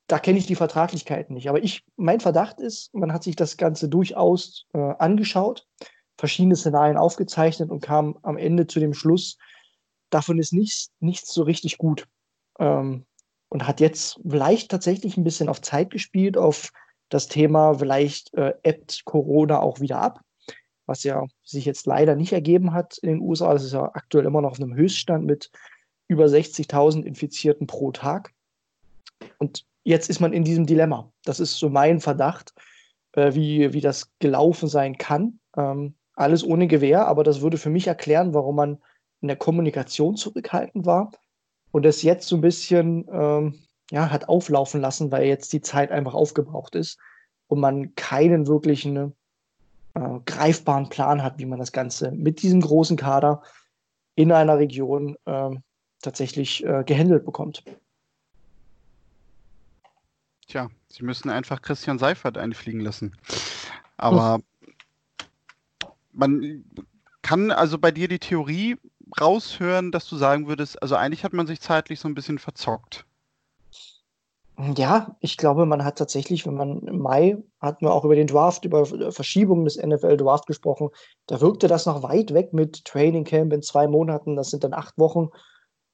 da 0.08 0.20
kenne 0.20 0.38
ich 0.38 0.46
die 0.46 0.56
Vertraglichkeiten 0.56 1.34
nicht. 1.34 1.50
Aber 1.50 1.62
ich, 1.62 1.84
mein 1.98 2.20
Verdacht 2.20 2.62
ist, 2.62 2.94
man 2.94 3.12
hat 3.12 3.24
sich 3.24 3.36
das 3.36 3.58
Ganze 3.58 3.90
durchaus 3.90 4.66
äh, 4.74 4.78
angeschaut, 4.78 5.68
verschiedene 6.18 6.56
Szenarien 6.56 6.98
aufgezeichnet 6.98 7.70
und 7.70 7.82
kam 7.82 8.18
am 8.24 8.38
Ende 8.38 8.68
zu 8.68 8.80
dem 8.80 8.94
Schluss, 8.94 9.38
davon 10.10 10.40
ist 10.40 10.54
nichts, 10.54 10.92
nichts 11.00 11.34
so 11.34 11.44
richtig 11.44 11.78
gut. 11.78 12.08
Ähm, 12.60 13.06
und 13.50 13.68
hat 13.68 13.80
jetzt 13.80 14.20
vielleicht 14.28 14.70
tatsächlich 14.72 15.16
ein 15.16 15.24
bisschen 15.24 15.48
auf 15.48 15.62
Zeit 15.62 15.90
gespielt, 15.90 16.38
auf 16.38 16.72
das 17.10 17.28
Thema, 17.28 17.76
vielleicht 17.76 18.34
äh, 18.34 18.54
ebbt 18.64 19.04
Corona 19.06 19.62
auch 19.62 19.80
wieder 19.80 20.00
ab, 20.00 20.20
was 20.86 21.04
ja 21.04 21.26
sich 21.44 21.66
jetzt 21.66 21.86
leider 21.86 22.16
nicht 22.16 22.34
ergeben 22.34 22.74
hat 22.74 22.98
in 22.98 23.10
den 23.10 23.22
USA. 23.22 23.54
Das 23.54 23.64
ist 23.64 23.74
ja 23.74 23.84
aktuell 23.94 24.26
immer 24.26 24.42
noch 24.42 24.52
auf 24.52 24.60
einem 24.60 24.76
Höchststand 24.76 25.26
mit 25.26 25.50
über 26.10 26.26
60.000 26.26 27.04
Infizierten 27.04 27.68
pro 27.68 27.92
Tag. 27.92 28.34
Und 29.38 29.66
jetzt 29.84 30.10
ist 30.10 30.20
man 30.20 30.34
in 30.34 30.44
diesem 30.44 30.66
Dilemma. 30.66 31.12
Das 31.24 31.40
ist 31.40 31.58
so 31.58 31.70
mein 31.70 32.02
Verdacht, 32.02 32.54
äh, 33.14 33.34
wie, 33.34 33.72
wie 33.74 33.82
das 33.82 34.12
gelaufen 34.20 34.68
sein 34.68 34.98
kann. 34.98 35.40
Ähm, 35.56 35.96
alles 36.18 36.44
ohne 36.44 36.68
Gewehr, 36.68 37.08
aber 37.08 37.24
das 37.24 37.42
würde 37.42 37.58
für 37.58 37.70
mich 37.70 37.88
erklären, 37.88 38.34
warum 38.34 38.56
man 38.56 38.78
in 39.22 39.28
der 39.28 39.38
Kommunikation 39.38 40.16
zurückhaltend 40.16 40.86
war 40.86 41.12
und 41.72 41.86
es 41.86 42.02
jetzt 42.02 42.28
so 42.28 42.36
ein 42.36 42.42
bisschen 42.42 43.08
ähm, 43.12 43.60
ja, 43.92 44.10
hat 44.10 44.28
auflaufen 44.28 44.82
lassen, 44.82 45.12
weil 45.12 45.26
jetzt 45.26 45.54
die 45.54 45.62
Zeit 45.62 45.92
einfach 45.92 46.14
aufgebraucht 46.14 46.76
ist 46.76 47.00
und 47.48 47.60
man 47.60 47.96
keinen 47.96 48.48
wirklichen 48.48 49.16
äh, 49.94 50.20
greifbaren 50.26 50.90
Plan 50.90 51.24
hat, 51.24 51.38
wie 51.38 51.46
man 51.46 51.60
das 51.60 51.72
Ganze 51.72 52.12
mit 52.12 52.42
diesem 52.42 52.62
großen 52.62 52.98
Kader 52.98 53.44
in 54.16 54.32
einer 54.32 54.58
Region 54.58 55.16
äh, 55.26 55.52
tatsächlich 56.02 56.66
äh, 56.66 56.84
gehandelt 56.84 57.26
bekommt. 57.26 57.64
Tja, 60.48 60.70
sie 60.88 61.04
müssen 61.04 61.30
einfach 61.30 61.62
Christian 61.62 62.00
Seifert 62.00 62.38
einfliegen 62.38 62.80
lassen. 62.80 63.16
Aber 63.98 64.36
hm. 64.36 64.44
Man 66.18 66.66
kann 67.22 67.52
also 67.52 67.78
bei 67.78 67.92
dir 67.92 68.08
die 68.08 68.20
Theorie 68.20 68.78
raushören, 69.20 69.92
dass 69.92 70.08
du 70.08 70.18
sagen 70.18 70.48
würdest, 70.48 70.82
also 70.82 70.96
eigentlich 70.96 71.24
hat 71.24 71.34
man 71.34 71.48
sich 71.48 71.62
zeitlich 71.62 72.00
so 72.00 72.08
ein 72.08 72.16
bisschen 72.16 72.40
verzockt. 72.40 73.06
Ja, 74.76 75.16
ich 75.20 75.38
glaube, 75.38 75.68
man 75.68 75.86
hat 75.86 76.00
tatsächlich, 76.00 76.48
wenn 76.48 76.56
man 76.56 76.80
im 76.80 76.98
Mai 76.98 77.38
hatten 77.62 77.86
wir 77.86 77.94
auch 77.94 78.04
über 78.04 78.16
den 78.16 78.26
Draft, 78.26 78.66
über 78.66 78.86
Verschiebungen 79.12 79.66
des 79.66 79.78
NFL-Draft 79.78 80.48
gesprochen, 80.48 80.90
da 81.28 81.42
wirkte 81.42 81.68
das 81.68 81.86
noch 81.86 82.02
weit 82.02 82.34
weg 82.34 82.54
mit 82.54 82.84
Training 82.84 83.24
Camp 83.24 83.54
in 83.54 83.62
zwei 83.62 83.88
Monaten, 83.88 84.36
das 84.36 84.50
sind 84.50 84.64
dann 84.64 84.74
acht 84.74 84.98
Wochen 84.98 85.30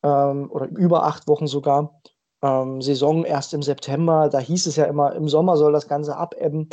ähm, 0.01 0.49
oder 0.49 0.69
über 0.69 1.03
acht 1.03 1.27
Wochen 1.27 1.47
sogar. 1.47 1.99
Ähm, 2.41 2.81
Saison 2.81 3.25
erst 3.25 3.53
im 3.53 3.63
September, 3.63 4.29
da 4.29 4.39
hieß 4.39 4.65
es 4.65 4.77
ja 4.77 4.85
immer, 4.85 5.13
im 5.13 5.27
Sommer 5.27 5.57
soll 5.57 5.73
das 5.73 5.89
Ganze 5.89 6.15
abebben. 6.15 6.69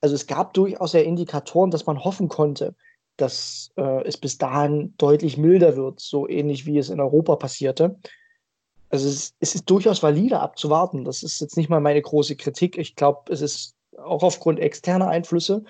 Also 0.00 0.14
es 0.14 0.28
gab 0.28 0.54
durchaus 0.54 0.92
ja 0.92 1.00
Indikatoren, 1.00 1.72
dass 1.72 1.86
man 1.86 2.04
hoffen 2.04 2.28
konnte, 2.28 2.76
dass 3.16 3.70
äh, 3.76 4.04
es 4.04 4.16
bis 4.16 4.38
dahin 4.38 4.94
deutlich 4.96 5.36
milder 5.36 5.76
wird, 5.76 6.00
so 6.00 6.28
ähnlich 6.28 6.66
wie 6.66 6.78
es 6.78 6.90
in 6.90 7.00
Europa 7.00 7.36
passierte. 7.36 7.98
Also 8.90 9.08
es, 9.08 9.34
es 9.40 9.54
ist 9.54 9.70
durchaus 9.70 10.02
valide 10.02 10.40
abzuwarten. 10.40 11.04
Das 11.04 11.22
ist 11.22 11.40
jetzt 11.40 11.56
nicht 11.56 11.70
mal 11.70 11.80
meine 11.80 12.02
große 12.02 12.36
Kritik. 12.36 12.76
Ich 12.76 12.94
glaube, 12.94 13.32
es 13.32 13.40
ist 13.40 13.74
auch 13.96 14.22
aufgrund 14.22 14.58
externer 14.58 15.08
Einflüsse, 15.08 15.64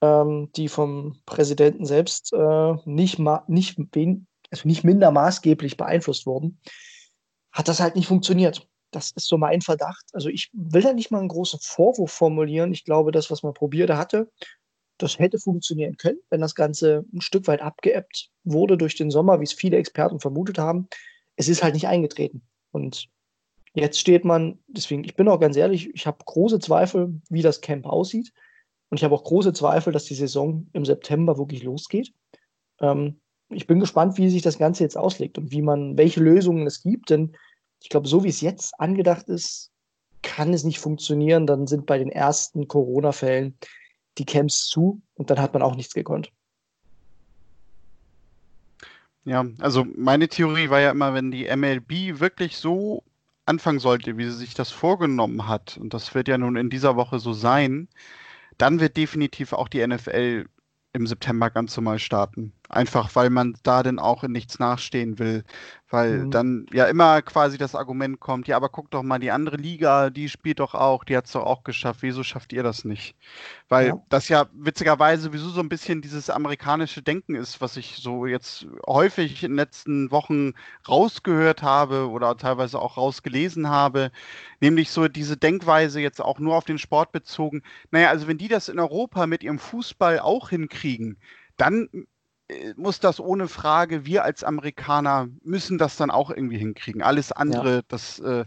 ähm, 0.00 0.50
die 0.56 0.68
vom 0.68 1.20
Präsidenten 1.26 1.86
selbst 1.86 2.32
äh, 2.32 2.74
nicht, 2.84 3.18
nicht, 3.48 3.78
also 4.50 4.68
nicht 4.68 4.84
minder 4.84 5.10
maßgeblich 5.10 5.76
beeinflusst 5.76 6.26
wurden, 6.26 6.60
hat 7.52 7.68
das 7.68 7.80
halt 7.80 7.96
nicht 7.96 8.06
funktioniert. 8.06 8.66
Das 8.90 9.12
ist 9.12 9.26
so 9.26 9.38
mein 9.38 9.62
Verdacht. 9.62 10.04
Also 10.12 10.28
ich 10.28 10.50
will 10.52 10.82
da 10.82 10.92
nicht 10.92 11.10
mal 11.10 11.20
einen 11.20 11.28
großen 11.28 11.60
Vorwurf 11.62 12.12
formulieren. 12.12 12.72
Ich 12.72 12.84
glaube, 12.84 13.12
das, 13.12 13.30
was 13.30 13.42
man 13.42 13.54
probiert 13.54 13.90
hatte, 13.90 14.30
das 15.02 15.18
hätte 15.18 15.38
funktionieren 15.38 15.96
können, 15.96 16.18
wenn 16.30 16.40
das 16.40 16.54
Ganze 16.54 17.04
ein 17.12 17.20
Stück 17.20 17.46
weit 17.46 17.60
abgeebbt 17.60 18.30
wurde 18.44 18.76
durch 18.76 18.96
den 18.96 19.10
Sommer, 19.10 19.40
wie 19.40 19.44
es 19.44 19.52
viele 19.52 19.76
Experten 19.76 20.20
vermutet 20.20 20.58
haben. 20.58 20.88
Es 21.36 21.48
ist 21.48 21.62
halt 21.62 21.74
nicht 21.74 21.88
eingetreten. 21.88 22.42
Und 22.70 23.08
jetzt 23.74 23.98
steht 23.98 24.24
man, 24.24 24.58
deswegen, 24.66 25.04
ich 25.04 25.16
bin 25.16 25.28
auch 25.28 25.40
ganz 25.40 25.56
ehrlich, 25.56 25.90
ich 25.94 26.06
habe 26.06 26.24
große 26.24 26.58
Zweifel, 26.58 27.20
wie 27.28 27.42
das 27.42 27.60
Camp 27.60 27.86
aussieht. 27.86 28.32
Und 28.90 28.98
ich 28.98 29.04
habe 29.04 29.14
auch 29.14 29.24
große 29.24 29.52
Zweifel, 29.52 29.92
dass 29.92 30.04
die 30.04 30.14
Saison 30.14 30.66
im 30.72 30.84
September 30.84 31.38
wirklich 31.38 31.62
losgeht. 31.62 32.12
Ähm, 32.80 33.20
ich 33.48 33.66
bin 33.66 33.80
gespannt, 33.80 34.18
wie 34.18 34.28
sich 34.28 34.42
das 34.42 34.58
Ganze 34.58 34.82
jetzt 34.82 34.96
auslegt 34.96 35.38
und 35.38 35.50
wie 35.50 35.62
man, 35.62 35.96
welche 35.96 36.20
Lösungen 36.20 36.66
es 36.66 36.82
gibt. 36.82 37.10
Denn 37.10 37.36
ich 37.82 37.88
glaube, 37.88 38.08
so 38.08 38.24
wie 38.24 38.28
es 38.28 38.40
jetzt 38.40 38.78
angedacht 38.78 39.28
ist, 39.28 39.70
kann 40.22 40.52
es 40.52 40.64
nicht 40.64 40.78
funktionieren. 40.78 41.46
Dann 41.46 41.66
sind 41.66 41.86
bei 41.86 41.98
den 41.98 42.10
ersten 42.10 42.68
Corona-Fällen 42.68 43.58
die 44.18 44.24
Camps 44.24 44.66
zu 44.66 45.00
und 45.14 45.30
dann 45.30 45.40
hat 45.40 45.52
man 45.52 45.62
auch 45.62 45.74
nichts 45.74 45.94
gekonnt. 45.94 46.30
Ja, 49.24 49.46
also 49.60 49.86
meine 49.96 50.28
Theorie 50.28 50.68
war 50.68 50.80
ja 50.80 50.90
immer, 50.90 51.14
wenn 51.14 51.30
die 51.30 51.44
MLB 51.44 52.18
wirklich 52.18 52.56
so 52.56 53.04
anfangen 53.46 53.78
sollte, 53.78 54.16
wie 54.18 54.24
sie 54.24 54.32
sich 54.32 54.54
das 54.54 54.70
vorgenommen 54.70 55.46
hat, 55.46 55.76
und 55.76 55.94
das 55.94 56.14
wird 56.14 56.28
ja 56.28 56.38
nun 56.38 56.56
in 56.56 56.70
dieser 56.70 56.96
Woche 56.96 57.18
so 57.18 57.32
sein, 57.32 57.88
dann 58.58 58.80
wird 58.80 58.96
definitiv 58.96 59.52
auch 59.52 59.68
die 59.68 59.86
NFL 59.86 60.46
im 60.92 61.06
September 61.06 61.50
ganz 61.50 61.76
normal 61.76 61.98
starten. 61.98 62.52
Einfach 62.72 63.14
weil 63.16 63.28
man 63.28 63.54
da 63.64 63.82
dann 63.82 63.98
auch 63.98 64.24
in 64.24 64.32
nichts 64.32 64.58
nachstehen 64.58 65.18
will. 65.18 65.44
Weil 65.90 66.20
mhm. 66.20 66.30
dann 66.30 66.66
ja 66.72 66.86
immer 66.86 67.20
quasi 67.20 67.58
das 67.58 67.74
Argument 67.74 68.18
kommt, 68.18 68.48
ja, 68.48 68.56
aber 68.56 68.70
guck 68.70 68.90
doch 68.90 69.02
mal, 69.02 69.18
die 69.18 69.30
andere 69.30 69.58
Liga, 69.58 70.08
die 70.08 70.30
spielt 70.30 70.58
doch 70.58 70.74
auch, 70.74 71.04
die 71.04 71.14
hat 71.14 71.26
es 71.26 71.32
doch 71.32 71.44
auch 71.44 71.64
geschafft. 71.64 72.00
Wieso 72.00 72.22
schafft 72.22 72.54
ihr 72.54 72.62
das 72.62 72.86
nicht? 72.86 73.14
Weil 73.68 73.88
ja. 73.88 74.02
das 74.08 74.30
ja 74.30 74.46
witzigerweise 74.54 75.24
sowieso 75.24 75.50
so 75.50 75.60
ein 75.60 75.68
bisschen 75.68 76.00
dieses 76.00 76.30
amerikanische 76.30 77.02
Denken 77.02 77.34
ist, 77.34 77.60
was 77.60 77.76
ich 77.76 77.96
so 77.96 78.24
jetzt 78.24 78.66
häufig 78.86 79.44
in 79.44 79.50
den 79.50 79.58
letzten 79.58 80.10
Wochen 80.10 80.54
rausgehört 80.88 81.62
habe 81.62 82.08
oder 82.08 82.38
teilweise 82.38 82.78
auch 82.80 82.96
rausgelesen 82.96 83.68
habe. 83.68 84.12
Nämlich 84.60 84.90
so 84.90 85.08
diese 85.08 85.36
Denkweise 85.36 86.00
jetzt 86.00 86.22
auch 86.22 86.38
nur 86.38 86.56
auf 86.56 86.64
den 86.64 86.78
Sport 86.78 87.12
bezogen. 87.12 87.62
Naja, 87.90 88.08
also 88.08 88.28
wenn 88.28 88.38
die 88.38 88.48
das 88.48 88.70
in 88.70 88.78
Europa 88.78 89.26
mit 89.26 89.42
ihrem 89.42 89.58
Fußball 89.58 90.20
auch 90.20 90.48
hinkriegen, 90.48 91.18
dann 91.58 91.88
muss 92.76 93.00
das 93.00 93.20
ohne 93.20 93.48
Frage, 93.48 94.06
wir 94.06 94.24
als 94.24 94.44
Amerikaner 94.44 95.28
müssen 95.42 95.78
das 95.78 95.96
dann 95.96 96.10
auch 96.10 96.30
irgendwie 96.30 96.58
hinkriegen. 96.58 97.02
Alles 97.02 97.32
andere, 97.32 97.76
ja. 97.76 97.82
das 97.88 98.18
äh, 98.20 98.44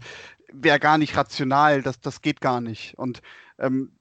wäre 0.52 0.78
gar 0.78 0.98
nicht 0.98 1.16
rational, 1.16 1.82
das, 1.82 2.00
das 2.00 2.22
geht 2.22 2.40
gar 2.40 2.60
nicht. 2.60 2.96
Und 2.98 3.20
ähm, 3.58 3.92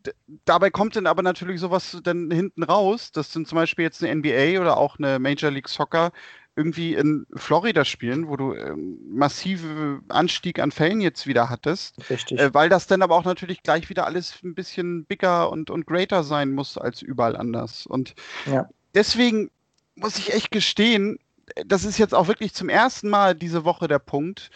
dabei 0.45 0.69
kommt 0.69 0.95
dann 0.95 1.07
aber 1.07 1.21
natürlich 1.21 1.59
sowas 1.59 1.97
dann 2.03 2.29
hinten 2.31 2.63
raus, 2.63 3.11
dass 3.11 3.31
dann 3.31 3.45
zum 3.45 3.55
Beispiel 3.55 3.83
jetzt 3.83 4.03
eine 4.03 4.15
NBA 4.15 4.59
oder 4.59 4.77
auch 4.77 4.97
eine 4.97 5.19
Major 5.19 5.51
League 5.51 5.69
Soccer 5.69 6.11
irgendwie 6.57 6.93
in 6.93 7.25
Florida 7.35 7.83
spielen, 7.83 8.27
wo 8.29 8.37
du 8.37 8.53
ähm, 8.53 8.97
massive 9.09 10.01
Anstieg 10.07 10.59
an 10.59 10.71
Fällen 10.71 11.01
jetzt 11.01 11.27
wieder 11.27 11.49
hattest. 11.49 12.09
Richtig. 12.09 12.39
Äh, 12.39 12.53
weil 12.53 12.69
das 12.69 12.87
dann 12.87 13.01
aber 13.01 13.15
auch 13.15 13.25
natürlich 13.25 13.61
gleich 13.61 13.89
wieder 13.89 14.05
alles 14.05 14.41
ein 14.43 14.55
bisschen 14.55 15.05
bigger 15.05 15.51
und, 15.51 15.69
und 15.69 15.85
greater 15.85 16.23
sein 16.23 16.51
muss 16.51 16.77
als 16.77 17.01
überall 17.01 17.35
anders. 17.35 17.85
Und 17.85 18.15
ja. 18.45 18.69
deswegen 18.93 19.51
muss 19.95 20.17
ich 20.17 20.33
echt 20.33 20.51
gestehen, 20.51 21.17
das 21.65 21.85
ist 21.85 21.97
jetzt 21.97 22.13
auch 22.13 22.27
wirklich 22.27 22.53
zum 22.53 22.69
ersten 22.69 23.09
Mal 23.09 23.35
diese 23.35 23.65
Woche 23.65 23.87
der 23.87 23.99
Punkt. 23.99 24.49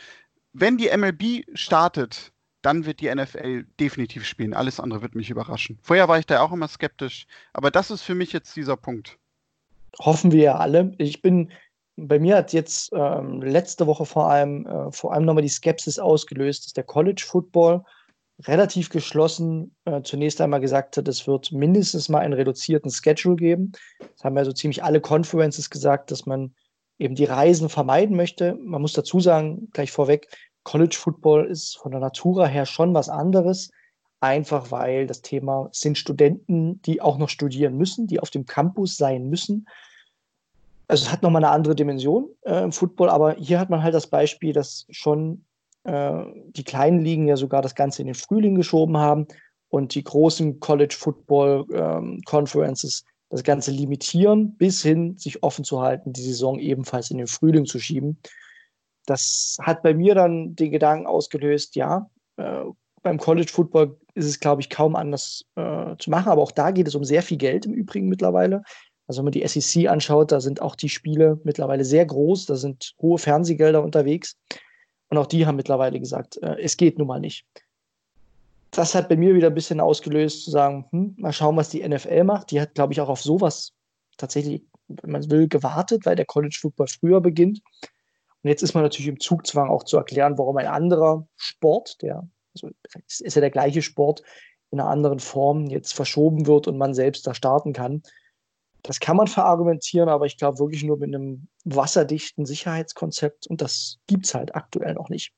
Wenn 0.53 0.77
die 0.77 0.89
MLB 0.95 1.45
startet, 1.53 2.31
dann 2.61 2.85
wird 2.85 2.99
die 2.99 3.13
NFL 3.13 3.65
definitiv 3.79 4.25
spielen. 4.25 4.53
Alles 4.53 4.79
andere 4.79 5.01
wird 5.01 5.15
mich 5.15 5.29
überraschen. 5.29 5.79
Vorher 5.81 6.07
war 6.07 6.19
ich 6.19 6.25
da 6.25 6.41
auch 6.41 6.51
immer 6.51 6.67
skeptisch, 6.67 7.25
aber 7.53 7.71
das 7.71 7.91
ist 7.91 8.01
für 8.01 8.15
mich 8.15 8.33
jetzt 8.33 8.55
dieser 8.55 8.75
Punkt. 8.75 9.17
Hoffen 9.99 10.31
wir 10.31 10.43
ja 10.43 10.55
alle. 10.57 10.93
Ich 10.97 11.21
bin, 11.21 11.51
bei 11.95 12.19
mir 12.19 12.35
hat 12.35 12.53
jetzt 12.53 12.91
ähm, 12.93 13.41
letzte 13.41 13.87
Woche 13.87 14.05
vor 14.05 14.29
allem, 14.29 14.65
äh, 14.65 14.91
vor 14.91 15.13
allem 15.13 15.25
nochmal 15.25 15.43
die 15.43 15.49
Skepsis 15.49 15.99
ausgelöst, 15.99 16.65
dass 16.65 16.73
der 16.73 16.83
College 16.83 17.23
Football 17.25 17.83
relativ 18.47 18.89
geschlossen 18.89 19.75
äh, 19.85 20.01
zunächst 20.01 20.39
einmal 20.39 20.61
gesagt 20.61 20.97
hat, 20.97 21.07
es 21.07 21.27
wird 21.27 21.51
mindestens 21.51 22.09
mal 22.09 22.19
einen 22.19 22.33
reduzierten 22.33 22.91
Schedule 22.91 23.35
geben. 23.35 23.73
Das 23.99 24.23
haben 24.23 24.37
ja 24.37 24.45
so 24.45 24.53
ziemlich 24.53 24.83
alle 24.83 25.01
Conferences 25.01 25.69
gesagt, 25.69 26.11
dass 26.11 26.25
man 26.25 26.53
eben 26.99 27.15
die 27.15 27.25
Reisen 27.25 27.69
vermeiden 27.69 28.15
möchte. 28.15 28.55
Man 28.55 28.81
muss 28.81 28.93
dazu 28.93 29.19
sagen, 29.19 29.69
gleich 29.73 29.91
vorweg, 29.91 30.27
College 30.63 30.95
Football 30.97 31.45
ist 31.47 31.77
von 31.77 31.91
der 31.91 31.99
Natura 31.99 32.45
her 32.45 32.65
schon 32.65 32.93
was 32.93 33.09
anderes, 33.09 33.71
einfach 34.19 34.71
weil 34.71 35.07
das 35.07 35.21
Thema 35.21 35.69
sind 35.71 35.97
Studenten, 35.97 36.81
die 36.83 37.01
auch 37.01 37.17
noch 37.17 37.29
studieren 37.29 37.77
müssen, 37.77 38.07
die 38.07 38.19
auf 38.19 38.29
dem 38.29 38.45
Campus 38.45 38.97
sein 38.97 39.29
müssen. 39.29 39.67
Also 40.87 41.05
es 41.05 41.11
hat 41.11 41.23
nochmal 41.23 41.43
eine 41.43 41.53
andere 41.53 41.75
Dimension 41.75 42.29
äh, 42.41 42.63
im 42.63 42.71
Football, 42.71 43.09
aber 43.09 43.35
hier 43.35 43.59
hat 43.59 43.69
man 43.69 43.83
halt 43.83 43.93
das 43.93 44.07
Beispiel, 44.07 44.53
dass 44.53 44.85
schon 44.89 45.45
äh, 45.89 46.25
die 46.51 46.63
kleinen 46.63 46.99
Ligen 46.99 47.27
ja 47.27 47.35
sogar 47.35 47.63
das 47.63 47.73
Ganze 47.73 48.03
in 48.03 48.05
den 48.05 48.15
Frühling 48.15 48.53
geschoben 48.53 48.97
haben 48.97 49.27
und 49.69 49.95
die 49.95 50.03
großen 50.03 50.59
College 50.59 50.95
Football 50.97 51.65
ähm, 51.73 52.21
Conferences 52.25 53.03
das 53.29 53.43
Ganze 53.43 53.71
limitieren, 53.71 54.55
bis 54.55 54.83
hin 54.83 55.17
sich 55.17 55.41
offen 55.41 55.63
zu 55.63 55.81
halten, 55.81 56.13
die 56.13 56.21
Saison 56.21 56.59
ebenfalls 56.59 57.09
in 57.09 57.17
den 57.17 57.27
Frühling 57.27 57.65
zu 57.65 57.79
schieben. 57.79 58.19
Das 59.05 59.57
hat 59.61 59.81
bei 59.81 59.93
mir 59.95 60.13
dann 60.13 60.55
den 60.55 60.71
Gedanken 60.71 61.07
ausgelöst, 61.07 61.75
ja, 61.75 62.09
äh, 62.37 62.65
beim 63.01 63.17
College 63.17 63.51
Football 63.51 63.97
ist 64.13 64.25
es, 64.25 64.39
glaube 64.39 64.61
ich, 64.61 64.69
kaum 64.69 64.95
anders 64.95 65.45
äh, 65.55 65.95
zu 65.97 66.11
machen, 66.11 66.29
aber 66.29 66.41
auch 66.41 66.51
da 66.51 66.69
geht 66.69 66.87
es 66.87 66.95
um 66.95 67.03
sehr 67.03 67.23
viel 67.23 67.37
Geld 67.37 67.65
im 67.65 67.73
Übrigen 67.73 68.09
mittlerweile. 68.09 68.61
Also 69.07 69.19
wenn 69.19 69.25
man 69.25 69.31
die 69.31 69.47
SEC 69.47 69.87
anschaut, 69.87 70.31
da 70.31 70.39
sind 70.39 70.61
auch 70.61 70.75
die 70.75 70.89
Spiele 70.89 71.39
mittlerweile 71.43 71.85
sehr 71.85 72.05
groß, 72.05 72.45
da 72.45 72.55
sind 72.55 72.93
hohe 73.01 73.17
Fernsehgelder 73.17 73.83
unterwegs. 73.83 74.37
Und 75.09 75.17
auch 75.17 75.27
die 75.27 75.45
haben 75.45 75.55
mittlerweile 75.55 75.99
gesagt, 75.99 76.37
äh, 76.41 76.57
es 76.61 76.77
geht 76.77 76.97
nun 76.97 77.07
mal 77.07 77.19
nicht. 77.19 77.45
Das 78.71 78.93
hat 78.93 79.09
bei 79.09 79.17
mir 79.17 79.33
wieder 79.33 79.47
ein 79.47 79.55
bisschen 79.55 79.79
ausgelöst, 79.79 80.45
zu 80.45 80.51
sagen, 80.51 80.85
hm, 80.91 81.15
mal 81.17 81.33
schauen, 81.33 81.57
was 81.57 81.69
die 81.69 81.87
NFL 81.87 82.23
macht. 82.23 82.51
Die 82.51 82.61
hat, 82.61 82.75
glaube 82.75 82.93
ich, 82.93 83.01
auch 83.01 83.09
auf 83.09 83.21
sowas 83.21 83.73
tatsächlich, 84.17 84.63
wenn 84.87 85.11
man 85.11 85.29
will, 85.29 85.47
gewartet, 85.47 86.05
weil 86.05 86.15
der 86.15 86.25
College 86.25 86.57
Football 86.61 86.87
früher 86.87 87.21
beginnt. 87.21 87.61
Und 88.43 88.49
jetzt 88.49 88.61
ist 88.61 88.73
man 88.73 88.83
natürlich 88.83 89.07
im 89.07 89.19
Zugzwang 89.19 89.69
auch 89.69 89.83
zu 89.83 89.97
erklären, 89.97 90.37
warum 90.37 90.57
ein 90.57 90.67
anderer 90.67 91.27
Sport, 91.35 92.01
der, 92.01 92.27
also 92.53 92.69
ist 93.07 93.35
ja 93.35 93.41
der 93.41 93.49
gleiche 93.49 93.81
Sport, 93.81 94.21
in 94.71 94.79
einer 94.79 94.89
anderen 94.89 95.19
Form 95.19 95.65
jetzt 95.65 95.93
verschoben 95.93 96.45
wird 96.45 96.67
und 96.67 96.77
man 96.77 96.93
selbst 96.93 97.25
da 97.25 97.33
starten 97.33 97.73
kann. 97.73 98.03
Das 98.83 98.99
kann 98.99 99.17
man 99.17 99.27
verargumentieren, 99.27 100.09
aber 100.09 100.25
ich 100.25 100.37
glaube 100.37 100.59
wirklich 100.59 100.83
nur 100.83 100.97
mit 100.97 101.13
einem 101.13 101.47
wasserdichten 101.65 102.45
Sicherheitskonzept 102.45 103.47
und 103.47 103.61
das 103.61 103.97
gibt 104.07 104.25
es 104.25 104.33
halt 104.33 104.55
aktuell 104.55 104.93
noch 104.93 105.09
nicht. 105.09 105.33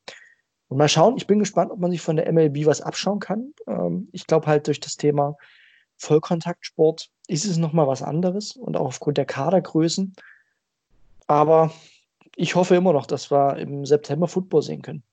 Und 0.68 0.78
mal 0.78 0.88
schauen, 0.88 1.18
ich 1.18 1.28
bin 1.28 1.40
gespannt, 1.40 1.72
ob 1.72 1.80
man 1.80 1.92
sich 1.92 2.02
von 2.02 2.16
der 2.16 2.32
MLB 2.32 2.66
was 2.66 2.82
abschauen 2.82 3.20
kann. 3.20 3.54
Ähm, 3.68 4.08
ich 4.14 4.26
glaube 4.26 4.48
halt 4.48 4.68
durch 4.68 4.80
das 4.80 4.96
Thema 4.96 5.36
Vollkontaktsport 5.98 7.10
ist 7.28 7.46
es 7.46 7.58
nochmal 7.58 7.88
was 7.88 8.02
anderes 8.02 8.56
und 8.56 8.78
auch 8.78 8.88
aufgrund 8.88 9.18
der 9.18 9.26
Kadergrößen. 9.26 10.16
Aber 11.28 11.72
ich 12.36 12.56
hoffe 12.56 12.76
immer 12.76 12.94
noch, 12.94 13.06
dass 13.06 13.32
wir 13.32 13.58
im 13.58 13.86
September 13.86 14.28
Football 14.28 14.62
sehen 14.62 14.82
können. 14.82 15.04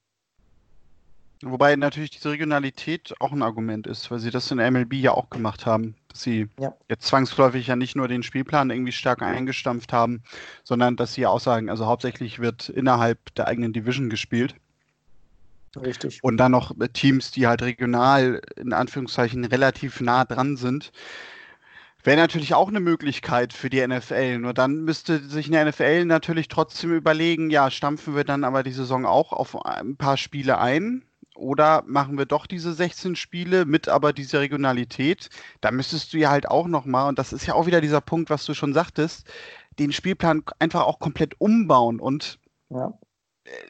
Wobei 1.43 1.77
natürlich 1.77 2.11
diese 2.11 2.31
Regionalität 2.31 3.15
auch 3.21 3.31
ein 3.31 3.43
Argument 3.43 3.87
ist, 3.87 4.11
weil 4.11 4.19
sie 4.19 4.31
das 4.31 4.51
in 4.51 4.59
der 4.59 4.71
MLB 4.71 4.95
ja 4.95 5.13
auch 5.13 5.31
gemacht 5.31 5.67
haben. 5.67 5.95
Dass 6.09 6.23
sie 6.23 6.49
ja. 6.59 6.75
jetzt 6.89 7.07
zwangsläufig 7.07 7.69
ja 7.69 7.77
nicht 7.77 7.95
nur 7.95 8.09
den 8.09 8.25
Spielplan 8.25 8.71
irgendwie 8.71 8.93
stark 8.93 9.23
eingestampft 9.23 9.93
haben, 9.93 10.23
sondern 10.65 10.97
dass 10.97 11.15
sie 11.15 11.27
auch 11.27 11.39
sagen, 11.39 11.71
also 11.71 11.87
hauptsächlich 11.87 12.41
wird 12.41 12.69
innerhalb 12.69 13.35
der 13.37 13.47
eigenen 13.47 13.73
Division 13.73 14.11
gespielt. 14.11 14.57
Richtig. 15.77 16.19
Und 16.23 16.39
dann 16.39 16.53
noch 16.53 16.75
Teams, 16.93 17.31
die 17.31 17.47
halt 17.47 17.63
regional 17.63 18.41
in 18.57 18.73
Anführungszeichen 18.73 19.45
relativ 19.45 20.01
nah 20.01 20.25
dran 20.25 20.57
sind. 20.57 20.91
Wäre 22.03 22.17
natürlich 22.17 22.55
auch 22.55 22.69
eine 22.69 22.81
Möglichkeit 22.81 23.53
für 23.53 23.71
die 23.71 23.87
NFL. 23.87 24.39
Nur 24.39 24.55
dann 24.55 24.83
müsste 24.83 25.19
sich 25.19 25.47
eine 25.47 25.71
NFL 25.71 26.05
natürlich 26.05 26.49
trotzdem 26.49 26.95
überlegen, 26.95 27.51
ja, 27.51 27.71
stampfen 27.71 28.17
wir 28.17 28.25
dann 28.25 28.45
aber 28.45 28.63
die 28.63 28.73
Saison 28.73 29.05
auch 29.05 29.33
auf 29.33 29.65
ein 29.65 29.97
paar 29.97 30.17
Spiele 30.17 30.59
ein 30.59 31.05
oder 31.39 31.85
machen 31.87 32.19
wir 32.19 32.27
doch 32.27 32.47
diese 32.47 32.73
16 32.73 33.17
Spiele 33.17 33.65
mit 33.65 33.89
aber 33.89 34.13
dieser 34.13 34.41
Regionalität? 34.41 35.31
Da 35.61 35.71
müsstest 35.71 36.13
du 36.13 36.19
ja 36.19 36.31
halt 36.31 36.49
auch 36.49 36.67
nochmal, 36.67 37.09
und 37.09 37.19
das 37.19 37.33
ist 37.33 37.47
ja 37.47 37.55
auch 37.55 37.67
wieder 37.67 37.81
dieser 37.81 38.01
Punkt, 38.01 38.29
was 38.29 38.45
du 38.45 38.55
schon 38.55 38.75
sagtest, 38.75 39.27
den 39.79 39.93
Spielplan 39.93 40.43
einfach 40.59 40.83
auch 40.83 40.99
komplett 40.99 41.41
umbauen. 41.41 42.01
Und 42.01 42.41
ja. 42.71 42.93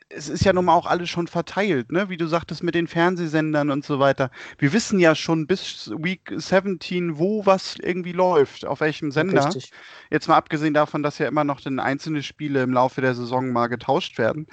es 0.08 0.30
ist 0.30 0.44
ja 0.44 0.54
nun 0.54 0.64
mal 0.64 0.74
auch 0.74 0.86
alles 0.86 1.10
schon 1.10 1.26
verteilt, 1.26 1.92
ne? 1.92 2.08
wie 2.08 2.16
du 2.16 2.26
sagtest, 2.26 2.62
mit 2.62 2.74
den 2.74 2.86
Fernsehsendern 2.86 3.70
und 3.70 3.84
so 3.84 3.98
weiter. 3.98 4.30
Wir 4.56 4.72
wissen 4.72 4.98
ja 4.98 5.14
schon 5.14 5.46
bis 5.46 5.90
Week 5.98 6.32
17, 6.34 7.18
wo 7.18 7.44
was 7.44 7.76
irgendwie 7.76 8.12
läuft, 8.12 8.64
auf 8.64 8.80
welchem 8.80 9.12
Sender. 9.12 9.44
Richtig. 9.44 9.72
Jetzt 10.10 10.26
mal 10.26 10.36
abgesehen 10.36 10.72
davon, 10.72 11.02
dass 11.02 11.18
ja 11.18 11.28
immer 11.28 11.44
noch 11.44 11.60
dann 11.60 11.80
einzelne 11.80 12.22
Spiele 12.22 12.62
im 12.62 12.72
Laufe 12.72 13.02
der 13.02 13.14
Saison 13.14 13.52
mal 13.52 13.66
getauscht 13.66 14.16
werden. 14.16 14.46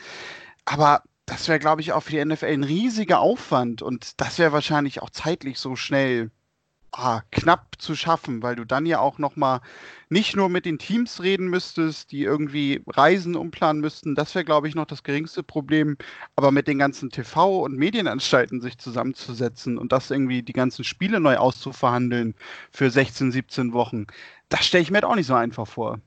Aber 0.65 1.04
das 1.25 1.47
wäre, 1.47 1.59
glaube 1.59 1.81
ich, 1.81 1.93
auch 1.93 2.01
für 2.01 2.11
die 2.11 2.25
NFL 2.25 2.45
ein 2.45 2.63
riesiger 2.63 3.19
Aufwand 3.19 3.81
und 3.81 4.19
das 4.21 4.38
wäre 4.39 4.51
wahrscheinlich 4.51 5.01
auch 5.01 5.09
zeitlich 5.09 5.59
so 5.59 5.75
schnell 5.75 6.31
ah, 6.97 7.21
knapp 7.31 7.75
zu 7.77 7.95
schaffen, 7.95 8.41
weil 8.41 8.55
du 8.55 8.65
dann 8.65 8.85
ja 8.85 8.99
auch 8.99 9.17
noch 9.17 9.35
mal 9.35 9.61
nicht 10.09 10.35
nur 10.35 10.49
mit 10.49 10.65
den 10.65 10.79
Teams 10.79 11.21
reden 11.21 11.47
müsstest, 11.47 12.11
die 12.11 12.23
irgendwie 12.23 12.81
Reisen 12.88 13.35
umplanen 13.35 13.81
müssten. 13.81 14.15
Das 14.15 14.33
wäre, 14.35 14.45
glaube 14.45 14.67
ich, 14.67 14.75
noch 14.75 14.85
das 14.85 15.03
geringste 15.03 15.43
Problem. 15.43 15.97
Aber 16.35 16.51
mit 16.51 16.67
den 16.67 16.77
ganzen 16.79 17.09
TV- 17.09 17.63
und 17.63 17.75
Medienanstalten 17.75 18.61
sich 18.61 18.77
zusammenzusetzen 18.77 19.77
und 19.77 19.91
das 19.91 20.11
irgendwie 20.11 20.43
die 20.43 20.53
ganzen 20.53 20.83
Spiele 20.83 21.19
neu 21.19 21.38
auszuverhandeln 21.38 22.35
für 22.71 22.89
16, 22.89 23.31
17 23.31 23.73
Wochen, 23.73 24.07
das 24.49 24.65
stelle 24.65 24.83
ich 24.83 24.91
mir 24.91 24.97
halt 24.97 25.05
auch 25.05 25.15
nicht 25.15 25.27
so 25.27 25.35
einfach 25.35 25.67
vor. 25.67 25.99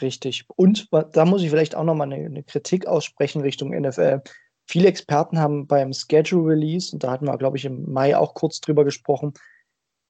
Richtig. 0.00 0.44
Und 0.48 0.88
da 1.12 1.24
muss 1.24 1.42
ich 1.42 1.50
vielleicht 1.50 1.74
auch 1.74 1.84
noch 1.84 1.94
mal 1.94 2.04
eine, 2.04 2.26
eine 2.26 2.42
Kritik 2.42 2.86
aussprechen 2.86 3.40
Richtung 3.40 3.70
NFL 3.70 4.22
Viele 4.66 4.88
Experten 4.88 5.38
haben 5.38 5.66
beim 5.66 5.92
Schedule 5.92 6.54
Release, 6.54 6.92
und 6.92 7.04
da 7.04 7.12
hatten 7.12 7.26
wir, 7.26 7.38
glaube 7.38 7.56
ich, 7.56 7.64
im 7.64 7.90
Mai 7.90 8.16
auch 8.16 8.34
kurz 8.34 8.60
drüber 8.60 8.84
gesprochen, 8.84 9.32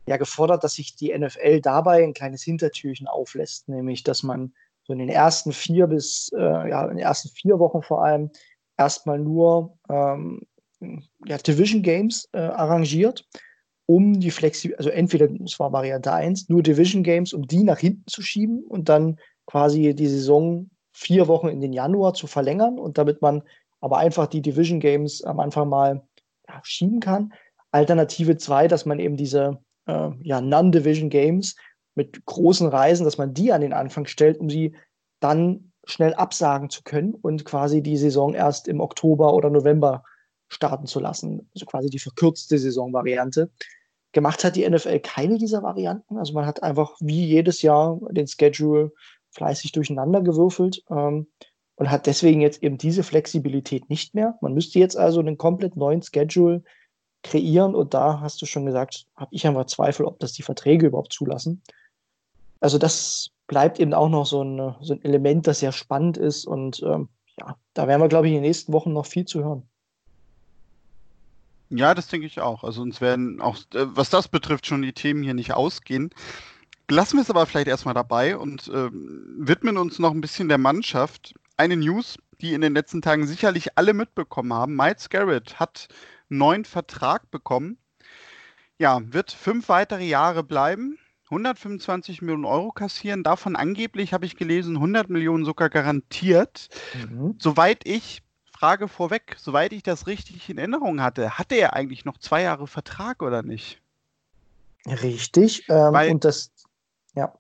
ja 0.09 0.17
gefordert, 0.17 0.65
dass 0.65 0.75
sich 0.75 0.97
die 0.97 1.17
NFL 1.17 1.61
dabei 1.61 2.03
ein 2.03 2.15
kleines 2.15 2.43
Hintertürchen 2.43 3.07
auflässt, 3.07 3.69
nämlich 3.69 4.03
dass 4.03 4.23
man 4.23 4.55
so 4.85 4.93
in 4.93 5.01
den 5.01 5.09
ersten 5.09 5.53
vier 5.53 5.89
bis, 5.89 6.31
äh, 6.37 6.71
ja, 6.71 6.83
in 6.85 6.97
den 6.97 6.99
ersten 6.99 7.29
vier 7.29 7.59
Wochen 7.59 7.83
vor 7.83 8.05
allem 8.05 8.31
erstmal 8.79 9.19
nur 9.19 9.77
ähm, 9.89 10.47
ja, 11.25 11.39
Division 11.39 11.83
Games 11.83 12.29
äh, 12.33 12.39
arrangiert, 12.39 13.27
um 13.87 14.19
die 14.21 14.31
Flexibilität, 14.31 14.79
also 14.79 14.91
entweder, 14.91 15.29
das 15.29 15.59
war 15.59 15.73
Variante 15.73 16.13
1, 16.13 16.49
nur 16.49 16.63
Division 16.63 17.03
Games, 17.03 17.33
um 17.33 17.47
die 17.47 17.65
nach 17.65 17.79
hinten 17.79 18.07
zu 18.07 18.23
schieben 18.23 18.65
und 18.65 18.89
dann 18.89 19.19
quasi 19.47 19.95
die 19.95 20.09
Saison 20.09 20.71
vier 20.93 21.29
Wochen 21.29 21.49
in 21.49 21.61
den 21.61 21.73
Januar 21.73 22.15
zu 22.15 22.27
verlängern 22.27 22.79
und 22.79 22.99
damit 22.99 23.23
man 23.23 23.43
aber 23.81 23.99
einfach 23.99 24.27
die 24.27 24.43
Division 24.43 24.81
Games 24.81 25.23
am 25.23 25.41
Anfang 25.41 25.69
mal 25.69 26.07
ja, 26.49 26.61
schieben 26.63 27.01
kann. 27.01 27.33
Alternative 27.71 28.37
2, 28.37 28.69
dass 28.69 28.87
man 28.87 28.99
eben 28.99 29.17
diese 29.17 29.59
äh, 29.87 30.11
ja, 30.23 30.41
Non-Division 30.41 31.11
Games 31.11 31.57
mit 31.95 32.25
großen 32.27 32.69
Reisen, 32.69 33.05
dass 33.05 33.19
man 33.19 33.35
die 33.35 33.53
an 33.53 33.61
den 33.61 33.73
Anfang 33.73 34.07
stellt, 34.07 34.39
um 34.39 34.51
sie 34.51 34.75
dann 35.21 35.73
schnell 35.85 36.15
absagen 36.15 36.69
zu 36.69 36.83
können 36.83 37.15
und 37.15 37.45
quasi 37.45 37.83
die 37.83 37.97
Saison 37.97 38.35
erst 38.35 38.69
im 38.69 38.81
Oktober 38.81 39.35
oder 39.35 39.51
November 39.51 40.03
starten 40.49 40.87
zu 40.87 41.01
lassen. 41.01 41.49
Also 41.55 41.67
quasi 41.67 41.91
die 41.91 41.99
verkürzte 41.99 42.59
Saisonvariante. 42.59 43.51
Gemacht 44.13 44.45
hat 44.45 44.57
die 44.57 44.69
NFL 44.69 45.01
keine 45.01 45.39
dieser 45.39 45.63
Varianten. 45.63 46.19
Also 46.19 46.33
man 46.33 46.47
hat 46.47 46.63
einfach 46.63 46.97
wie 47.01 47.25
jedes 47.27 47.63
Jahr 47.63 47.99
den 48.11 48.27
Schedule 48.27 48.93
fleißig 49.31 49.73
durcheinander 49.73 50.23
gewürfelt. 50.23 50.83
Ähm, 50.91 51.29
und 51.77 51.91
hat 51.91 52.07
deswegen 52.07 52.41
jetzt 52.41 52.63
eben 52.63 52.79
diese 52.79 53.03
Flexibilität 53.03 53.89
nicht 53.89 54.15
mehr. 54.15 54.37
Man 54.41 54.55
müsste 54.55 54.79
jetzt 54.79 54.97
also 54.97 55.21
einen 55.21 55.39
komplett 55.39 55.77
neuen 55.77 56.03
Schedule 56.03 56.63
kreieren 57.23 57.75
und 57.75 57.95
da 57.95 58.21
hast 58.21 58.41
du 58.41 58.47
schon 58.47 58.67
gesagt, 58.67 59.07
habe 59.17 59.35
ich 59.35 59.47
einfach 59.47 59.67
Zweifel, 59.67 60.07
ob 60.07 60.19
das 60.19 60.33
die 60.33 60.43
Verträge 60.43 60.87
überhaupt 60.87 61.13
zulassen. 61.13 61.63
Also 62.61 62.79
das 62.79 63.31
bleibt 63.47 63.79
eben 63.79 63.95
auch 63.95 64.09
noch 64.09 64.27
so 64.27 64.43
ein, 64.43 64.75
so 64.81 64.95
ein 64.95 65.05
Element, 65.05 65.47
das 65.47 65.61
sehr 65.61 65.73
spannend 65.73 66.17
ist 66.17 66.47
und 66.47 66.83
ähm, 66.83 67.09
ja, 67.39 67.57
da 67.75 67.87
werden 67.87 68.01
wir, 68.01 68.09
glaube 68.09 68.27
ich, 68.27 68.33
in 68.33 68.39
den 68.39 68.49
nächsten 68.49 68.73
Wochen 68.73 68.93
noch 68.93 69.07
viel 69.07 69.27
zu 69.27 69.45
hören. 69.45 69.69
Ja, 71.69 71.95
das 71.95 72.09
denke 72.09 72.27
ich 72.27 72.41
auch. 72.41 72.65
Also 72.65 72.81
uns 72.81 73.01
werden 73.01 73.41
auch, 73.41 73.57
äh, 73.75 73.87
was 73.89 74.09
das 74.09 74.29
betrifft, 74.29 74.67
schon 74.67 74.83
die 74.83 74.93
Themen 74.93 75.23
hier 75.23 75.35
nicht 75.35 75.53
ausgehen. 75.53 76.11
Lassen 76.89 77.17
wir 77.17 77.23
es 77.23 77.31
aber 77.31 77.45
vielleicht 77.47 77.67
erstmal 77.67 77.95
dabei 77.95 78.37
und 78.37 78.69
äh, 78.69 78.89
widmen 78.93 79.77
uns 79.77 79.99
noch 79.99 80.13
ein 80.13 80.21
bisschen 80.21 80.49
der 80.49 80.59
Mannschaft 80.59 81.35
eine 81.57 81.77
News, 81.77 82.19
die 82.41 82.55
in 82.55 82.61
den 82.61 82.75
letzten 82.75 83.03
Tagen 83.03 83.27
sicherlich 83.27 83.77
alle 83.79 83.95
mitbekommen 83.95 84.53
haben. 84.53 84.77
Miles 84.77 85.09
Garrett 85.09 85.59
hat 85.59 85.89
einen 86.31 86.39
neuen 86.39 86.65
Vertrag 86.65 87.31
bekommen. 87.31 87.79
Ja, 88.79 89.01
wird 89.03 89.33
fünf 89.33 89.69
weitere 89.69 90.05
Jahre 90.05 90.43
bleiben, 90.45 90.99
125 91.31 92.23
Millionen 92.23 92.45
Euro 92.45 92.73
kassieren, 92.73 93.23
davon 93.23 93.57
angeblich, 93.57 94.13
habe 94.13 94.27
ich 94.27 94.37
gelesen, 94.37 94.77
100 94.77 95.09
Millionen 95.09 95.45
sogar 95.45 95.71
garantiert. 95.71 96.69
Mhm. 96.95 97.37
Soweit 97.39 97.87
ich, 97.87 98.23
Frage 98.53 98.89
vorweg, 98.89 99.37
soweit 99.39 99.73
ich 99.73 99.83
das 99.83 100.07
richtig 100.07 100.49
in 100.49 100.59
Erinnerung 100.59 101.03
hatte, 101.03 101.39
hatte 101.39 101.57
er 101.57 101.75
eigentlich 101.75 102.05
noch 102.05 102.19
zwei 102.19 102.43
Jahre 102.43 102.67
Vertrag 102.67 103.23
oder 103.23 103.43
nicht? 103.43 103.81
Richtig. 104.87 105.69
Ähm, 105.69 105.93
Weil, 105.93 106.11
und 106.13 106.25
das, 106.25 106.53
ja. 107.15 107.35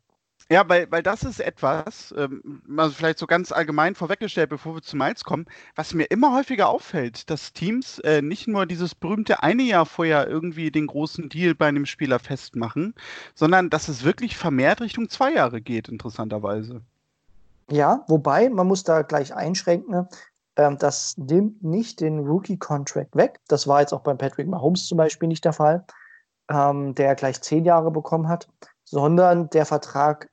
Ja, 0.49 0.69
weil, 0.69 0.91
weil 0.93 1.03
das 1.03 1.25
ist 1.25 1.41
etwas, 1.41 2.15
ähm, 2.17 2.63
also 2.77 2.95
vielleicht 2.95 3.19
so 3.19 3.27
ganz 3.27 3.51
allgemein 3.51 3.97
vorweggestellt, 3.97 4.49
bevor 4.49 4.77
wir 4.77 4.83
zu 4.83 4.97
Miles 4.97 5.25
kommen, 5.25 5.47
was 5.75 5.93
mir 5.93 6.05
immer 6.05 6.33
häufiger 6.33 6.69
auffällt, 6.69 7.29
dass 7.31 7.53
Teams 7.53 7.99
äh, 8.01 8.23
nicht 8.23 8.47
nur 8.47 8.65
dieses 8.65 8.95
berühmte 8.95 9.43
eine 9.43 9.65
Jahr 9.65 9.87
vorher 9.87 10.29
irgendwie 10.29 10.71
den 10.71 10.87
großen 10.87 11.29
Deal 11.29 11.57
bei 11.57 11.67
einem 11.67 11.85
Spieler 11.85 12.21
festmachen, 12.21 12.95
sondern 13.35 13.71
dass 13.71 13.89
es 13.89 14.05
wirklich 14.05 14.37
vermehrt 14.37 14.81
Richtung 14.81 15.09
zwei 15.09 15.33
Jahre 15.33 15.61
geht, 15.61 15.89
interessanterweise. 15.89 16.81
Ja, 17.69 18.05
wobei, 18.07 18.49
man 18.49 18.69
muss 18.69 18.85
da 18.85 19.03
gleich 19.03 19.35
einschränken, 19.35 20.07
ähm, 20.57 20.79
das 20.79 21.17
nimmt 21.19 21.65
nicht 21.65 22.01
den 22.01 22.21
Rookie-Contract 22.21 23.17
weg. 23.17 23.41
Das 23.49 23.67
war 23.67 23.81
jetzt 23.81 23.93
auch 23.93 24.03
beim 24.03 24.19
Patrick 24.19 24.47
Mahomes 24.47 24.87
zum 24.87 24.99
Beispiel 24.99 25.27
nicht 25.29 25.45
der 25.45 25.53
Fall, 25.53 25.85
ähm, 26.49 26.95
der 26.95 27.17
gleich 27.17 27.41
zehn 27.43 27.65
Jahre 27.65 27.91
bekommen 27.91 28.29
hat, 28.29 28.49
sondern 28.85 29.51
der 29.51 29.67
Vertrag 29.67 30.31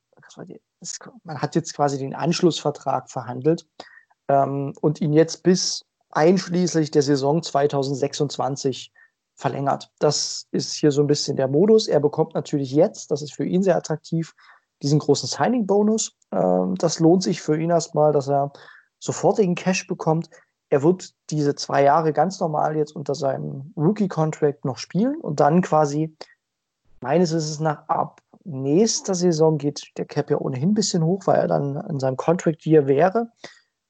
man 1.23 1.41
hat 1.41 1.55
jetzt 1.55 1.73
quasi 1.73 1.97
den 1.97 2.15
Anschlussvertrag 2.15 3.09
verhandelt 3.09 3.67
ähm, 4.27 4.73
und 4.81 5.01
ihn 5.01 5.13
jetzt 5.13 5.43
bis 5.43 5.85
einschließlich 6.11 6.91
der 6.91 7.01
Saison 7.01 7.41
2026 7.41 8.91
verlängert. 9.35 9.91
Das 9.99 10.47
ist 10.51 10.73
hier 10.73 10.91
so 10.91 11.01
ein 11.01 11.07
bisschen 11.07 11.35
der 11.35 11.47
Modus. 11.47 11.87
Er 11.87 11.99
bekommt 11.99 12.35
natürlich 12.35 12.71
jetzt, 12.71 13.11
das 13.11 13.21
ist 13.21 13.33
für 13.33 13.45
ihn 13.45 13.63
sehr 13.63 13.75
attraktiv, 13.75 14.35
diesen 14.81 14.99
großen 14.99 15.27
Signing-Bonus. 15.27 16.15
Ähm, 16.31 16.75
das 16.75 16.99
lohnt 16.99 17.23
sich 17.23 17.41
für 17.41 17.59
ihn 17.59 17.69
erstmal, 17.69 18.11
dass 18.11 18.27
er 18.27 18.51
sofortigen 18.99 19.55
Cash 19.55 19.87
bekommt. 19.87 20.29
Er 20.69 20.83
wird 20.83 21.13
diese 21.29 21.55
zwei 21.55 21.83
Jahre 21.83 22.13
ganz 22.13 22.39
normal 22.39 22.77
jetzt 22.77 22.95
unter 22.95 23.15
seinem 23.15 23.73
Rookie-Contract 23.75 24.65
noch 24.65 24.77
spielen 24.77 25.19
und 25.21 25.39
dann 25.39 25.61
quasi 25.61 26.15
meines 27.01 27.33
Wissens 27.33 27.59
nach 27.59 27.87
ab 27.87 28.22
nächster 28.43 29.15
Saison 29.15 29.57
geht 29.57 29.91
der 29.97 30.05
Cap 30.05 30.29
ja 30.29 30.37
ohnehin 30.37 30.69
ein 30.69 30.75
bisschen 30.75 31.03
hoch, 31.03 31.25
weil 31.25 31.39
er 31.39 31.47
dann 31.47 31.75
in 31.89 31.99
seinem 31.99 32.17
Contract 32.17 32.65
Year 32.65 32.87
wäre. 32.87 33.31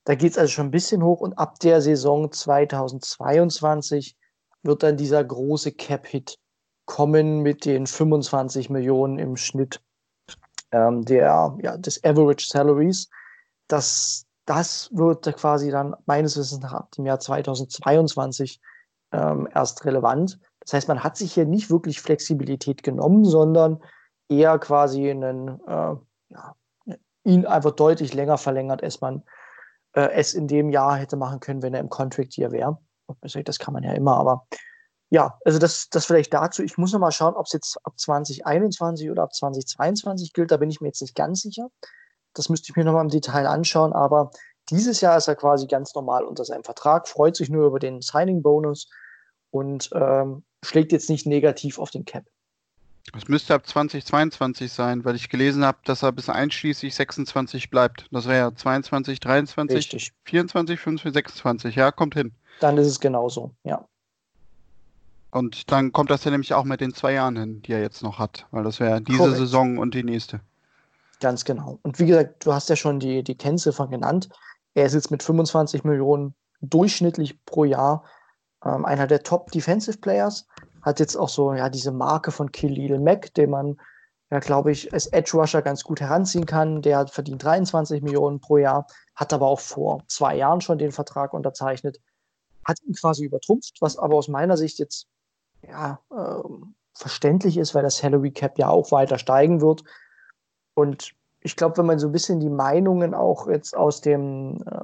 Da 0.06 0.16
geht 0.16 0.34
es 0.34 0.38
also 0.38 0.52
schon 0.52 0.68
ein 0.68 0.72
bisschen 0.72 1.04
hoch 1.04 1.22
und 1.22 1.34
ab 1.34 1.60
der 1.60 1.82
Saison 1.82 2.32
2022 2.32 4.18
wird 4.64 4.84
dann 4.84 4.98
dieser 4.98 5.24
große 5.24 5.72
Cap-Hit 5.72 6.38
kommen 6.86 7.40
mit 7.40 7.66
den 7.66 7.88
25 7.88 8.70
Millionen 8.70 9.18
im 9.18 9.38
Schnitt 9.38 9.82
ähm, 10.72 11.06
der, 11.06 11.58
ja, 11.62 11.78
des 11.78 12.04
Average 12.04 12.48
Salaries. 12.48 13.10
Das, 13.68 14.26
das 14.46 14.90
wird 14.92 15.24
quasi 15.38 15.72
dann 15.72 15.96
meines 16.06 16.38
Wissens 16.38 16.62
nach 16.62 16.74
ab 16.74 16.92
dem 16.92 17.06
Jahr 17.06 17.20
2022 17.20 18.60
ähm, 19.14 19.48
erst 19.54 19.86
relevant. 19.86 20.40
Das 20.60 20.74
heißt, 20.74 20.88
man 20.88 21.04
hat 21.04 21.18
sich 21.18 21.34
hier 21.34 21.46
nicht 21.46 21.70
wirklich 21.70 22.02
Flexibilität 22.02 22.84
genommen, 22.84 23.24
sondern 23.24 23.82
eher 24.38 24.60
quasi 24.60 25.10
einen, 25.10 25.60
äh, 25.68 25.96
ja, 26.30 26.56
ihn 27.24 27.46
einfach 27.46 27.72
deutlich 27.72 28.14
länger 28.14 28.38
verlängert, 28.38 28.84
als 28.84 29.02
man 29.02 29.24
äh, 29.94 30.10
es 30.14 30.34
in 30.34 30.48
dem 30.48 30.70
Jahr 30.70 30.98
hätte 30.98 31.16
machen 31.16 31.40
können, 31.40 31.62
wenn 31.62 31.74
er 31.74 31.80
im 31.80 31.90
Contract 31.90 32.34
hier 32.34 32.52
wäre. 32.52 32.78
Das 33.22 33.60
kann 33.60 33.74
man 33.74 33.84
ja 33.84 33.94
immer, 33.94 34.18
aber 34.18 34.48
ja, 35.14 35.38
also 35.46 35.60
das, 35.60 35.90
das 35.90 36.06
vielleicht 36.06 36.34
dazu. 36.34 36.64
Ich 36.64 36.78
muss 36.80 36.92
noch 36.92 37.00
mal 37.00 37.12
schauen, 37.12 37.36
ob 37.36 37.46
es 37.46 37.54
jetzt 37.54 37.78
ab 37.84 37.94
2021 37.98 39.12
oder 39.12 39.22
ab 39.22 39.34
2022 39.34 40.34
gilt. 40.34 40.50
Da 40.50 40.58
bin 40.58 40.72
ich 40.72 40.82
mir 40.82 40.88
jetzt 40.88 41.02
nicht 41.02 41.16
ganz 41.16 41.42
sicher. 41.42 41.70
Das 42.34 42.50
müsste 42.50 42.72
ich 42.72 42.76
mir 42.76 42.84
noch 42.84 42.94
mal 42.94 43.02
im 43.02 43.10
Detail 43.10 43.46
anschauen. 43.46 43.94
Aber 43.94 44.32
dieses 44.72 45.02
Jahr 45.02 45.16
ist 45.16 45.28
er 45.28 45.36
quasi 45.36 45.68
ganz 45.68 45.94
normal 45.94 46.24
unter 46.24 46.46
seinem 46.46 46.64
Vertrag, 46.64 47.08
freut 47.08 47.36
sich 47.36 47.50
nur 47.50 47.68
über 47.68 47.78
den 47.78 48.02
Signing-Bonus 48.02 48.90
und 49.52 49.92
ähm, 49.94 50.46
schlägt 50.64 50.92
jetzt 50.92 51.12
nicht 51.12 51.28
negativ 51.28 51.78
auf 51.78 51.92
den 51.92 52.06
Cap. 52.06 52.24
Es 53.12 53.28
müsste 53.28 53.54
ab 53.54 53.68
2022 53.68 54.72
sein, 54.72 55.04
weil 55.04 55.16
ich 55.16 55.30
gelesen 55.30 55.66
habe, 55.66 55.78
dass 55.84 56.04
er 56.04 56.12
bis 56.12 56.30
einschließlich 56.30 56.96
26 56.96 57.70
bleibt. 57.70 58.08
Das 58.12 58.28
wäre 58.28 58.38
ja 58.38 58.56
22, 58.56 59.20
23, 59.20 59.78
Richtig. 59.78 60.14
24, 60.24 60.80
25, 60.80 61.14
26. 61.14 61.76
Ja, 61.76 61.92
kommt 61.92 62.16
hin. 62.16 62.32
Dann 62.62 62.78
ist 62.78 62.88
es 62.88 63.00
genauso, 63.00 63.52
ja. 63.64 63.86
Und 65.32 65.72
dann 65.72 65.92
kommt 65.92 66.12
das 66.12 66.24
ja 66.24 66.32
nämlich 66.32 66.54
auch 66.54 66.64
mit 66.64 66.80
den 66.80 66.94
zwei 66.94 67.14
Jahren 67.14 67.36
hin, 67.36 67.62
die 67.64 67.74
er 67.74 67.82
jetzt 67.82 68.04
noch 68.04 68.20
hat, 68.20 68.46
weil 68.52 68.64
das 68.64 68.80
wäre 68.80 69.02
diese 69.02 69.18
Korrekt. 69.18 69.38
Saison 69.38 69.78
und 69.80 69.96
die 69.96 70.04
nächste. 70.04 70.40
Ganz 71.20 71.44
genau. 71.44 71.80
Und 71.82 72.00
wie 72.00 72.06
gesagt, 72.06 72.46
du 72.46 72.54
hast 72.54 72.70
ja 72.70 72.76
schon 72.76 73.00
die, 73.00 73.24
die 73.24 73.36
Kennziffern 73.36 73.90
genannt. 73.90 74.30
Er 74.76 74.86
ist 74.86 74.94
jetzt 74.94 75.10
mit 75.12 75.24
25 75.24 75.84
Millionen 75.84 76.36
durchschnittlich 76.62 77.44
pro 77.46 77.66
Jahr 77.66 78.04
ähm, 78.64 78.86
einer 78.86 79.08
der 79.08 79.24
Top 79.24 79.52
Defensive 79.52 79.98
Players 79.98 80.48
hat 80.84 81.00
jetzt 81.00 81.16
auch 81.16 81.30
so 81.30 81.54
ja 81.54 81.70
diese 81.70 81.92
Marke 81.92 82.32
von 82.32 82.52
Khalil 82.52 83.00
Mack, 83.00 83.34
den 83.34 83.50
man 83.50 83.78
ja, 84.34 84.40
glaube 84.40 84.72
ich, 84.72 84.92
als 84.92 85.06
Edge 85.08 85.38
Rusher 85.38 85.62
ganz 85.62 85.84
gut 85.84 86.02
heranziehen 86.02 86.48
kann. 86.48 86.82
Der 86.82 87.06
verdient 87.08 87.44
23 87.44 88.02
Millionen 88.02 88.40
pro 88.40 88.58
Jahr, 88.58 88.88
hat 89.14 89.32
aber 89.32 89.46
auch 89.46 89.60
vor 89.60 90.02
zwei 90.08 90.36
Jahren 90.36 90.60
schon 90.60 90.80
den 90.80 90.92
Vertrag 90.92 91.34
unterzeichnet, 91.34 92.00
hat 92.66 92.82
ihn 92.82 92.96
quasi 92.96 93.26
übertrumpft, 93.26 93.78
was 93.80 93.96
aber 93.98 94.16
aus 94.16 94.28
meiner 94.28 94.58
Sicht 94.58 94.80
jetzt 94.80 95.08
ja, 95.62 96.00
äh, 96.10 96.50
verständlich 96.96 97.58
ist, 97.58 97.76
weil 97.76 97.84
das 97.84 97.98
Salary 97.98 98.32
Cap 98.32 98.58
ja 98.58 98.70
auch 98.70 98.92
weiter 98.92 99.20
steigen 99.20 99.62
wird. 99.62 99.84
Und 100.74 101.12
ich 101.42 101.56
glaube, 101.56 101.78
wenn 101.78 101.86
man 101.86 102.00
so 102.00 102.08
ein 102.08 102.14
bisschen 102.14 102.40
die 102.40 102.50
Meinungen 102.50 103.14
auch 103.14 103.48
jetzt 103.48 103.76
aus 103.76 104.02
dem, 104.02 104.64
äh, 104.66 104.80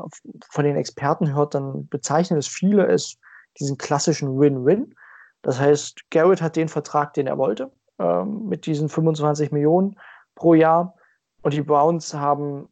von 0.50 0.64
den 0.64 0.76
Experten 0.76 1.34
hört, 1.34 1.56
dann 1.56 1.88
bezeichnen 1.88 2.38
es 2.38 2.48
viele 2.48 2.86
als 2.86 3.18
diesen 3.60 3.80
klassischen 3.80 4.40
Win-Win. 4.40 4.94
Das 5.42 5.60
heißt, 5.60 6.10
Garrett 6.10 6.42
hat 6.42 6.56
den 6.56 6.70
Vertrag, 6.70 7.14
den 7.14 7.28
er 7.28 7.38
wollte, 7.38 7.72
ähm, 7.98 8.48
mit 8.48 8.66
diesen 8.66 8.90
25 8.90 9.52
Millionen 9.52 9.98
pro 10.36 10.54
Jahr. 10.54 10.96
Und 11.42 11.54
die 11.54 11.62
Browns 11.62 12.14
haben 12.14 12.68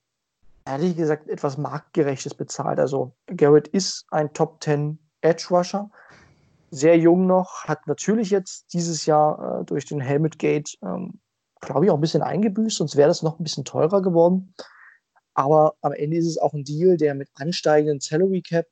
ehrlich 0.66 0.98
gesagt 0.98 1.30
etwas 1.30 1.58
marktgerechtes 1.58 2.34
bezahlt. 2.34 2.80
Also 2.80 3.14
Garrett 3.28 3.68
ist 3.70 4.06
ein 4.12 4.34
Top 4.34 4.62
10 4.62 5.00
Edge 5.22 5.48
Rusher, 5.50 5.90
sehr 6.70 6.98
jung 6.98 7.28
noch, 7.28 7.64
hat 7.64 7.88
natürlich 7.88 8.30
jetzt 8.30 8.74
dieses 8.74 9.06
Jahr 9.06 9.62
äh, 9.62 9.66
durch 9.66 9.86
den 9.86 10.02
Helmet 10.02 10.38
Gate, 10.38 10.78
ähm, 10.84 11.20
glaube 11.62 11.86
ich, 11.86 11.92
auch 11.92 11.96
ein 11.96 12.02
bisschen 12.02 12.22
eingebüßt, 12.22 12.78
sonst 12.78 12.96
wäre 12.98 13.08
das 13.08 13.24
noch 13.24 13.40
ein 13.40 13.44
bisschen 13.44 13.66
teurer 13.66 14.02
geworden. 14.02 14.54
Aber 15.34 15.76
am 15.82 15.94
Ende 15.94 16.18
ist 16.18 16.28
es 16.28 16.38
auch 16.38 16.54
ein 16.54 16.64
Deal, 16.64 16.98
der 16.98 17.16
mit 17.16 17.30
ansteigenden 17.36 18.00
Salary 18.00 18.42
Cap 18.42 18.66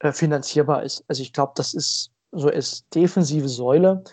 äh, 0.00 0.12
finanzierbar 0.12 0.82
ist. 0.82 1.04
Also 1.08 1.22
ich 1.22 1.32
glaube, 1.32 1.52
das 1.56 1.72
ist 1.72 2.10
so 2.34 2.48
als 2.48 2.88
defensive 2.90 3.48
Säule 3.48 4.04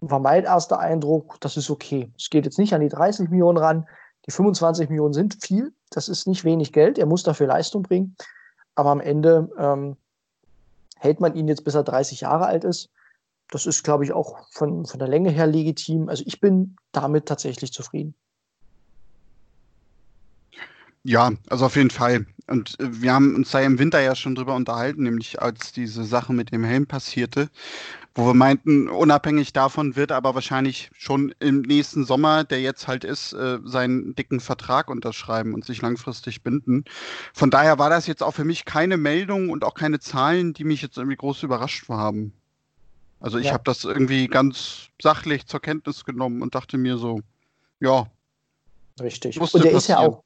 war 0.00 0.20
mein 0.20 0.44
erster 0.44 0.78
Eindruck, 0.78 1.40
das 1.40 1.56
ist 1.56 1.70
okay. 1.70 2.12
Es 2.16 2.30
geht 2.30 2.44
jetzt 2.44 2.58
nicht 2.58 2.74
an 2.74 2.80
die 2.80 2.88
30 2.88 3.30
Millionen 3.30 3.58
ran. 3.58 3.88
Die 4.26 4.30
25 4.30 4.88
Millionen 4.88 5.14
sind 5.14 5.42
viel. 5.42 5.72
Das 5.90 6.08
ist 6.08 6.26
nicht 6.26 6.44
wenig 6.44 6.72
Geld. 6.72 6.98
Er 6.98 7.06
muss 7.06 7.22
dafür 7.22 7.46
Leistung 7.46 7.82
bringen. 7.82 8.16
Aber 8.74 8.90
am 8.90 9.00
Ende 9.00 9.48
ähm, 9.58 9.96
hält 10.96 11.20
man 11.20 11.34
ihn 11.34 11.48
jetzt, 11.48 11.64
bis 11.64 11.74
er 11.74 11.82
30 11.82 12.22
Jahre 12.22 12.46
alt 12.46 12.64
ist. 12.64 12.90
Das 13.48 13.64
ist, 13.64 13.84
glaube 13.84 14.04
ich, 14.04 14.12
auch 14.12 14.48
von, 14.50 14.84
von 14.84 14.98
der 14.98 15.08
Länge 15.08 15.30
her 15.30 15.46
legitim. 15.46 16.08
Also 16.08 16.24
ich 16.26 16.40
bin 16.40 16.76
damit 16.92 17.26
tatsächlich 17.26 17.72
zufrieden. 17.72 18.14
Ja, 21.06 21.30
also 21.48 21.66
auf 21.66 21.76
jeden 21.76 21.90
Fall. 21.90 22.26
Und 22.48 22.80
äh, 22.80 23.00
wir 23.00 23.12
haben 23.12 23.36
uns 23.36 23.52
da 23.52 23.60
im 23.60 23.78
Winter 23.78 24.00
ja 24.00 24.16
schon 24.16 24.34
drüber 24.34 24.56
unterhalten, 24.56 25.04
nämlich 25.04 25.40
als 25.40 25.72
diese 25.72 26.02
Sache 26.02 26.32
mit 26.32 26.50
dem 26.50 26.64
Helm 26.64 26.88
passierte, 26.88 27.48
wo 28.16 28.26
wir 28.26 28.34
meinten, 28.34 28.88
unabhängig 28.88 29.52
davon 29.52 29.94
wird 29.94 30.10
aber 30.10 30.34
wahrscheinlich 30.34 30.90
schon 30.98 31.32
im 31.38 31.60
nächsten 31.60 32.04
Sommer, 32.04 32.42
der 32.42 32.60
jetzt 32.60 32.88
halt 32.88 33.04
ist, 33.04 33.34
äh, 33.34 33.58
seinen 33.64 34.16
dicken 34.16 34.40
Vertrag 34.40 34.90
unterschreiben 34.90 35.54
und 35.54 35.64
sich 35.64 35.80
langfristig 35.80 36.42
binden. 36.42 36.84
Von 37.32 37.50
daher 37.50 37.78
war 37.78 37.88
das 37.88 38.08
jetzt 38.08 38.24
auch 38.24 38.34
für 38.34 38.44
mich 38.44 38.64
keine 38.64 38.96
Meldung 38.96 39.50
und 39.50 39.62
auch 39.62 39.74
keine 39.74 40.00
Zahlen, 40.00 40.54
die 40.54 40.64
mich 40.64 40.82
jetzt 40.82 40.96
irgendwie 40.98 41.16
groß 41.16 41.44
überrascht 41.44 41.88
haben. 41.88 42.32
Also 43.20 43.38
ich 43.38 43.46
ja. 43.46 43.52
habe 43.52 43.62
das 43.64 43.84
irgendwie 43.84 44.26
ganz 44.26 44.88
sachlich 45.00 45.46
zur 45.46 45.60
Kenntnis 45.60 46.04
genommen 46.04 46.42
und 46.42 46.56
dachte 46.56 46.78
mir 46.78 46.98
so, 46.98 47.20
ja. 47.78 48.08
Richtig. 49.00 49.40
Und 49.40 49.52
der 49.52 49.58
passieren. 49.60 49.76
ist 49.76 49.86
ja 49.88 49.98
auch 49.98 50.25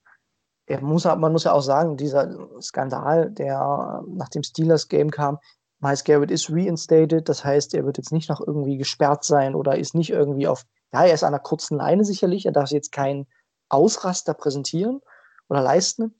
er 0.70 0.80
muss, 0.82 1.04
man 1.04 1.32
muss 1.32 1.44
ja 1.44 1.52
auch 1.52 1.62
sagen, 1.62 1.96
dieser 1.96 2.32
Skandal, 2.62 3.30
der 3.32 4.04
nach 4.06 4.28
dem 4.28 4.44
Steelers-Game 4.44 5.10
kam, 5.10 5.38
Miles 5.80 6.04
Garrett 6.04 6.30
ist 6.30 6.48
reinstated, 6.48 7.28
das 7.28 7.44
heißt, 7.44 7.74
er 7.74 7.84
wird 7.84 7.98
jetzt 7.98 8.12
nicht 8.12 8.28
noch 8.28 8.40
irgendwie 8.40 8.76
gesperrt 8.76 9.24
sein 9.24 9.56
oder 9.56 9.76
ist 9.76 9.96
nicht 9.96 10.10
irgendwie 10.10 10.46
auf, 10.46 10.64
ja, 10.92 11.04
er 11.04 11.14
ist 11.14 11.24
an 11.24 11.34
einer 11.34 11.42
kurzen 11.42 11.78
Leine 11.78 12.04
sicherlich, 12.04 12.46
er 12.46 12.52
darf 12.52 12.70
jetzt 12.70 12.92
keinen 12.92 13.26
Ausraster 13.68 14.32
präsentieren 14.32 15.00
oder 15.48 15.60
leisten. 15.60 16.14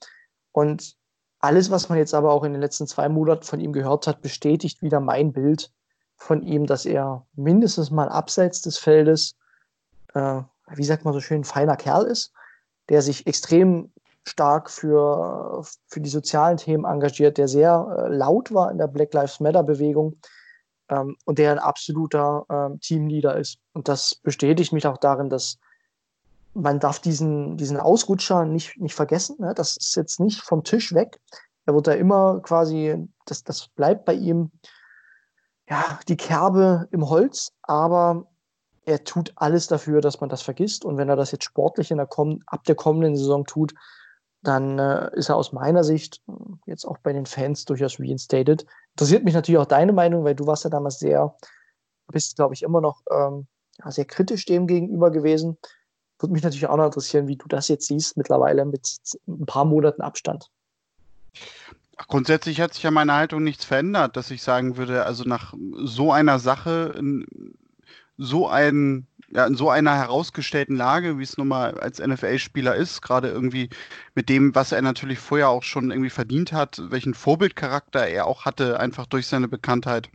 Und 0.51 0.97
alles, 1.39 1.71
was 1.71 1.87
man 1.87 1.97
jetzt 1.97 2.13
aber 2.13 2.33
auch 2.33 2.43
in 2.43 2.51
den 2.51 2.61
letzten 2.61 2.87
zwei 2.87 3.07
Monaten 3.07 3.43
von 3.43 3.61
ihm 3.61 3.71
gehört 3.71 4.05
hat, 4.05 4.21
bestätigt 4.21 4.81
wieder 4.81 4.99
mein 4.99 5.31
Bild 5.31 5.71
von 6.17 6.43
ihm, 6.43 6.65
dass 6.65 6.85
er 6.85 7.25
mindestens 7.35 7.89
mal 7.89 8.09
abseits 8.09 8.61
des 8.61 8.77
Feldes, 8.77 9.37
äh, 10.13 10.41
wie 10.75 10.83
sagt 10.83 11.05
man 11.05 11.13
so 11.13 11.21
schön, 11.21 11.45
feiner 11.45 11.77
Kerl 11.77 12.05
ist, 12.05 12.33
der 12.89 13.01
sich 13.01 13.27
extrem 13.27 13.93
stark 14.27 14.69
für, 14.69 15.63
für 15.87 16.01
die 16.01 16.09
sozialen 16.09 16.57
Themen 16.57 16.85
engagiert, 16.85 17.37
der 17.37 17.47
sehr 17.47 17.87
äh, 17.97 18.15
laut 18.15 18.53
war 18.53 18.71
in 18.71 18.77
der 18.77 18.87
Black 18.87 19.13
Lives 19.13 19.39
Matter-Bewegung 19.39 20.17
ähm, 20.89 21.15
und 21.25 21.39
der 21.39 21.51
ein 21.51 21.59
absoluter 21.59 22.45
äh, 22.49 22.77
Teamleader 22.79 23.37
ist. 23.37 23.57
Und 23.73 23.87
das 23.87 24.15
bestätigt 24.15 24.73
mich 24.73 24.85
auch 24.85 24.97
darin, 24.97 25.29
dass 25.29 25.57
man 26.53 26.79
darf 26.79 26.99
diesen, 26.99 27.57
diesen 27.57 27.77
Ausrutscher 27.77 28.45
nicht, 28.45 28.79
nicht 28.79 28.95
vergessen. 28.95 29.37
Ne? 29.39 29.53
Das 29.55 29.77
ist 29.77 29.95
jetzt 29.95 30.19
nicht 30.19 30.41
vom 30.41 30.63
Tisch 30.63 30.93
weg. 30.93 31.19
Er 31.65 31.73
wird 31.73 31.87
da 31.87 31.93
immer 31.93 32.41
quasi, 32.41 33.07
das, 33.25 33.43
das 33.43 33.69
bleibt 33.69 34.05
bei 34.05 34.13
ihm, 34.13 34.51
ja, 35.69 35.99
die 36.07 36.17
Kerbe 36.17 36.87
im 36.91 37.09
Holz, 37.09 37.53
aber 37.61 38.27
er 38.85 39.03
tut 39.03 39.31
alles 39.35 39.67
dafür, 39.67 40.01
dass 40.01 40.19
man 40.19 40.29
das 40.29 40.41
vergisst. 40.41 40.83
Und 40.83 40.97
wenn 40.97 41.07
er 41.07 41.15
das 41.15 41.31
jetzt 41.31 41.45
sportlich 41.45 41.91
in 41.91 41.97
der 41.97 42.09
ab 42.47 42.63
der 42.65 42.75
kommenden 42.75 43.15
Saison 43.15 43.45
tut, 43.45 43.73
dann 44.43 44.79
äh, 44.79 45.11
ist 45.15 45.29
er 45.29 45.35
aus 45.35 45.53
meiner 45.53 45.83
Sicht 45.83 46.21
jetzt 46.65 46.85
auch 46.85 46.97
bei 46.97 47.13
den 47.13 47.25
Fans 47.25 47.65
durchaus 47.65 47.99
reinstated. 47.99 48.65
Interessiert 48.91 49.23
mich 49.23 49.33
natürlich 49.33 49.59
auch 49.59 49.65
deine 49.65 49.93
Meinung, 49.93 50.23
weil 50.23 50.35
du 50.35 50.47
warst 50.47 50.63
ja 50.63 50.69
damals 50.69 50.99
sehr, 50.99 51.35
bist, 52.07 52.35
glaube 52.35 52.53
ich, 52.53 52.63
immer 52.63 52.81
noch 52.81 53.01
ähm, 53.11 53.47
sehr 53.85 54.05
kritisch 54.05 54.45
dem 54.45 54.67
gegenüber 54.67 55.11
gewesen. 55.11 55.57
Würde 56.19 56.33
mich 56.33 56.43
natürlich 56.43 56.67
auch 56.67 56.77
noch 56.77 56.85
interessieren, 56.85 57.27
wie 57.27 57.37
du 57.37 57.47
das 57.47 57.67
jetzt 57.67 57.87
siehst, 57.87 58.17
mittlerweile 58.17 58.65
mit 58.65 58.97
ein 59.27 59.45
paar 59.45 59.65
Monaten 59.65 60.01
Abstand. 60.01 60.49
Grundsätzlich 62.07 62.61
hat 62.61 62.73
sich 62.73 62.83
ja 62.83 62.91
meine 62.91 63.13
Haltung 63.13 63.43
nichts 63.43 63.63
verändert, 63.65 64.17
dass 64.17 64.31
ich 64.31 64.41
sagen 64.41 64.77
würde, 64.77 65.05
also 65.05 65.23
nach 65.23 65.53
so 65.83 66.11
einer 66.11 66.39
Sache, 66.39 66.99
so 68.17 68.47
ein 68.47 69.07
ja, 69.33 69.45
in 69.45 69.55
so 69.55 69.69
einer 69.69 69.95
herausgestellten 69.95 70.75
Lage, 70.75 71.17
wie 71.17 71.23
es 71.23 71.37
nun 71.37 71.47
mal 71.47 71.79
als 71.79 71.99
NFL-Spieler 71.99 72.75
ist, 72.75 73.01
gerade 73.01 73.29
irgendwie 73.29 73.69
mit 74.15 74.29
dem, 74.29 74.53
was 74.55 74.71
er 74.71 74.81
natürlich 74.81 75.19
vorher 75.19 75.49
auch 75.49 75.63
schon 75.63 75.91
irgendwie 75.91 76.09
verdient 76.09 76.51
hat, 76.53 76.81
welchen 76.89 77.13
Vorbildcharakter 77.13 78.07
er 78.07 78.27
auch 78.27 78.45
hatte, 78.45 78.79
einfach 78.79 79.05
durch 79.05 79.27
seine 79.27 79.47
Bekanntheit, 79.47 80.09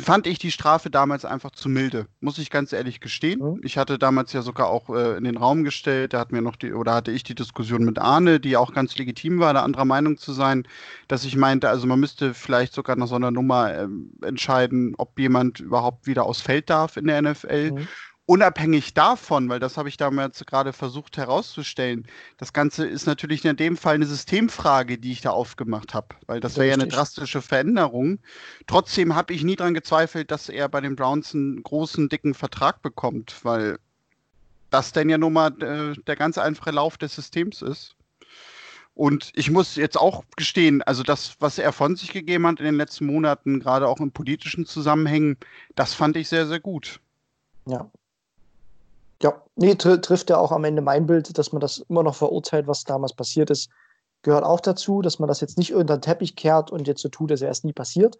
fand 0.00 0.26
ich 0.26 0.38
die 0.38 0.50
Strafe 0.50 0.90
damals 0.90 1.24
einfach 1.24 1.50
zu 1.50 1.68
milde, 1.68 2.06
muss 2.20 2.38
ich 2.38 2.50
ganz 2.50 2.72
ehrlich 2.72 3.00
gestehen. 3.00 3.40
Mhm. 3.40 3.60
Ich 3.62 3.78
hatte 3.78 3.98
damals 3.98 4.32
ja 4.32 4.42
sogar 4.42 4.68
auch 4.68 4.90
äh, 4.90 5.16
in 5.16 5.24
den 5.24 5.36
Raum 5.36 5.64
gestellt, 5.64 6.12
da 6.12 6.20
hat 6.20 6.32
mir 6.32 6.42
noch 6.42 6.56
die, 6.56 6.72
oder 6.72 6.94
hatte 6.94 7.12
ich 7.12 7.22
die 7.22 7.34
Diskussion 7.34 7.84
mit 7.84 7.98
Arne, 7.98 8.40
die 8.40 8.56
auch 8.56 8.72
ganz 8.72 8.96
legitim 8.96 9.38
war, 9.38 9.54
da 9.54 9.62
anderer 9.62 9.84
Meinung 9.84 10.16
zu 10.16 10.32
sein, 10.32 10.66
dass 11.08 11.24
ich 11.24 11.36
meinte, 11.36 11.68
also 11.68 11.86
man 11.86 12.00
müsste 12.00 12.34
vielleicht 12.34 12.72
sogar 12.72 12.96
nach 12.96 13.08
so 13.08 13.16
einer 13.16 13.30
Nummer 13.30 13.72
äh, 13.72 13.88
entscheiden, 14.22 14.94
ob 14.98 15.18
jemand 15.18 15.60
überhaupt 15.60 16.06
wieder 16.06 16.24
aufs 16.24 16.40
Feld 16.40 16.70
darf 16.70 16.96
in 16.96 17.06
der 17.06 17.22
NFL. 17.22 17.72
Mhm 17.72 17.88
unabhängig 18.30 18.94
davon, 18.94 19.48
weil 19.48 19.58
das 19.58 19.76
habe 19.76 19.88
ich 19.88 19.96
damals 19.96 20.46
gerade 20.46 20.72
versucht 20.72 21.16
herauszustellen, 21.16 22.06
das 22.36 22.52
Ganze 22.52 22.86
ist 22.86 23.06
natürlich 23.06 23.44
in 23.44 23.56
dem 23.56 23.76
Fall 23.76 23.96
eine 23.96 24.06
Systemfrage, 24.06 24.98
die 24.98 25.10
ich 25.10 25.20
da 25.20 25.30
aufgemacht 25.30 25.94
habe, 25.94 26.14
weil 26.28 26.38
das 26.38 26.56
wäre 26.56 26.68
ja 26.68 26.74
eine 26.74 26.86
drastische 26.86 27.42
Veränderung. 27.42 28.20
Trotzdem 28.68 29.16
habe 29.16 29.32
ich 29.32 29.42
nie 29.42 29.56
daran 29.56 29.74
gezweifelt, 29.74 30.30
dass 30.30 30.48
er 30.48 30.68
bei 30.68 30.80
den 30.80 30.94
Browns 30.94 31.34
einen 31.34 31.60
großen, 31.64 32.08
dicken 32.08 32.34
Vertrag 32.34 32.82
bekommt, 32.82 33.34
weil 33.42 33.80
das 34.70 34.92
denn 34.92 35.10
ja 35.10 35.18
nun 35.18 35.32
mal 35.32 35.50
äh, 35.60 36.00
der 36.06 36.14
ganz 36.14 36.38
einfache 36.38 36.70
Lauf 36.70 36.98
des 36.98 37.16
Systems 37.16 37.62
ist. 37.62 37.96
Und 38.94 39.32
ich 39.34 39.50
muss 39.50 39.74
jetzt 39.74 39.98
auch 39.98 40.22
gestehen, 40.36 40.82
also 40.82 41.02
das, 41.02 41.34
was 41.40 41.58
er 41.58 41.72
von 41.72 41.96
sich 41.96 42.12
gegeben 42.12 42.46
hat 42.46 42.60
in 42.60 42.66
den 42.66 42.76
letzten 42.76 43.06
Monaten, 43.06 43.58
gerade 43.58 43.88
auch 43.88 43.98
in 43.98 44.12
politischen 44.12 44.66
Zusammenhängen, 44.66 45.36
das 45.74 45.94
fand 45.94 46.16
ich 46.16 46.28
sehr, 46.28 46.46
sehr 46.46 46.60
gut. 46.60 47.00
Ja, 47.66 47.90
ja, 49.22 49.42
nee, 49.56 49.74
tr 49.74 50.00
trifft 50.00 50.30
ja 50.30 50.38
auch 50.38 50.52
am 50.52 50.64
Ende 50.64 50.82
mein 50.82 51.06
Bild, 51.06 51.36
dass 51.36 51.52
man 51.52 51.60
das 51.60 51.78
immer 51.88 52.02
noch 52.02 52.14
verurteilt, 52.14 52.66
was 52.66 52.84
damals 52.84 53.12
passiert 53.12 53.50
ist. 53.50 53.70
Gehört 54.22 54.44
auch 54.44 54.60
dazu, 54.60 55.02
dass 55.02 55.18
man 55.18 55.28
das 55.28 55.40
jetzt 55.40 55.58
nicht 55.58 55.74
unter 55.74 55.96
den 55.96 56.02
Teppich 56.02 56.36
kehrt 56.36 56.70
und 56.70 56.86
jetzt 56.86 57.02
so 57.02 57.08
tut, 57.08 57.30
als 57.30 57.40
wäre 57.40 57.52
es 57.52 57.64
nie 57.64 57.72
passiert. 57.72 58.16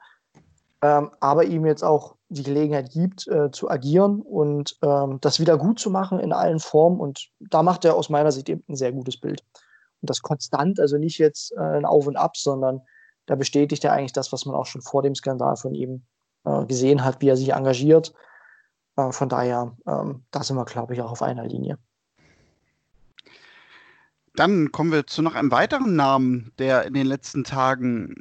Ähm, 0.82 1.10
aber 1.20 1.44
ihm 1.44 1.66
jetzt 1.66 1.84
auch 1.84 2.16
die 2.28 2.42
Gelegenheit 2.42 2.90
gibt, 2.90 3.28
äh, 3.28 3.50
zu 3.50 3.70
agieren 3.70 4.22
und 4.22 4.78
ähm, 4.82 5.18
das 5.20 5.38
wieder 5.38 5.58
gut 5.58 5.78
zu 5.78 5.90
machen 5.90 6.20
in 6.20 6.32
allen 6.32 6.58
Formen. 6.58 7.00
Und 7.00 7.28
da 7.38 7.62
macht 7.62 7.84
er 7.84 7.96
aus 7.96 8.08
meiner 8.08 8.32
Sicht 8.32 8.48
eben 8.48 8.64
ein 8.68 8.76
sehr 8.76 8.92
gutes 8.92 9.20
Bild. 9.20 9.42
Und 10.00 10.08
das 10.08 10.22
konstant, 10.22 10.80
also 10.80 10.96
nicht 10.96 11.18
jetzt 11.18 11.52
äh, 11.52 11.60
ein 11.60 11.84
Auf 11.84 12.06
und 12.06 12.16
Ab, 12.16 12.36
sondern 12.36 12.80
da 13.26 13.34
bestätigt 13.34 13.84
er 13.84 13.92
eigentlich 13.92 14.14
das, 14.14 14.32
was 14.32 14.46
man 14.46 14.54
auch 14.54 14.66
schon 14.66 14.80
vor 14.80 15.02
dem 15.02 15.14
Skandal 15.14 15.56
von 15.56 15.74
ihm 15.74 16.02
äh, 16.44 16.64
gesehen 16.64 17.04
hat, 17.04 17.20
wie 17.20 17.28
er 17.28 17.36
sich 17.36 17.52
engagiert 17.52 18.14
äh, 19.08 19.12
von 19.12 19.28
daher, 19.28 19.76
ähm, 19.86 20.22
da 20.30 20.42
sind 20.42 20.56
wir, 20.56 20.64
glaube 20.64 20.94
ich, 20.94 21.02
auch 21.02 21.12
auf 21.12 21.22
einer 21.22 21.46
Linie. 21.46 21.78
Dann 24.36 24.72
kommen 24.72 24.92
wir 24.92 25.06
zu 25.06 25.22
noch 25.22 25.34
einem 25.34 25.50
weiteren 25.50 25.96
Namen, 25.96 26.52
der 26.58 26.84
in 26.84 26.94
den 26.94 27.06
letzten 27.06 27.44
Tagen 27.44 28.14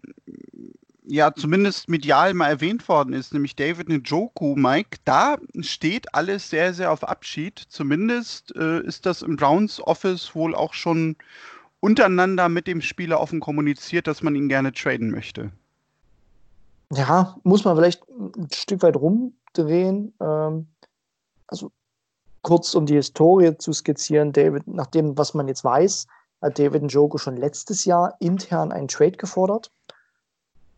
ja 1.10 1.34
zumindest 1.34 1.89
medial 1.89 2.34
mal 2.34 2.50
erwähnt 2.50 2.88
worden 2.88 3.13
ist, 3.13 3.34
nämlich 3.34 3.56
David 3.56 3.89
Njoku. 3.89 4.56
Mike, 4.56 5.00
da 5.06 5.38
steht 5.60 6.13
alles 6.13 6.50
sehr, 6.50 6.74
sehr 6.74 6.92
auf 6.92 7.04
Abschied. 7.04 7.60
Zumindest 7.70 8.56
äh, 8.56 8.82
ist 8.82 9.06
das 9.06 9.22
im 9.22 9.36
Browns 9.36 9.82
Office 9.82 10.36
wohl 10.36 10.54
auch 10.56 10.74
schon 10.74 11.15
untereinander 11.80 12.50
mit 12.50 12.68
dem 12.68 12.82
Spieler 12.82 13.20
offen 13.20 13.39
kommuniziert, 13.39 14.08
dass 14.08 14.22
man 14.22 14.36
ihn 14.36 14.50
gerne 14.50 14.72
traden 14.72 15.10
möchte. 15.10 15.52
Ja, 16.92 17.38
muss 17.44 17.65
man 17.65 17.76
vielleicht 17.76 18.04
ein 18.10 18.50
Stück 18.52 18.82
weit 18.82 18.96
rum 18.96 19.34
drehen. 19.53 20.13
Ähm, 20.21 20.67
also 21.47 21.71
kurz 22.41 22.75
um 22.75 22.85
die 22.85 22.95
Historie 22.95 23.57
zu 23.57 23.73
skizzieren, 23.73 24.31
David, 24.31 24.67
nach 24.67 24.88
dem, 24.88 25.17
was 25.17 25.33
man 25.33 25.47
jetzt 25.47 25.63
weiß, 25.63 26.07
hat 26.41 26.57
David 26.57 26.83
Njoku 26.83 27.17
schon 27.17 27.38
letztes 27.38 27.85
Jahr 27.85 28.15
intern 28.19 28.71
einen 28.71 28.88
Trade 28.88 29.17
gefordert, 29.17 29.71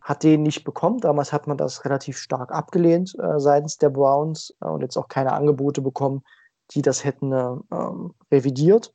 hat 0.00 0.22
den 0.22 0.42
nicht 0.42 0.64
bekommen. 0.64 0.98
Damals 0.98 1.32
hat 1.32 1.46
man 1.46 1.56
das 1.56 1.84
relativ 1.84 2.18
stark 2.18 2.50
abgelehnt 2.50 3.16
äh, 3.18 3.38
seitens 3.38 3.78
der 3.78 3.90
Browns 3.90 4.54
äh, 4.60 4.66
und 4.66 4.82
jetzt 4.82 4.96
auch 4.96 5.08
keine 5.08 5.32
Angebote 5.32 5.80
bekommen, 5.80 6.24
die 6.72 6.82
das 6.82 7.04
hätten 7.04 7.32
äh, 7.32 7.54
ähm, 7.70 8.14
revidiert. 8.30 8.92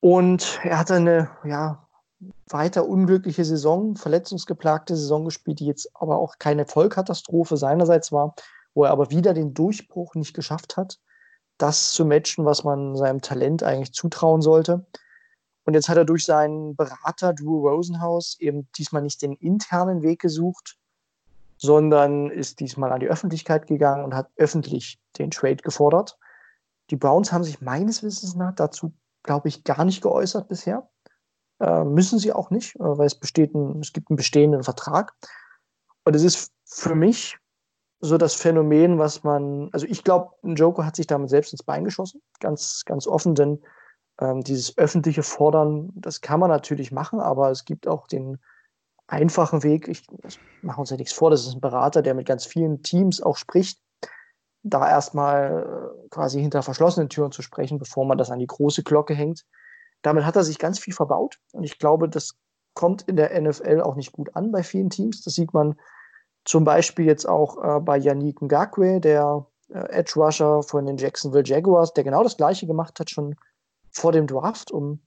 Und 0.00 0.60
er 0.62 0.78
hatte 0.78 0.94
eine 0.94 1.30
ja, 1.44 1.86
weiter 2.48 2.86
unglückliche 2.86 3.44
Saison, 3.44 3.96
verletzungsgeplagte 3.96 4.96
Saison 4.96 5.24
gespielt, 5.24 5.60
die 5.60 5.66
jetzt 5.66 5.90
aber 5.94 6.18
auch 6.18 6.38
keine 6.38 6.66
Vollkatastrophe 6.66 7.56
seinerseits 7.56 8.12
war, 8.12 8.34
wo 8.74 8.84
er 8.84 8.90
aber 8.90 9.10
wieder 9.10 9.34
den 9.34 9.54
Durchbruch 9.54 10.14
nicht 10.14 10.34
geschafft 10.34 10.76
hat, 10.76 11.00
das 11.58 11.92
zu 11.92 12.04
matchen, 12.04 12.44
was 12.44 12.64
man 12.64 12.96
seinem 12.96 13.20
Talent 13.20 13.62
eigentlich 13.62 13.92
zutrauen 13.92 14.42
sollte. 14.42 14.86
Und 15.64 15.74
jetzt 15.74 15.88
hat 15.88 15.96
er 15.96 16.04
durch 16.04 16.24
seinen 16.24 16.76
Berater 16.76 17.32
Drew 17.32 17.68
Rosenhaus 17.68 18.36
eben 18.40 18.68
diesmal 18.76 19.02
nicht 19.02 19.22
den 19.22 19.34
internen 19.34 20.02
Weg 20.02 20.20
gesucht, 20.20 20.78
sondern 21.58 22.30
ist 22.30 22.60
diesmal 22.60 22.92
an 22.92 23.00
die 23.00 23.08
Öffentlichkeit 23.08 23.66
gegangen 23.66 24.04
und 24.04 24.14
hat 24.14 24.30
öffentlich 24.36 24.98
den 25.18 25.30
Trade 25.30 25.56
gefordert. 25.56 26.18
Die 26.90 26.96
Browns 26.96 27.32
haben 27.32 27.44
sich 27.44 27.60
meines 27.60 28.02
Wissens 28.02 28.34
nach 28.34 28.54
dazu, 28.54 28.92
glaube 29.22 29.48
ich, 29.48 29.62
gar 29.64 29.84
nicht 29.84 30.02
geäußert 30.02 30.48
bisher. 30.48 30.88
Äh, 31.60 31.84
müssen 31.84 32.18
sie 32.18 32.32
auch 32.32 32.50
nicht, 32.50 32.76
äh, 32.76 32.80
weil 32.98 33.06
es, 33.06 33.14
besteht 33.14 33.54
ein, 33.54 33.80
es 33.80 33.92
gibt 33.92 34.10
einen 34.10 34.16
bestehenden 34.16 34.62
Vertrag. 34.62 35.14
Und 36.04 36.16
es 36.16 36.22
ist 36.22 36.52
für 36.64 36.94
mich 36.94 37.38
so 38.00 38.16
das 38.16 38.34
Phänomen, 38.34 38.98
was 38.98 39.22
man, 39.24 39.68
also 39.72 39.86
ich 39.86 40.02
glaube, 40.02 40.30
ein 40.42 40.54
Joker 40.54 40.86
hat 40.86 40.96
sich 40.96 41.06
damit 41.06 41.28
selbst 41.28 41.52
ins 41.52 41.62
Bein 41.62 41.84
geschossen, 41.84 42.22
ganz, 42.40 42.82
ganz 42.86 43.06
offen, 43.06 43.34
denn 43.34 43.62
ähm, 44.20 44.42
dieses 44.42 44.76
öffentliche 44.78 45.22
Fordern, 45.22 45.90
das 45.94 46.22
kann 46.22 46.40
man 46.40 46.48
natürlich 46.48 46.92
machen, 46.92 47.20
aber 47.20 47.50
es 47.50 47.66
gibt 47.66 47.86
auch 47.86 48.06
den 48.06 48.38
einfachen 49.06 49.62
Weg, 49.62 49.88
ich 49.88 50.06
mache 50.62 50.80
uns 50.80 50.90
ja 50.90 50.96
nichts 50.96 51.12
vor, 51.12 51.30
das 51.30 51.46
ist 51.46 51.54
ein 51.54 51.60
Berater, 51.60 52.00
der 52.00 52.14
mit 52.14 52.26
ganz 52.26 52.46
vielen 52.46 52.82
Teams 52.82 53.20
auch 53.20 53.36
spricht, 53.36 53.80
da 54.62 54.88
erstmal 54.88 55.92
äh, 56.06 56.08
quasi 56.08 56.40
hinter 56.40 56.62
verschlossenen 56.62 57.10
Türen 57.10 57.32
zu 57.32 57.42
sprechen, 57.42 57.78
bevor 57.78 58.06
man 58.06 58.16
das 58.16 58.30
an 58.30 58.38
die 58.38 58.46
große 58.46 58.82
Glocke 58.82 59.14
hängt. 59.14 59.44
Damit 60.02 60.24
hat 60.24 60.36
er 60.36 60.44
sich 60.44 60.58
ganz 60.58 60.78
viel 60.78 60.94
verbaut. 60.94 61.38
Und 61.52 61.64
ich 61.64 61.78
glaube, 61.78 62.08
das 62.08 62.36
kommt 62.74 63.02
in 63.02 63.16
der 63.16 63.38
NFL 63.40 63.80
auch 63.80 63.96
nicht 63.96 64.12
gut 64.12 64.34
an 64.34 64.52
bei 64.52 64.62
vielen 64.62 64.90
Teams. 64.90 65.22
Das 65.22 65.34
sieht 65.34 65.52
man 65.52 65.76
zum 66.44 66.64
Beispiel 66.64 67.04
jetzt 67.04 67.28
auch 67.28 67.62
äh, 67.62 67.80
bei 67.80 67.98
Yannick 67.98 68.40
Ngakwe, 68.40 69.00
der 69.00 69.46
äh, 69.68 69.78
Edge 69.90 70.14
Rusher 70.16 70.62
von 70.62 70.86
den 70.86 70.96
Jacksonville 70.96 71.44
Jaguars, 71.44 71.92
der 71.92 72.04
genau 72.04 72.22
das 72.22 72.36
Gleiche 72.36 72.66
gemacht 72.66 72.98
hat 72.98 73.10
schon 73.10 73.36
vor 73.92 74.12
dem 74.12 74.26
Draft, 74.26 74.70
um 74.70 75.00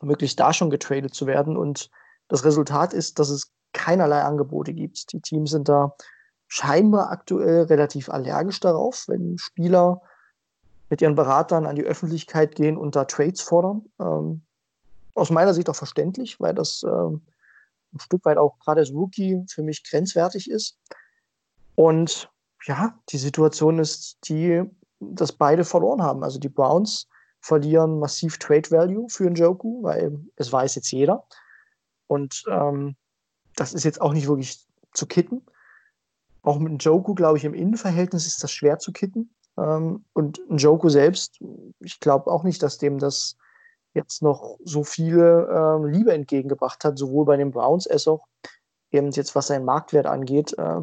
möglichst 0.00 0.38
da 0.38 0.52
schon 0.52 0.70
getradet 0.70 1.14
zu 1.14 1.26
werden. 1.26 1.56
Und 1.56 1.90
das 2.28 2.44
Resultat 2.44 2.92
ist, 2.92 3.18
dass 3.18 3.30
es 3.30 3.50
keinerlei 3.72 4.22
Angebote 4.22 4.72
gibt. 4.72 5.12
Die 5.12 5.20
Teams 5.20 5.50
sind 5.50 5.68
da 5.68 5.94
scheinbar 6.46 7.10
aktuell 7.10 7.64
relativ 7.64 8.08
allergisch 8.08 8.60
darauf, 8.60 9.04
wenn 9.08 9.36
Spieler 9.38 10.00
mit 10.90 11.02
ihren 11.02 11.14
Beratern 11.14 11.66
an 11.66 11.76
die 11.76 11.84
Öffentlichkeit 11.84 12.54
gehen 12.54 12.76
und 12.76 12.96
da 12.96 13.04
Trades 13.04 13.40
fordern. 13.40 13.84
Ähm, 14.00 14.42
aus 15.14 15.30
meiner 15.30 15.54
Sicht 15.54 15.68
auch 15.68 15.76
verständlich, 15.76 16.40
weil 16.40 16.54
das 16.54 16.82
ähm, 16.82 17.22
ein 17.92 18.00
Stück 18.00 18.24
weit 18.24 18.38
auch 18.38 18.58
gerade 18.60 18.80
als 18.80 18.92
Rookie 18.92 19.44
für 19.48 19.62
mich 19.62 19.84
grenzwertig 19.84 20.50
ist. 20.50 20.78
Und 21.74 22.30
ja, 22.64 22.98
die 23.10 23.18
Situation 23.18 23.78
ist 23.78 24.18
die, 24.28 24.62
dass 25.00 25.32
beide 25.32 25.64
verloren 25.64 26.02
haben. 26.02 26.22
Also 26.22 26.38
die 26.38 26.48
Browns 26.48 27.08
verlieren 27.40 27.98
massiv 27.98 28.38
Trade 28.38 28.70
Value 28.70 29.08
für 29.08 29.30
Njoku, 29.30 29.82
weil 29.82 30.18
es 30.36 30.52
weiß 30.52 30.74
jetzt 30.74 30.90
jeder. 30.90 31.24
Und 32.06 32.44
ähm, 32.48 32.96
das 33.54 33.74
ist 33.74 33.84
jetzt 33.84 34.00
auch 34.00 34.12
nicht 34.12 34.28
wirklich 34.28 34.66
zu 34.92 35.06
kitten. 35.06 35.44
Auch 36.42 36.58
mit 36.58 36.72
Njoku, 36.72 37.14
glaube 37.14 37.38
ich, 37.38 37.44
im 37.44 37.54
Innenverhältnis 37.54 38.26
ist 38.26 38.42
das 38.42 38.52
schwer 38.52 38.78
zu 38.78 38.92
kitten. 38.92 39.30
Ähm, 39.58 40.04
und 40.12 40.40
Njoku 40.48 40.88
selbst, 40.88 41.40
ich 41.80 42.00
glaube 42.00 42.30
auch 42.30 42.44
nicht, 42.44 42.62
dass 42.62 42.78
dem 42.78 42.98
das 42.98 43.36
jetzt 43.94 44.22
noch 44.22 44.58
so 44.64 44.84
viele 44.84 45.48
ähm, 45.50 45.86
Liebe 45.86 46.12
entgegengebracht 46.12 46.84
hat, 46.84 46.98
sowohl 46.98 47.24
bei 47.24 47.36
den 47.36 47.50
Browns 47.50 47.86
als 47.86 48.06
auch 48.06 48.26
eben 48.90 49.10
jetzt, 49.10 49.34
was 49.34 49.48
seinen 49.48 49.64
Marktwert 49.64 50.06
angeht. 50.06 50.56
Äh, 50.58 50.82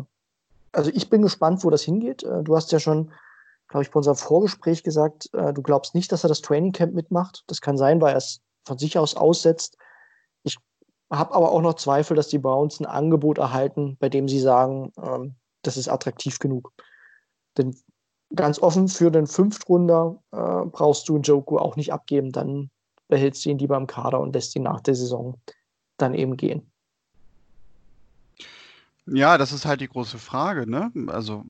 also 0.72 0.92
ich 0.94 1.10
bin 1.10 1.22
gespannt, 1.22 1.64
wo 1.64 1.70
das 1.70 1.84
hingeht. 1.84 2.24
Äh, 2.24 2.44
du 2.44 2.56
hast 2.56 2.72
ja 2.72 2.80
schon, 2.80 3.12
glaube 3.70 3.84
ich, 3.84 3.92
bei 3.92 3.98
unserem 3.98 4.18
Vorgespräch 4.18 4.84
gesagt, 4.84 5.30
äh, 5.34 5.54
du 5.54 5.62
glaubst 5.62 5.96
nicht, 5.96 6.12
dass 6.12 6.26
er 6.26 6.28
das 6.28 6.42
Training 6.42 6.74
Camp 6.74 6.94
mitmacht. 6.94 7.44
Das 7.48 7.62
kann 7.62 7.78
sein, 7.78 8.02
weil 8.02 8.14
er 8.14 8.18
es 8.18 8.42
von 8.66 8.78
sich 8.78 8.98
aus 8.98 9.16
aussetzt. 9.16 9.78
Ich 10.44 10.58
habe 11.12 11.34
aber 11.34 11.52
auch 11.52 11.62
noch 11.62 11.76
Zweifel, 11.76 12.16
dass 12.16 12.28
die 12.28 12.40
Browns 12.40 12.80
ein 12.80 12.86
Angebot 12.86 13.38
erhalten, 13.38 13.96
bei 14.00 14.10
dem 14.10 14.28
sie 14.28 14.40
sagen, 14.40 14.92
ähm, 15.02 15.36
das 15.62 15.78
ist 15.78 15.88
attraktiv 15.88 16.40
genug. 16.40 16.74
Denn 17.58 17.76
ganz 18.34 18.60
offen, 18.60 18.88
für 18.88 19.12
den 19.12 19.28
Fünftrunder 19.28 20.18
äh, 20.32 20.66
brauchst 20.66 21.08
du 21.10 21.18
Joku 21.18 21.58
auch 21.58 21.76
nicht 21.76 21.94
abgeben. 21.94 22.32
Dann 22.32 22.70
behältst 23.08 23.46
du 23.46 23.50
ihn 23.50 23.60
lieber 23.60 23.78
im 23.78 23.88
Kader 23.88 24.20
und 24.20 24.34
lässt 24.34 24.56
ihn 24.56 24.64
nach 24.64 24.82
der 24.82 24.96
Saison 24.96 25.40
dann 25.98 26.14
eben 26.14 26.38
gehen. 26.38 26.70
Ja, 29.06 29.38
das 29.38 29.52
ist 29.52 29.66
halt 29.66 29.82
die 29.82 29.88
große 29.88 30.18
Frage. 30.18 30.70
Ne? 30.70 30.92
Also 31.08 31.46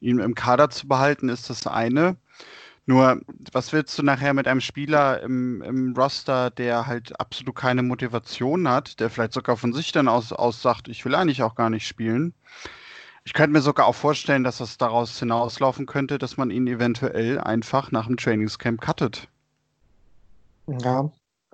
ihn 0.00 0.18
im 0.18 0.34
Kader 0.34 0.70
zu 0.70 0.86
behalten 0.86 1.28
ist 1.28 1.50
das 1.50 1.66
eine. 1.66 2.16
Nur, 2.86 3.20
was 3.52 3.72
willst 3.72 3.98
du 3.98 4.02
nachher 4.02 4.34
mit 4.34 4.48
einem 4.48 4.60
Spieler 4.60 5.20
im, 5.22 5.62
im 5.62 5.94
Roster, 5.94 6.50
der 6.50 6.86
halt 6.86 7.18
absolut 7.20 7.54
keine 7.54 7.82
Motivation 7.82 8.68
hat, 8.68 8.98
der 8.98 9.10
vielleicht 9.10 9.32
sogar 9.32 9.56
von 9.56 9.72
sich 9.72 9.92
dann 9.92 10.08
aus, 10.08 10.32
aus 10.32 10.62
sagt, 10.62 10.88
ich 10.88 11.04
will 11.04 11.14
eigentlich 11.14 11.42
auch 11.42 11.54
gar 11.54 11.70
nicht 11.70 11.86
spielen? 11.86 12.34
Ich 13.24 13.32
könnte 13.34 13.52
mir 13.52 13.60
sogar 13.60 13.86
auch 13.86 13.94
vorstellen, 13.94 14.44
dass 14.44 14.58
das 14.58 14.78
daraus 14.78 15.18
hinauslaufen 15.18 15.86
könnte, 15.86 16.18
dass 16.18 16.36
man 16.36 16.50
ihn 16.50 16.66
eventuell 16.66 17.38
einfach 17.38 17.90
nach 17.90 18.06
dem 18.06 18.16
Trainingscamp 18.16 18.80
cuttet. 18.80 19.28
Ja, 20.66 21.10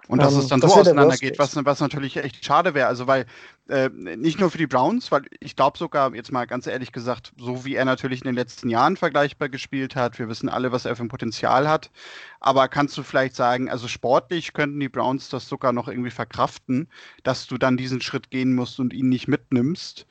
und 0.08 0.22
dass 0.22 0.34
um, 0.34 0.40
es 0.40 0.48
dann 0.48 0.60
so 0.60 0.68
auseinandergeht, 0.68 1.38
was, 1.38 1.56
was 1.64 1.80
natürlich 1.80 2.16
echt 2.16 2.44
schade 2.44 2.74
wäre. 2.74 2.86
Also, 2.86 3.06
weil 3.06 3.26
äh, 3.68 3.88
nicht 3.88 4.38
nur 4.38 4.50
für 4.50 4.58
die 4.58 4.66
Browns, 4.66 5.10
weil 5.10 5.22
ich 5.40 5.56
glaube 5.56 5.78
sogar, 5.78 6.14
jetzt 6.14 6.30
mal 6.30 6.46
ganz 6.46 6.66
ehrlich 6.66 6.92
gesagt, 6.92 7.32
so 7.38 7.64
wie 7.64 7.74
er 7.74 7.84
natürlich 7.84 8.20
in 8.20 8.26
den 8.26 8.36
letzten 8.36 8.68
Jahren 8.68 8.96
vergleichbar 8.96 9.48
gespielt 9.48 9.96
hat, 9.96 10.18
wir 10.18 10.28
wissen 10.28 10.48
alle, 10.48 10.70
was 10.70 10.84
er 10.84 10.94
für 10.94 11.02
ein 11.02 11.08
Potenzial 11.08 11.68
hat. 11.68 11.90
Aber 12.38 12.68
kannst 12.68 12.96
du 12.96 13.02
vielleicht 13.02 13.34
sagen, 13.34 13.68
also 13.68 13.88
sportlich 13.88 14.52
könnten 14.52 14.78
die 14.78 14.88
Browns 14.88 15.28
das 15.28 15.48
sogar 15.48 15.72
noch 15.72 15.88
irgendwie 15.88 16.10
verkraften, 16.10 16.88
dass 17.24 17.46
du 17.46 17.58
dann 17.58 17.76
diesen 17.76 18.00
Schritt 18.00 18.30
gehen 18.30 18.54
musst 18.54 18.78
und 18.78 18.92
ihn 18.92 19.08
nicht 19.08 19.26
mitnimmst. 19.26 20.06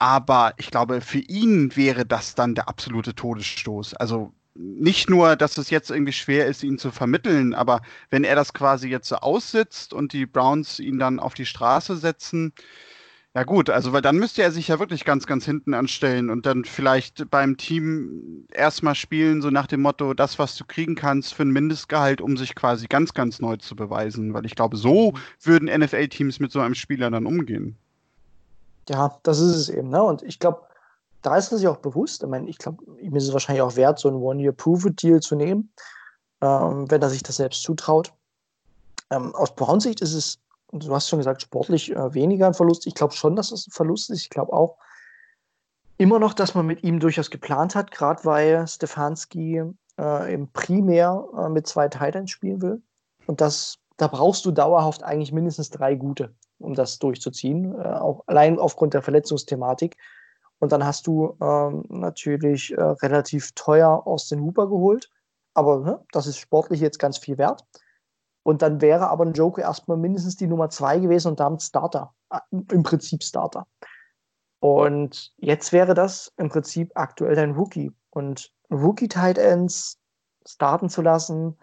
Aber 0.00 0.54
ich 0.56 0.70
glaube, 0.70 1.02
für 1.02 1.18
ihn 1.18 1.76
wäre 1.76 2.06
das 2.06 2.34
dann 2.34 2.54
der 2.54 2.68
absolute 2.68 3.14
Todesstoß. 3.14 3.94
Also 3.94 4.32
nicht 4.54 5.10
nur, 5.10 5.36
dass 5.36 5.58
es 5.58 5.68
jetzt 5.70 5.90
irgendwie 5.90 6.14
schwer 6.14 6.46
ist, 6.46 6.64
ihn 6.64 6.78
zu 6.78 6.90
vermitteln, 6.90 7.54
aber 7.54 7.82
wenn 8.08 8.24
er 8.24 8.34
das 8.34 8.54
quasi 8.54 8.88
jetzt 8.88 9.08
so 9.08 9.16
aussitzt 9.16 9.92
und 9.92 10.14
die 10.14 10.26
Browns 10.26 10.80
ihn 10.80 10.98
dann 10.98 11.20
auf 11.20 11.34
die 11.34 11.44
Straße 11.44 11.96
setzen, 11.98 12.54
ja 13.34 13.44
gut, 13.44 13.68
also 13.70 13.92
weil 13.92 14.02
dann 14.02 14.16
müsste 14.16 14.42
er 14.42 14.52
sich 14.52 14.68
ja 14.68 14.80
wirklich 14.80 15.04
ganz, 15.04 15.26
ganz 15.26 15.44
hinten 15.44 15.74
anstellen 15.74 16.30
und 16.30 16.46
dann 16.46 16.64
vielleicht 16.64 17.30
beim 17.30 17.58
Team 17.58 18.46
erstmal 18.52 18.94
spielen, 18.94 19.42
so 19.42 19.50
nach 19.50 19.66
dem 19.66 19.82
Motto, 19.82 20.14
das, 20.14 20.38
was 20.38 20.56
du 20.56 20.64
kriegen 20.64 20.94
kannst 20.96 21.34
für 21.34 21.42
ein 21.44 21.50
Mindestgehalt, 21.50 22.22
um 22.22 22.38
sich 22.38 22.54
quasi 22.54 22.86
ganz, 22.88 23.14
ganz 23.14 23.38
neu 23.40 23.56
zu 23.58 23.76
beweisen. 23.76 24.34
Weil 24.34 24.46
ich 24.46 24.56
glaube, 24.56 24.76
so 24.76 25.14
würden 25.42 25.68
NFL-Teams 25.68 26.40
mit 26.40 26.52
so 26.52 26.60
einem 26.60 26.74
Spieler 26.74 27.10
dann 27.10 27.26
umgehen. 27.26 27.76
Ja, 28.90 29.20
das 29.22 29.38
ist 29.38 29.54
es 29.54 29.68
eben, 29.68 29.88
ne? 29.88 30.02
Und 30.02 30.22
ich 30.22 30.40
glaube, 30.40 30.62
da 31.22 31.36
ist 31.36 31.52
er 31.52 31.58
sich 31.58 31.68
auch 31.68 31.76
bewusst. 31.76 32.24
Ich 32.24 32.28
meine, 32.28 32.48
ich 32.48 32.58
glaube, 32.58 32.82
ihm 32.98 33.14
ist 33.14 33.28
es 33.28 33.32
wahrscheinlich 33.32 33.62
auch 33.62 33.76
wert, 33.76 34.00
so 34.00 34.08
einen 34.08 34.20
One-Year-Prove-It-Deal 34.20 35.20
zu 35.20 35.36
nehmen, 35.36 35.72
ähm, 36.40 36.90
wenn 36.90 37.00
er 37.00 37.08
sich 37.08 37.22
das 37.22 37.36
selbst 37.36 37.62
zutraut. 37.62 38.12
Ähm, 39.10 39.32
aus 39.36 39.54
Browns 39.54 39.84
Sicht 39.84 40.00
ist 40.00 40.14
es, 40.14 40.40
du 40.72 40.92
hast 40.92 41.08
schon 41.08 41.20
gesagt, 41.20 41.42
sportlich 41.42 41.92
äh, 41.94 42.14
weniger 42.14 42.48
ein 42.48 42.54
Verlust. 42.54 42.84
Ich 42.88 42.94
glaube 42.94 43.14
schon, 43.14 43.36
dass 43.36 43.52
es 43.52 43.68
ein 43.68 43.70
Verlust 43.70 44.10
ist. 44.10 44.22
Ich 44.22 44.30
glaube 44.30 44.52
auch 44.52 44.76
immer 45.96 46.18
noch, 46.18 46.34
dass 46.34 46.56
man 46.56 46.66
mit 46.66 46.82
ihm 46.82 46.98
durchaus 46.98 47.30
geplant 47.30 47.76
hat, 47.76 47.92
gerade 47.92 48.24
weil 48.24 48.66
Stefanski 48.66 49.62
äh, 49.98 50.34
im 50.34 50.48
Primär 50.48 51.28
äh, 51.38 51.48
mit 51.48 51.68
zwei 51.68 51.86
Titans 51.86 52.32
spielen 52.32 52.60
will. 52.60 52.82
Und 53.26 53.40
das, 53.40 53.78
da 53.98 54.08
brauchst 54.08 54.44
du 54.46 54.50
dauerhaft 54.50 55.04
eigentlich 55.04 55.30
mindestens 55.30 55.70
drei 55.70 55.94
gute, 55.94 56.34
um 56.60 56.74
das 56.74 56.98
durchzuziehen, 56.98 57.74
äh, 57.74 57.88
auch 57.88 58.22
allein 58.26 58.58
aufgrund 58.58 58.94
der 58.94 59.02
Verletzungsthematik. 59.02 59.96
Und 60.58 60.72
dann 60.72 60.84
hast 60.84 61.06
du 61.06 61.36
ähm, 61.40 61.84
natürlich 61.88 62.72
äh, 62.72 62.82
relativ 62.82 63.52
teuer 63.54 64.06
aus 64.06 64.28
den 64.28 64.42
Hooper 64.42 64.68
geholt. 64.68 65.10
Aber 65.54 65.80
ne, 65.80 66.04
das 66.12 66.26
ist 66.26 66.38
sportlich 66.38 66.80
jetzt 66.80 66.98
ganz 66.98 67.18
viel 67.18 67.38
wert. 67.38 67.64
Und 68.42 68.62
dann 68.62 68.80
wäre 68.80 69.08
aber 69.08 69.24
ein 69.24 69.32
Joker 69.32 69.62
erstmal 69.62 69.96
mindestens 69.96 70.36
die 70.36 70.46
Nummer 70.46 70.70
zwei 70.70 70.98
gewesen 70.98 71.28
und 71.28 71.40
damit 71.40 71.62
Starter. 71.62 72.14
Äh, 72.30 72.38
Im 72.50 72.82
Prinzip 72.82 73.22
Starter. 73.22 73.66
Und 74.60 75.32
jetzt 75.38 75.72
wäre 75.72 75.94
das 75.94 76.32
im 76.36 76.50
Prinzip 76.50 76.92
aktuell 76.94 77.34
dein 77.34 77.52
Rookie. 77.52 77.92
Und 78.10 78.52
Rookie-Tight 78.70 79.38
Ends 79.38 79.98
starten 80.46 80.88
zu 80.88 81.02
lassen, 81.02 81.56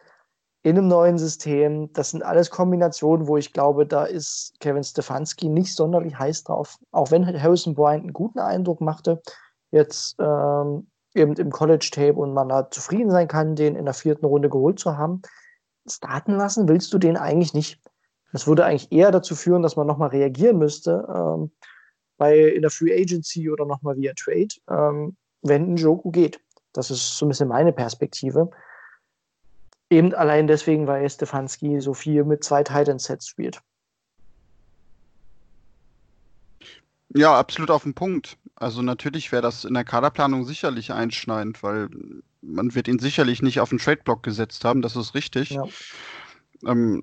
in 0.64 0.78
einem 0.78 0.88
neuen 0.88 1.18
System. 1.18 1.92
Das 1.94 2.12
sind 2.12 2.24
alles 2.24 2.50
Kombinationen, 2.50 3.28
wo 3.28 3.38
ich 3.38 3.54
glaube, 3.54 3.86
da 3.86 4.06
ist 4.06 4.60
Kevin 4.60 4.84
Stefanski 4.84 5.50
nicht 5.50 5.76
sonderlich 5.76 6.18
heiß 6.18 6.44
drauf. 6.44 6.78
Auch 6.92 7.12
wenn 7.12 7.26
Harrison 7.42 7.76
Bryant 7.76 8.04
einen 8.04 8.14
guten 8.14 8.40
Eindruck 8.40 8.82
machte, 8.82 9.22
jetzt 9.72 10.16
ähm, 10.20 10.88
eben 11.14 11.34
im 11.34 11.52
College-Tape 11.52 12.14
und 12.14 12.34
man 12.34 12.50
da 12.50 12.70
zufrieden 12.70 13.12
sein 13.12 13.28
kann, 13.28 13.56
den 13.56 13.76
in 13.76 13.86
der 13.86 13.94
vierten 13.94 14.26
Runde 14.26 14.50
geholt 14.50 14.80
zu 14.80 14.98
haben. 14.98 15.22
Starten 15.90 16.34
lassen 16.34 16.68
willst 16.68 16.94
du 16.94 16.98
den 16.98 17.18
eigentlich 17.18 17.54
nicht. 17.54 17.80
Das 18.34 18.46
würde 18.46 18.66
eigentlich 18.66 18.92
eher 18.92 19.12
dazu 19.12 19.36
führen, 19.36 19.64
dass 19.64 19.78
man 19.78 19.88
nochmal 19.88 20.10
reagieren 20.10 20.58
müsste, 20.58 21.08
ähm, 21.14 21.52
bei, 22.18 22.38
in 22.40 22.62
der 22.62 22.72
Free 22.72 22.94
Agency 22.94 23.50
oder 23.50 23.66
nochmal 23.66 23.96
via 23.96 24.14
Trade, 24.16 24.48
ähm, 24.70 25.16
wenn 25.44 25.74
ein 25.74 25.78
Joku 25.78 26.12
geht. 26.12 26.40
Das 26.74 26.92
ist 26.92 27.18
so 27.18 27.26
ein 27.26 27.30
bisschen 27.30 27.48
meine 27.48 27.74
Perspektive. 27.74 28.50
Eben 29.90 30.14
allein 30.14 30.48
deswegen, 30.48 30.88
weil 30.88 31.10
Stefanski 31.10 31.80
so 31.80 31.94
viel 31.94 32.26
mit 32.26 32.44
zwei 32.44 32.64
Titan-Sets 32.64 33.28
spielt. 33.28 33.62
Ja, 37.16 37.38
absolut 37.38 37.72
auf 37.72 37.84
den 37.84 37.94
Punkt. 37.94 38.38
Also 38.56 38.82
natürlich 38.82 39.32
wäre 39.32 39.42
das 39.42 39.64
in 39.64 39.74
der 39.74 39.86
Kaderplanung 39.86 40.44
sicherlich 40.44 40.92
einschneidend, 40.92 41.64
weil 41.64 41.90
man 42.42 42.76
wird 42.76 42.88
ihn 42.88 43.00
sicherlich 43.00 43.42
nicht 43.42 43.60
auf 43.60 43.70
den 43.70 43.78
Trade-Block 43.78 44.24
gesetzt 44.24 44.66
haben, 44.66 44.82
das 44.82 44.96
ist 44.96 45.16
richtig. 45.16 45.52
Ja. 45.52 45.64
Ähm, 46.66 47.02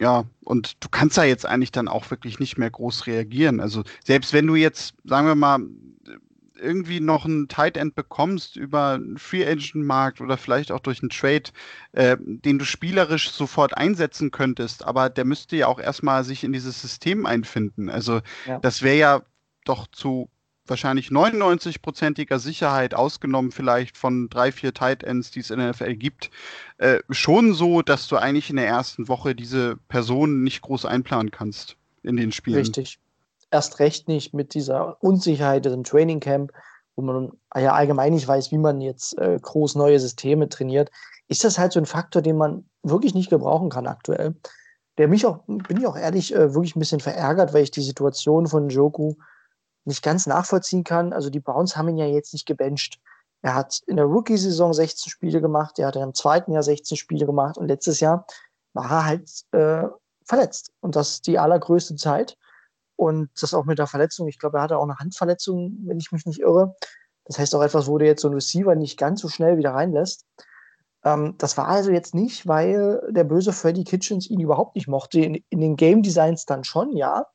ja, 0.00 0.24
und 0.44 0.82
du 0.82 0.88
kannst 0.88 1.18
da 1.18 1.24
jetzt 1.24 1.46
eigentlich 1.46 1.70
dann 1.70 1.88
auch 1.88 2.10
wirklich 2.10 2.40
nicht 2.40 2.56
mehr 2.58 2.70
groß 2.70 3.06
reagieren. 3.06 3.60
Also 3.60 3.84
selbst 4.04 4.32
wenn 4.32 4.46
du 4.46 4.54
jetzt, 4.54 4.94
sagen 5.04 5.26
wir 5.26 5.34
mal, 5.34 5.60
irgendwie 6.62 7.00
noch 7.00 7.24
einen 7.24 7.48
Tight 7.48 7.76
End 7.76 7.94
bekommst 7.94 8.56
über 8.56 8.92
einen 8.92 9.18
Free 9.18 9.46
Agent 9.46 9.84
Markt 9.84 10.20
oder 10.20 10.36
vielleicht 10.36 10.72
auch 10.72 10.80
durch 10.80 11.02
einen 11.02 11.10
Trade, 11.10 11.50
äh, 11.92 12.16
den 12.20 12.58
du 12.58 12.64
spielerisch 12.64 13.30
sofort 13.30 13.76
einsetzen 13.76 14.30
könntest, 14.30 14.84
aber 14.84 15.10
der 15.10 15.24
müsste 15.24 15.56
ja 15.56 15.66
auch 15.66 15.80
erstmal 15.80 16.24
sich 16.24 16.44
in 16.44 16.52
dieses 16.52 16.80
System 16.80 17.26
einfinden. 17.26 17.90
Also 17.90 18.20
ja. 18.46 18.58
das 18.60 18.82
wäre 18.82 18.98
ja 18.98 19.22
doch 19.64 19.86
zu 19.88 20.30
wahrscheinlich 20.66 21.08
99-prozentiger 21.08 22.38
Sicherheit, 22.38 22.94
ausgenommen 22.94 23.50
vielleicht 23.50 23.98
von 23.98 24.28
drei, 24.28 24.52
vier 24.52 24.72
Tight 24.72 25.02
Ends, 25.02 25.30
die 25.32 25.40
es 25.40 25.50
in 25.50 25.58
der 25.58 25.70
NFL 25.70 25.96
gibt, 25.96 26.30
äh, 26.78 27.00
schon 27.10 27.52
so, 27.52 27.82
dass 27.82 28.06
du 28.06 28.16
eigentlich 28.16 28.48
in 28.48 28.56
der 28.56 28.68
ersten 28.68 29.08
Woche 29.08 29.34
diese 29.34 29.76
Person 29.88 30.42
nicht 30.42 30.62
groß 30.62 30.84
einplanen 30.84 31.32
kannst 31.32 31.76
in 32.04 32.16
den 32.16 32.32
Spielen. 32.32 32.58
Richtig 32.58 33.01
erst 33.52 33.78
recht 33.78 34.08
nicht 34.08 34.34
mit 34.34 34.54
dieser 34.54 35.02
Unsicherheit 35.02 35.66
im 35.66 35.84
Training 35.84 36.20
Camp, 36.20 36.52
wo 36.96 37.02
man 37.02 37.32
ja 37.56 37.72
allgemein 37.72 38.12
nicht 38.12 38.26
weiß, 38.26 38.50
wie 38.50 38.58
man 38.58 38.80
jetzt 38.80 39.16
äh, 39.18 39.38
groß 39.40 39.76
neue 39.76 40.00
Systeme 40.00 40.48
trainiert, 40.48 40.90
ist 41.28 41.44
das 41.44 41.58
halt 41.58 41.72
so 41.72 41.80
ein 41.80 41.86
Faktor, 41.86 42.22
den 42.22 42.36
man 42.36 42.68
wirklich 42.82 43.14
nicht 43.14 43.30
gebrauchen 43.30 43.70
kann 43.70 43.86
aktuell. 43.86 44.34
Der 44.98 45.08
mich 45.08 45.24
auch, 45.24 45.40
bin 45.46 45.78
ich 45.78 45.86
auch 45.86 45.96
ehrlich, 45.96 46.34
äh, 46.34 46.54
wirklich 46.54 46.76
ein 46.76 46.80
bisschen 46.80 47.00
verärgert, 47.00 47.54
weil 47.54 47.62
ich 47.62 47.70
die 47.70 47.82
Situation 47.82 48.46
von 48.46 48.68
Joku 48.68 49.14
nicht 49.84 50.02
ganz 50.02 50.26
nachvollziehen 50.26 50.84
kann. 50.84 51.12
Also 51.12 51.30
die 51.30 51.40
Browns 51.40 51.76
haben 51.76 51.88
ihn 51.88 51.96
ja 51.96 52.06
jetzt 52.06 52.32
nicht 52.32 52.46
gebencht. 52.46 53.00
Er 53.40 53.54
hat 53.54 53.80
in 53.86 53.96
der 53.96 54.04
Rookie-Saison 54.04 54.72
16 54.72 55.10
Spiele 55.10 55.40
gemacht, 55.40 55.78
er 55.78 55.88
hat 55.88 55.96
im 55.96 56.14
zweiten 56.14 56.52
Jahr 56.52 56.62
16 56.62 56.96
Spiele 56.96 57.26
gemacht 57.26 57.58
und 57.58 57.68
letztes 57.68 58.00
Jahr 58.00 58.26
war 58.72 58.90
er 58.90 59.06
halt 59.06 59.30
äh, 59.52 59.88
verletzt. 60.24 60.72
Und 60.80 60.94
das 60.94 61.10
ist 61.10 61.26
die 61.26 61.38
allergrößte 61.38 61.96
Zeit. 61.96 62.36
Und 63.02 63.30
das 63.40 63.54
auch 63.54 63.64
mit 63.64 63.78
der 63.78 63.86
Verletzung. 63.86 64.28
Ich 64.28 64.38
glaube, 64.38 64.58
er 64.58 64.62
hatte 64.62 64.78
auch 64.78 64.84
eine 64.84 64.98
Handverletzung, 64.98 65.76
wenn 65.84 65.98
ich 65.98 66.12
mich 66.12 66.24
nicht 66.24 66.40
irre. 66.40 66.76
Das 67.24 67.38
heißt 67.38 67.54
auch 67.54 67.62
etwas, 67.62 67.86
wo 67.86 67.98
du 67.98 68.06
jetzt 68.06 68.22
so 68.22 68.28
einen 68.28 68.36
Receiver 68.36 68.74
nicht 68.74 68.98
ganz 68.98 69.20
so 69.20 69.28
schnell 69.28 69.58
wieder 69.58 69.74
reinlässt. 69.74 70.26
Ähm, 71.04 71.34
das 71.38 71.56
war 71.56 71.68
also 71.68 71.90
jetzt 71.90 72.14
nicht, 72.14 72.46
weil 72.46 73.02
der 73.10 73.24
böse 73.24 73.52
Freddy 73.52 73.84
Kitchens 73.84 74.30
ihn 74.30 74.40
überhaupt 74.40 74.76
nicht 74.76 74.88
mochte. 74.88 75.20
In, 75.20 75.42
in 75.50 75.60
den 75.60 75.76
Game 75.76 76.02
Designs 76.02 76.46
dann 76.46 76.64
schon, 76.64 76.96
ja. 76.96 77.26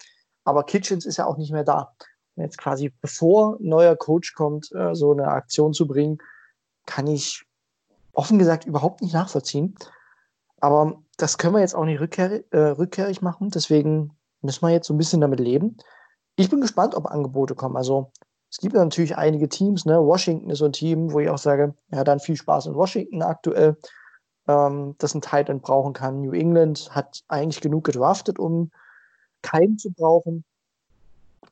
Aber 0.46 0.64
Kitchens 0.64 1.06
ist 1.06 1.18
ja 1.18 1.26
auch 1.26 1.38
nicht 1.38 1.52
mehr 1.52 1.64
da. 1.64 1.94
Und 2.36 2.44
jetzt 2.44 2.58
quasi, 2.58 2.94
bevor 3.02 3.60
ein 3.60 3.68
neuer 3.68 3.96
Coach 3.96 4.34
kommt, 4.34 4.72
äh, 4.74 4.96
so 4.96 5.12
eine 5.12 5.28
Aktion 5.28 5.74
zu 5.74 5.88
bringen, 5.88 6.20
kann 6.86 7.08
ich 7.08 7.44
offen 8.14 8.40
gesagt 8.40 8.66
überhaupt 8.66 9.02
nicht 9.02 9.14
nachvollziehen. 9.14 9.76
Aber 10.60 11.04
das 11.18 11.38
können 11.38 11.54
wir 11.54 11.60
jetzt 11.60 11.76
auch 11.76 11.86
nicht 11.86 12.00
rückkehr, 12.00 12.44
äh, 12.52 12.58
rückkehrig 12.58 13.22
machen. 13.22 13.50
Deswegen 13.50 14.17
müssen 14.42 14.62
wir 14.62 14.70
jetzt 14.70 14.88
so 14.88 14.94
ein 14.94 14.98
bisschen 14.98 15.22
damit 15.22 15.40
leben. 15.40 15.78
Ich 16.36 16.50
bin 16.50 16.62
gespannt, 16.62 16.96
ob 16.96 17.08
Angebote 17.08 17.56
kommen. 17.56 17.78
Also 17.78 18.12
es 18.50 18.58
gibt 18.58 18.76
natürlich 18.76 19.18
einige 19.18 19.50
Teams, 19.50 19.86
ne? 19.86 20.00
Washington 20.00 20.50
ist 20.50 20.60
so 20.60 20.66
ein 20.66 20.74
Team, 20.74 21.12
wo 21.12 21.20
ich 21.20 21.30
auch 21.30 21.38
sage, 21.38 21.76
ja, 21.92 22.04
dann 22.04 22.20
viel 22.20 22.36
Spaß 22.38 22.68
in 22.68 22.76
Washington 22.76 23.22
aktuell, 23.22 23.78
ähm, 24.48 24.96
das 25.00 25.14
ein 25.14 25.22
Titan 25.22 25.60
brauchen 25.60 25.94
kann. 25.94 26.22
New 26.22 26.34
England 26.34 26.90
hat 26.92 27.24
eigentlich 27.28 27.62
genug 27.62 27.86
gedraftet, 27.86 28.40
um 28.40 28.72
keinen 29.42 29.78
zu 29.78 29.92
brauchen. 29.92 30.46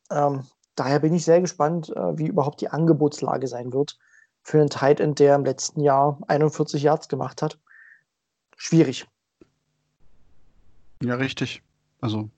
Ähm, 0.09 0.45
daher 0.75 0.99
bin 0.99 1.13
ich 1.13 1.25
sehr 1.25 1.41
gespannt, 1.41 1.89
äh, 1.89 2.17
wie 2.17 2.27
überhaupt 2.27 2.61
die 2.61 2.69
Angebotslage 2.69 3.47
sein 3.47 3.73
wird 3.73 3.97
für 4.43 4.59
einen 4.59 4.69
Titan, 4.69 5.15
der 5.15 5.35
im 5.35 5.45
letzten 5.45 5.81
Jahr 5.81 6.19
41 6.27 6.83
Yards 6.83 7.09
gemacht 7.09 7.41
hat. 7.41 7.59
Schwierig. 8.55 9.07
Ja, 11.01 11.15
richtig. 11.15 11.61
Also 11.99 12.29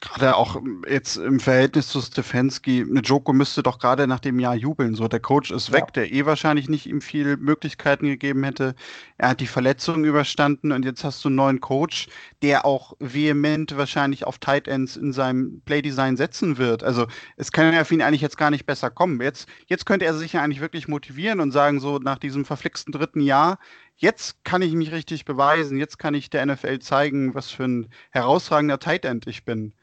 Gerade 0.00 0.36
auch 0.36 0.60
jetzt 0.88 1.16
im 1.16 1.40
Verhältnis 1.40 1.88
zu 1.88 2.00
Stefanski, 2.00 2.84
eine 2.88 3.00
Joko 3.00 3.32
müsste 3.32 3.62
doch 3.62 3.78
gerade 3.78 4.06
nach 4.06 4.20
dem 4.20 4.38
Jahr 4.38 4.54
jubeln. 4.54 4.94
So, 4.94 5.08
der 5.08 5.20
Coach 5.20 5.50
ist 5.50 5.72
weg, 5.72 5.84
ja. 5.88 5.92
der 5.94 6.12
eh 6.12 6.26
wahrscheinlich 6.26 6.68
nicht 6.68 6.86
ihm 6.86 7.00
viele 7.00 7.36
Möglichkeiten 7.36 8.06
gegeben 8.06 8.44
hätte. 8.44 8.74
Er 9.16 9.30
hat 9.30 9.40
die 9.40 9.46
Verletzung 9.46 10.04
überstanden 10.04 10.72
und 10.72 10.84
jetzt 10.84 11.04
hast 11.04 11.24
du 11.24 11.28
einen 11.28 11.36
neuen 11.36 11.60
Coach, 11.60 12.08
der 12.42 12.66
auch 12.66 12.94
vehement 12.98 13.76
wahrscheinlich 13.76 14.26
auf 14.26 14.38
Tight 14.38 14.68
Ends 14.68 14.96
in 14.96 15.12
seinem 15.12 15.62
Playdesign 15.64 16.16
setzen 16.16 16.58
wird. 16.58 16.84
Also 16.84 17.06
es 17.36 17.50
kann 17.50 17.72
ja 17.72 17.84
für 17.84 17.94
ihn 17.94 18.02
eigentlich 18.02 18.20
jetzt 18.20 18.38
gar 18.38 18.50
nicht 18.50 18.66
besser 18.66 18.90
kommen. 18.90 19.20
Jetzt, 19.20 19.48
jetzt 19.66 19.86
könnte 19.86 20.04
er 20.04 20.14
sich 20.14 20.34
ja 20.34 20.42
eigentlich 20.42 20.60
wirklich 20.60 20.88
motivieren 20.88 21.40
und 21.40 21.52
sagen, 21.52 21.80
so 21.80 21.98
nach 21.98 22.18
diesem 22.18 22.44
verflixten 22.44 22.92
dritten 22.92 23.20
Jahr, 23.20 23.58
jetzt 23.96 24.44
kann 24.44 24.62
ich 24.62 24.72
mich 24.72 24.92
richtig 24.92 25.24
beweisen, 25.24 25.78
jetzt 25.78 25.98
kann 25.98 26.14
ich 26.14 26.30
der 26.30 26.44
NFL 26.46 26.78
zeigen, 26.80 27.34
was 27.34 27.50
für 27.50 27.64
ein 27.64 27.88
herausragender 28.10 28.78
Tight 28.78 29.04
End 29.04 29.26
ich 29.26 29.44
bin. 29.44 29.74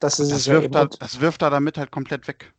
Das, 0.00 0.18
ist 0.18 0.32
das, 0.32 0.48
wirft 0.48 0.74
da, 0.74 0.86
das 0.86 1.20
wirft 1.20 1.42
er 1.42 1.50
damit 1.50 1.78
halt 1.78 1.90
komplett 1.90 2.26
weg. 2.28 2.52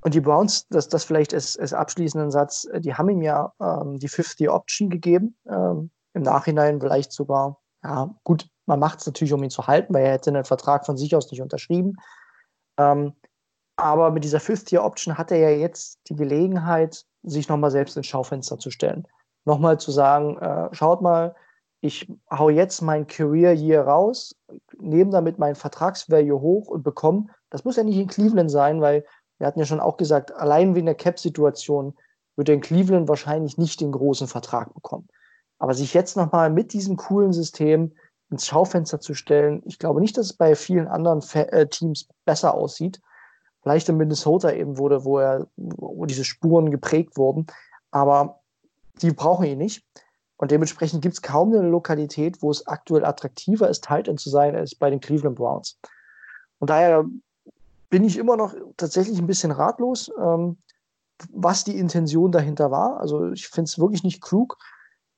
Und 0.00 0.14
die 0.14 0.20
Browns, 0.20 0.66
das, 0.68 0.88
das 0.88 1.04
vielleicht 1.04 1.34
als, 1.34 1.56
als 1.58 1.72
abschließenden 1.72 2.30
Satz, 2.30 2.66
äh, 2.72 2.80
die 2.80 2.94
haben 2.94 3.08
ihm 3.08 3.22
ja 3.22 3.52
ähm, 3.60 3.98
die 3.98 4.08
50 4.08 4.48
Option 4.48 4.90
gegeben. 4.90 5.36
Ähm, 5.48 5.90
Im 6.14 6.22
Nachhinein 6.22 6.80
vielleicht 6.80 7.12
sogar, 7.12 7.60
ja, 7.82 8.14
gut, 8.24 8.48
man 8.66 8.78
macht 8.78 9.00
es 9.00 9.06
natürlich, 9.06 9.32
um 9.32 9.42
ihn 9.42 9.50
zu 9.50 9.66
halten, 9.66 9.92
weil 9.94 10.04
er 10.04 10.12
hätte 10.12 10.30
einen 10.30 10.44
Vertrag 10.44 10.86
von 10.86 10.96
sich 10.96 11.14
aus 11.14 11.30
nicht 11.30 11.42
unterschrieben. 11.42 11.96
Ähm, 12.78 13.12
aber 13.76 14.10
mit 14.10 14.24
dieser 14.24 14.40
50 14.40 14.78
Option 14.78 15.18
hat 15.18 15.30
er 15.30 15.38
ja 15.38 15.50
jetzt 15.50 16.00
die 16.08 16.16
Gelegenheit, 16.16 17.04
sich 17.22 17.48
nochmal 17.48 17.70
selbst 17.70 17.96
ins 17.96 18.06
Schaufenster 18.06 18.58
zu 18.58 18.70
stellen. 18.70 19.06
Nochmal 19.48 19.80
zu 19.80 19.90
sagen, 19.90 20.36
äh, 20.36 20.68
schaut 20.72 21.00
mal, 21.00 21.34
ich 21.80 22.06
hau 22.30 22.50
jetzt 22.50 22.82
mein 22.82 23.06
Career 23.06 23.54
Year 23.54 23.86
raus, 23.86 24.36
nehme 24.78 25.10
damit 25.10 25.38
mein 25.38 25.54
Vertragsvalue 25.54 26.38
hoch 26.38 26.68
und 26.68 26.82
bekomme, 26.82 27.28
das 27.48 27.64
muss 27.64 27.76
ja 27.76 27.82
nicht 27.82 27.96
in 27.96 28.08
Cleveland 28.08 28.50
sein, 28.50 28.82
weil 28.82 29.06
wir 29.38 29.46
hatten 29.46 29.58
ja 29.58 29.64
schon 29.64 29.80
auch 29.80 29.96
gesagt, 29.96 30.34
allein 30.34 30.74
wegen 30.74 30.84
der 30.84 30.96
Cap-Situation 30.96 31.94
wird 32.36 32.50
in 32.50 32.60
Cleveland 32.60 33.08
wahrscheinlich 33.08 33.56
nicht 33.56 33.80
den 33.80 33.90
großen 33.90 34.26
Vertrag 34.26 34.74
bekommen. 34.74 35.08
Aber 35.58 35.72
sich 35.72 35.94
jetzt 35.94 36.14
nochmal 36.14 36.50
mit 36.50 36.74
diesem 36.74 36.98
coolen 36.98 37.32
System 37.32 37.94
ins 38.30 38.46
Schaufenster 38.46 39.00
zu 39.00 39.14
stellen, 39.14 39.62
ich 39.64 39.78
glaube 39.78 40.02
nicht, 40.02 40.18
dass 40.18 40.26
es 40.26 40.32
bei 40.34 40.56
vielen 40.56 40.88
anderen 40.88 41.22
äh, 41.32 41.66
Teams 41.68 42.06
besser 42.26 42.52
aussieht. 42.52 43.00
Vielleicht 43.62 43.88
in 43.88 43.96
Minnesota 43.96 44.52
eben 44.52 44.76
wurde, 44.76 45.06
wo 45.06 45.18
er, 45.20 45.46
wo 45.56 46.04
diese 46.04 46.24
Spuren 46.24 46.70
geprägt 46.70 47.16
wurden. 47.16 47.46
Aber 47.90 48.40
die 49.02 49.12
brauchen 49.12 49.46
ihn 49.46 49.58
nicht. 49.58 49.84
Und 50.36 50.52
dementsprechend 50.52 51.02
gibt 51.02 51.14
es 51.14 51.22
kaum 51.22 51.52
eine 51.52 51.68
Lokalität, 51.68 52.42
wo 52.42 52.50
es 52.50 52.66
aktuell 52.66 53.04
attraktiver 53.04 53.68
ist, 53.68 53.84
Tight 53.84 54.06
End 54.06 54.20
zu 54.20 54.30
sein, 54.30 54.54
als 54.54 54.74
bei 54.74 54.88
den 54.88 55.00
Cleveland 55.00 55.36
Browns. 55.36 55.78
Und 56.60 56.70
daher 56.70 57.04
bin 57.90 58.04
ich 58.04 58.16
immer 58.16 58.36
noch 58.36 58.54
tatsächlich 58.76 59.18
ein 59.18 59.26
bisschen 59.26 59.50
ratlos, 59.50 60.10
ähm, 60.20 60.58
was 61.30 61.64
die 61.64 61.76
Intention 61.76 62.30
dahinter 62.30 62.70
war. 62.70 63.00
Also 63.00 63.32
ich 63.32 63.48
finde 63.48 63.68
es 63.68 63.78
wirklich 63.78 64.04
nicht 64.04 64.22
klug. 64.22 64.56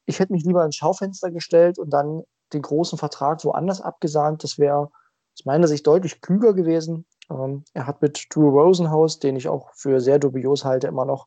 Ich 0.07 0.19
hätte 0.19 0.33
mich 0.33 0.45
lieber 0.45 0.65
ins 0.65 0.77
Schaufenster 0.77 1.31
gestellt 1.31 1.79
und 1.79 1.91
dann 1.91 2.23
den 2.55 2.63
großen 2.63 2.99
Vertrag 2.99 3.45
woanders 3.45 3.83
abgesahnt. 3.83 4.43
Das 4.43 4.59
wäre 4.59 4.91
aus 5.35 5.45
meiner 5.45 5.69
Sicht 5.69 5.87
deutlich 5.87 6.23
klüger 6.23 6.55
gewesen. 6.55 7.07
Ähm, 7.31 7.65
er 7.75 7.87
hat 7.87 8.01
mit 8.01 8.27
Drew 8.31 8.49
Rosenhaus, 8.49 9.19
den 9.19 9.37
ich 9.37 9.49
auch 9.49 9.71
für 9.75 10.01
sehr 10.01 10.19
dubios 10.19 10.65
halte, 10.65 10.87
immer 10.87 11.05
noch 11.05 11.27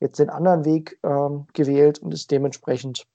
jetzt 0.00 0.18
den 0.18 0.30
anderen 0.30 0.64
Weg 0.64 0.98
ähm, 1.02 1.46
gewählt 1.52 1.98
und 1.98 2.12
ist 2.12 2.30
dementsprechend 2.30 3.06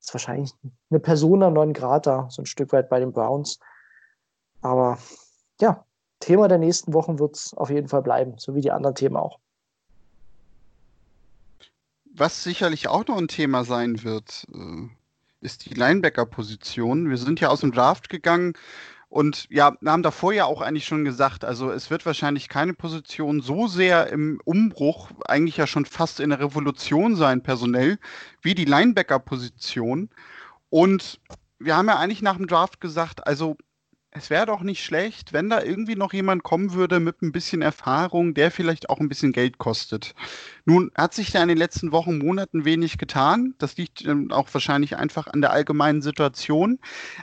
ist 0.00 0.12
wahrscheinlich 0.12 0.52
eine 0.90 1.00
Persona 1.00 1.50
non 1.50 1.72
grata, 1.72 2.28
so 2.30 2.42
ein 2.42 2.46
Stück 2.46 2.72
weit 2.72 2.88
bei 2.88 3.00
den 3.00 3.12
Browns. 3.12 3.58
Aber 4.60 4.98
ja, 5.60 5.84
Thema 6.20 6.48
der 6.48 6.58
nächsten 6.58 6.92
Wochen 6.92 7.18
wird 7.18 7.36
es 7.36 7.54
auf 7.54 7.70
jeden 7.70 7.88
Fall 7.88 8.02
bleiben, 8.02 8.34
so 8.38 8.54
wie 8.54 8.60
die 8.60 8.70
anderen 8.70 8.94
Themen 8.94 9.16
auch. 9.16 9.38
Was 12.04 12.44
sicherlich 12.44 12.88
auch 12.88 13.06
noch 13.06 13.18
ein 13.18 13.28
Thema 13.28 13.64
sein 13.64 14.04
wird, 14.04 14.46
äh, 14.54 14.88
ist 15.40 15.66
die 15.66 15.74
Linebacker-Position. 15.74 17.10
Wir 17.10 17.18
sind 17.18 17.40
ja 17.40 17.48
aus 17.48 17.60
dem 17.60 17.72
Draft 17.72 18.08
gegangen 18.08 18.54
und 19.14 19.46
ja, 19.48 19.76
wir 19.80 19.92
haben 19.92 20.02
davor 20.02 20.32
ja 20.32 20.44
auch 20.44 20.60
eigentlich 20.60 20.86
schon 20.86 21.04
gesagt, 21.04 21.44
also 21.44 21.70
es 21.70 21.88
wird 21.88 22.04
wahrscheinlich 22.04 22.48
keine 22.48 22.74
Position 22.74 23.42
so 23.42 23.68
sehr 23.68 24.08
im 24.08 24.40
Umbruch, 24.44 25.08
eigentlich 25.28 25.56
ja 25.56 25.68
schon 25.68 25.84
fast 25.84 26.18
in 26.18 26.30
der 26.30 26.40
Revolution 26.40 27.14
sein, 27.14 27.40
personell, 27.40 28.00
wie 28.42 28.56
die 28.56 28.64
Linebacker-Position. 28.64 30.10
Und 30.68 31.20
wir 31.60 31.76
haben 31.76 31.86
ja 31.86 31.96
eigentlich 31.96 32.22
nach 32.22 32.38
dem 32.38 32.48
Draft 32.48 32.80
gesagt, 32.80 33.24
also 33.24 33.56
es 34.10 34.30
wäre 34.30 34.46
doch 34.46 34.62
nicht 34.62 34.82
schlecht, 34.82 35.32
wenn 35.32 35.48
da 35.48 35.62
irgendwie 35.62 35.94
noch 35.94 36.12
jemand 36.12 36.42
kommen 36.42 36.72
würde 36.72 36.98
mit 36.98 37.22
ein 37.22 37.30
bisschen 37.30 37.62
Erfahrung, 37.62 38.34
der 38.34 38.50
vielleicht 38.50 38.90
auch 38.90 38.98
ein 38.98 39.08
bisschen 39.08 39.32
Geld 39.32 39.58
kostet. 39.58 40.16
Nun 40.66 40.90
hat 40.94 41.12
sich 41.12 41.30
da 41.30 41.42
in 41.42 41.48
den 41.48 41.58
letzten 41.58 41.92
Wochen, 41.92 42.18
Monaten 42.18 42.64
wenig 42.64 42.96
getan. 42.96 43.54
Das 43.58 43.76
liegt 43.76 44.04
ähm, 44.06 44.30
auch 44.32 44.48
wahrscheinlich 44.52 44.96
einfach 44.96 45.26
an 45.26 45.42
der 45.42 45.52
allgemeinen 45.52 46.00
Situation. 46.00 46.78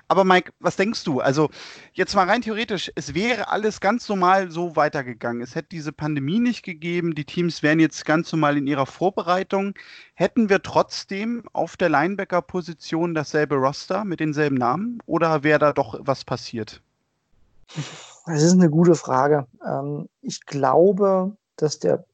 Aber 0.07 0.23
Mike, 0.23 0.53
was 0.59 0.75
denkst 0.75 1.03
du? 1.03 1.21
Also 1.21 1.49
jetzt 1.93 2.15
mal 2.15 2.27
rein 2.27 2.43
theoretisch, 2.43 2.91
es 2.95 3.15
wäre 3.15 3.49
alles 3.49 3.81
ganz 3.81 4.07
normal 4.07 4.51
so 4.51 4.75
weitergegangen. 4.75 5.41
Es 5.41 5.55
hätte 5.55 5.69
diese 5.71 5.91
Pandemie 5.91 6.39
nicht 6.39 6.63
gegeben. 6.63 7.15
Die 7.15 7.25
Teams 7.25 7.63
wären 7.63 7.79
jetzt 7.79 8.05
ganz 8.05 8.31
normal 8.31 8.57
in 8.57 8.67
ihrer 8.67 8.85
Vorbereitung. 8.85 9.73
Hätten 10.13 10.49
wir 10.49 10.61
trotzdem 10.61 11.43
auf 11.53 11.77
der 11.77 11.89
Linebacker-Position 11.89 13.15
dasselbe 13.15 13.55
Roster 13.55 14.05
mit 14.05 14.19
denselben 14.19 14.57
Namen 14.57 14.99
oder 15.07 15.43
wäre 15.43 15.57
da 15.57 15.73
doch 15.73 15.99
was 15.99 16.23
passiert? 16.23 16.81
Das 18.25 18.43
ist 18.43 18.53
eine 18.53 18.69
gute 18.69 18.95
Frage. 18.95 19.47
Ähm, 19.65 20.07
ich 20.21 20.45
glaube, 20.45 21.35
dass 21.55 21.79
der, 21.79 22.05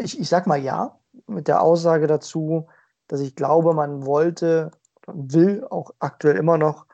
ich, 0.00 0.18
ich 0.18 0.28
sag 0.28 0.46
mal 0.46 0.60
ja, 0.60 0.98
mit 1.26 1.48
der 1.48 1.62
Aussage 1.62 2.06
dazu, 2.06 2.66
dass 3.08 3.20
ich 3.20 3.34
glaube, 3.34 3.74
man 3.74 4.06
wollte, 4.06 4.70
will 5.06 5.66
auch 5.70 5.90
aktuell 5.98 6.36
immer 6.36 6.58
noch 6.58 6.86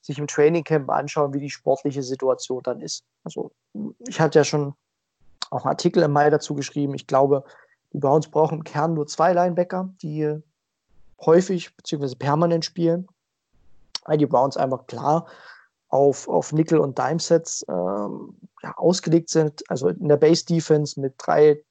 sich 0.00 0.18
im 0.18 0.26
Trainingcamp 0.26 0.88
anschauen, 0.90 1.34
wie 1.34 1.40
die 1.40 1.50
sportliche 1.50 2.02
Situation 2.02 2.62
dann 2.62 2.80
ist. 2.80 3.04
Also 3.24 3.52
ich 4.06 4.20
hatte 4.20 4.38
ja 4.38 4.44
schon 4.44 4.74
auch 5.50 5.64
einen 5.64 5.70
Artikel 5.70 6.02
im 6.02 6.12
Mai 6.12 6.30
dazu 6.30 6.54
geschrieben. 6.54 6.94
Ich 6.94 7.06
glaube, 7.06 7.44
die 7.92 7.98
Browns 7.98 8.28
brauchen 8.28 8.58
im 8.58 8.64
Kern 8.64 8.94
nur 8.94 9.06
zwei 9.06 9.32
Linebacker, 9.32 9.92
die 10.02 10.40
häufig 11.20 11.74
bzw. 11.76 12.14
permanent 12.14 12.64
spielen. 12.64 13.08
Weil 14.04 14.18
die 14.18 14.26
Browns 14.26 14.56
einfach 14.56 14.86
klar 14.86 15.26
auf, 15.88 16.28
auf 16.28 16.52
Nickel- 16.52 16.78
und 16.78 16.96
Dime-Sets 16.96 17.66
ähm, 17.68 18.34
ja, 18.62 18.74
ausgelegt 18.76 19.28
sind. 19.28 19.62
Also 19.70 19.88
in 19.88 20.08
der 20.08 20.16
Base-Defense 20.16 20.98
mit 21.00 21.14
drei 21.18 21.62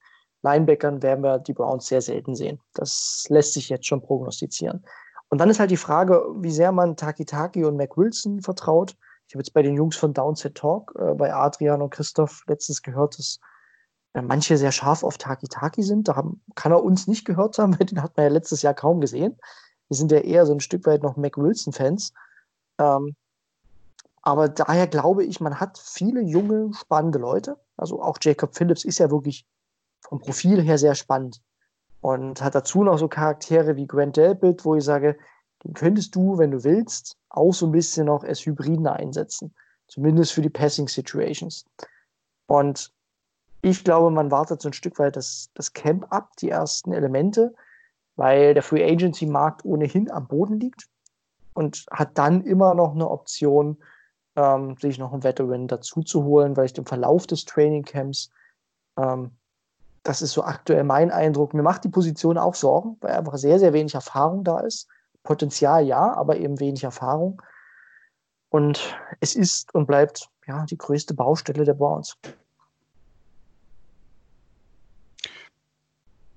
Linebackern 0.47 1.01
werden 1.01 1.23
wir 1.23 1.39
die 1.39 1.53
Browns 1.53 1.87
sehr 1.87 2.01
selten 2.01 2.35
sehen. 2.35 2.59
Das 2.73 3.25
lässt 3.29 3.53
sich 3.53 3.69
jetzt 3.69 3.85
schon 3.85 4.01
prognostizieren. 4.01 4.83
Und 5.29 5.39
dann 5.39 5.49
ist 5.49 5.59
halt 5.59 5.71
die 5.71 5.77
Frage, 5.77 6.23
wie 6.37 6.51
sehr 6.51 6.71
man 6.71 6.95
Taki 6.95 7.25
Taki 7.25 7.65
und 7.65 7.75
Mac 7.75 7.97
Wilson 7.97 8.41
vertraut. 8.41 8.95
Ich 9.27 9.35
habe 9.35 9.41
jetzt 9.41 9.53
bei 9.53 9.61
den 9.61 9.75
Jungs 9.75 9.97
von 9.97 10.13
Downset 10.13 10.55
Talk, 10.55 10.93
äh, 10.97 11.13
bei 11.13 11.33
Adrian 11.33 11.81
und 11.81 11.89
Christoph 11.89 12.43
letztens 12.47 12.81
gehört, 12.81 13.17
dass 13.17 13.39
äh, 14.13 14.21
manche 14.21 14.57
sehr 14.57 14.71
scharf 14.71 15.03
auf 15.03 15.17
Taki 15.17 15.49
Taki 15.49 15.83
sind. 15.83 16.07
Da 16.07 16.15
haben, 16.15 16.41
kann 16.55 16.71
er 16.71 16.81
uns 16.81 17.07
nicht 17.07 17.25
gehört 17.25 17.57
haben, 17.57 17.73
weil 17.79 17.85
den 17.85 18.01
hat 18.01 18.15
man 18.15 18.25
ja 18.25 18.31
letztes 18.31 18.61
Jahr 18.61 18.73
kaum 18.73 19.01
gesehen. 19.01 19.37
Wir 19.89 19.97
sind 19.97 20.11
ja 20.11 20.19
eher 20.19 20.45
so 20.45 20.53
ein 20.53 20.61
Stück 20.61 20.85
weit 20.85 21.03
noch 21.03 21.17
Mac 21.17 21.37
Wilson-Fans. 21.37 22.13
Ähm, 22.79 23.15
aber 24.21 24.49
daher 24.49 24.87
glaube 24.87 25.25
ich, 25.25 25.39
man 25.41 25.59
hat 25.59 25.77
viele 25.77 26.21
junge, 26.21 26.73
spannende 26.73 27.19
Leute. 27.19 27.57
Also 27.75 28.01
auch 28.01 28.17
Jacob 28.21 28.55
Phillips 28.55 28.85
ist 28.85 28.99
ja 28.99 29.11
wirklich 29.11 29.45
vom 30.07 30.19
Profil 30.19 30.61
her 30.61 30.77
sehr 30.77 30.95
spannend. 30.95 31.41
Und 32.01 32.41
hat 32.41 32.55
dazu 32.55 32.83
noch 32.83 32.97
so 32.97 33.07
Charaktere 33.07 33.75
wie 33.75 33.87
Grant 33.87 34.17
Delpit, 34.17 34.63
wo 34.63 34.75
ich 34.75 34.83
sage, 34.83 35.17
den 35.63 35.73
könntest 35.73 36.15
du, 36.15 36.37
wenn 36.37 36.51
du 36.51 36.63
willst, 36.63 37.17
auch 37.29 37.51
so 37.51 37.65
ein 37.65 37.71
bisschen 37.71 38.05
noch 38.05 38.23
als 38.23 38.45
Hybriden 38.45 38.87
einsetzen. 38.87 39.53
Zumindest 39.87 40.33
für 40.33 40.41
die 40.41 40.49
Passing 40.49 40.87
Situations. 40.87 41.65
Und 42.45 42.93
ich 43.61 43.83
glaube, 43.83 44.11
man 44.11 44.31
wartet 44.31 44.61
so 44.61 44.69
ein 44.69 44.73
Stück 44.73 44.99
weit 44.99 45.15
das, 45.15 45.49
das 45.55 45.73
Camp 45.73 46.05
ab, 46.11 46.31
die 46.39 46.49
ersten 46.49 46.93
Elemente, 46.93 47.53
weil 48.15 48.53
der 48.53 48.63
Free 48.63 48.83
Agency 48.83 49.25
Markt 49.25 49.65
ohnehin 49.65 50.11
am 50.11 50.27
Boden 50.27 50.59
liegt 50.59 50.87
und 51.53 51.85
hat 51.91 52.17
dann 52.17 52.43
immer 52.43 52.75
noch 52.75 52.93
eine 52.93 53.09
Option, 53.09 53.77
ähm, 54.35 54.77
sich 54.77 54.99
noch 54.99 55.11
einen 55.11 55.23
Veteran 55.23 55.67
dazu 55.67 56.03
zu 56.03 56.23
holen, 56.23 56.55
weil 56.55 56.65
ich 56.65 56.77
im 56.77 56.85
Verlauf 56.85 57.25
des 57.25 57.45
Training 57.45 57.83
Camps, 57.83 58.29
ähm, 58.97 59.31
das 60.07 60.21
ist 60.21 60.31
so 60.31 60.41
aktuell 60.41 60.85
mein 60.85 61.11
Eindruck, 61.11 61.53
mir 61.53 61.63
macht 61.63 61.83
die 61.83 61.89
Position 61.89 62.37
auch 62.37 62.55
Sorgen, 62.55 62.95
weil 63.01 63.11
einfach 63.11 63.35
sehr, 63.35 63.59
sehr 63.59 63.73
wenig 63.73 63.93
Erfahrung 63.93 64.45
da 64.45 64.61
ist. 64.61 64.87
Potenzial 65.23 65.85
ja, 65.85 66.13
aber 66.13 66.37
eben 66.37 66.61
wenig 66.61 66.85
Erfahrung. 66.85 67.41
Und 68.47 68.97
es 69.19 69.35
ist 69.35 69.75
und 69.75 69.85
bleibt 69.85 70.29
ja 70.47 70.65
die 70.65 70.77
größte 70.77 71.13
Baustelle 71.13 71.65
der 71.65 71.73
Browns. 71.73 72.15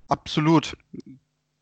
Absolut. 0.09 0.77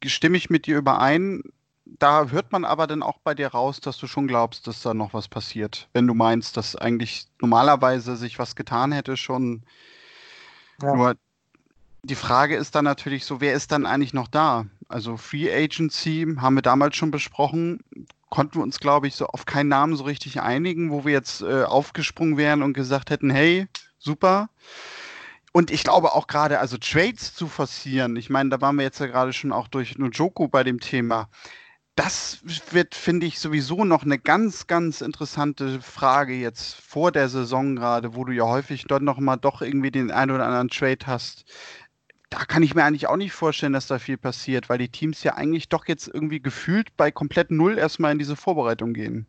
Stimme 0.03 0.39
ich 0.39 0.49
mit 0.49 0.65
dir 0.65 0.79
überein. 0.79 1.43
Da 1.85 2.29
hört 2.29 2.53
man 2.53 2.65
aber 2.65 2.87
dann 2.87 3.03
auch 3.03 3.19
bei 3.19 3.35
dir 3.35 3.49
raus, 3.49 3.81
dass 3.81 3.99
du 3.99 4.07
schon 4.07 4.27
glaubst, 4.27 4.67
dass 4.67 4.81
da 4.81 4.95
noch 4.95 5.13
was 5.13 5.29
passiert. 5.29 5.91
Wenn 5.93 6.07
du 6.07 6.15
meinst, 6.15 6.57
dass 6.57 6.75
eigentlich 6.75 7.27
normalerweise 7.43 8.17
sich 8.17 8.39
was 8.39 8.57
getan 8.57 8.93
hätte 8.93 9.19
schon. 9.19 9.63
Ja. 10.81 10.95
Nur 10.95 11.15
die 12.09 12.15
Frage 12.15 12.57
ist 12.57 12.75
dann 12.75 12.85
natürlich 12.85 13.25
so, 13.25 13.41
wer 13.41 13.55
ist 13.55 13.73
dann 13.73 13.87
eigentlich 13.87 14.15
noch 14.15 14.29
da? 14.29 14.67
Also 14.89 15.17
Free 15.17 15.53
Agency 15.53 16.27
haben 16.39 16.55
wir 16.55 16.63
damals 16.63 16.97
schon 16.97 17.11
besprochen, 17.11 17.81
konnten 18.31 18.57
wir 18.57 18.63
uns, 18.63 18.81
glaube 18.81 19.07
ich, 19.07 19.15
so 19.15 19.27
auf 19.27 19.47
keinen 19.47 19.69
Namen 19.69 19.97
so 19.97 20.05
richtig 20.05 20.41
einigen, 20.41 20.91
wo 20.91 21.05
wir 21.05 21.13
jetzt 21.13 21.43
äh, 21.43 21.65
aufgesprungen 21.65 22.37
wären 22.37 22.63
und 22.63 22.73
gesagt 22.73 23.11
hätten, 23.11 23.31
hey, 23.31 23.67
super. 23.99 24.49
Und 25.53 25.71
ich 25.71 25.85
glaube 25.85 26.13
auch 26.13 26.27
gerade, 26.27 26.59
also 26.59 26.77
Trades 26.79 27.35
zu 27.35 27.47
forcieren, 27.47 28.17
ich 28.17 28.31
meine, 28.31 28.51
da 28.51 28.61
waren 28.61 28.77
wir 28.77 28.85
jetzt 28.85 29.01
ja 29.01 29.07
gerade 29.07 29.33
schon 29.33 29.53
auch 29.53 29.69
durch 29.69 29.99
Nojoko 29.99 30.49
bei 30.49 30.63
dem 30.63 30.81
Thema. 30.81 31.29
Das 31.97 32.39
wird, 32.71 32.95
finde 32.95 33.27
ich, 33.27 33.41
sowieso 33.41 33.85
noch 33.85 34.05
eine 34.05 34.21
ganz, 34.21 34.69
ganz 34.69 35.01
interessante 35.01 35.81
Frage 35.81 36.33
jetzt 36.33 36.77
vor 36.77 37.11
der 37.11 37.29
Saison 37.29 37.75
gerade, 37.75 38.15
wo 38.15 38.25
du 38.25 38.33
ja 38.33 38.45
häufig 38.45 38.85
dort 38.87 39.03
noch 39.03 39.19
mal 39.19 39.37
doch 39.37 39.63
irgendwie 39.63 39.91
den 39.91 40.13
einen 40.13 40.31
oder 40.31 40.47
anderen 40.47 40.69
Trade 40.69 41.07
hast 41.07 41.45
da 42.31 42.45
kann 42.45 42.63
ich 42.63 42.75
mir 42.75 42.85
eigentlich 42.85 43.09
auch 43.09 43.17
nicht 43.17 43.33
vorstellen, 43.33 43.73
dass 43.73 43.87
da 43.87 43.99
viel 43.99 44.19
passiert, 44.19 44.69
weil 44.69 44.79
die 44.79 44.91
Teams 44.91 45.23
ja 45.23 45.35
eigentlich 45.35 45.69
doch 45.69 45.87
jetzt 45.87 46.09
irgendwie 46.09 46.41
gefühlt 46.41 46.97
bei 46.97 47.11
komplett 47.11 47.51
Null 47.51 47.79
erstmal 47.79 48.13
in 48.13 48.19
diese 48.19 48.37
Vorbereitung 48.37 48.93
gehen. 48.93 49.27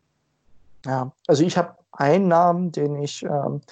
Ja, 0.84 1.12
also 1.26 1.42
ich 1.42 1.56
habe 1.56 1.76
einen 1.92 2.28
Namen, 2.28 2.72
den 2.72 2.96
ich 2.96 3.22
ähm, 3.22 3.62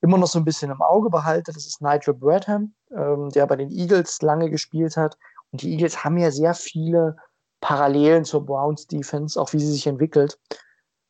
immer 0.00 0.18
noch 0.18 0.28
so 0.28 0.38
ein 0.38 0.44
bisschen 0.44 0.70
im 0.70 0.82
Auge 0.82 1.10
behalte. 1.10 1.52
Das 1.52 1.66
ist 1.66 1.82
Nigel 1.82 2.14
Bradham, 2.14 2.72
ähm, 2.96 3.30
der 3.30 3.46
bei 3.46 3.56
den 3.56 3.70
Eagles 3.70 4.22
lange 4.22 4.50
gespielt 4.50 4.96
hat. 4.96 5.18
Und 5.52 5.62
die 5.62 5.72
Eagles 5.72 6.04
haben 6.04 6.16
ja 6.16 6.30
sehr 6.30 6.54
viele 6.54 7.16
Parallelen 7.60 8.24
zur 8.24 8.44
Browns 8.46 8.86
Defense, 8.86 9.40
auch 9.40 9.52
wie 9.52 9.60
sie 9.60 9.72
sich 9.72 9.86
entwickelt. 9.86 10.38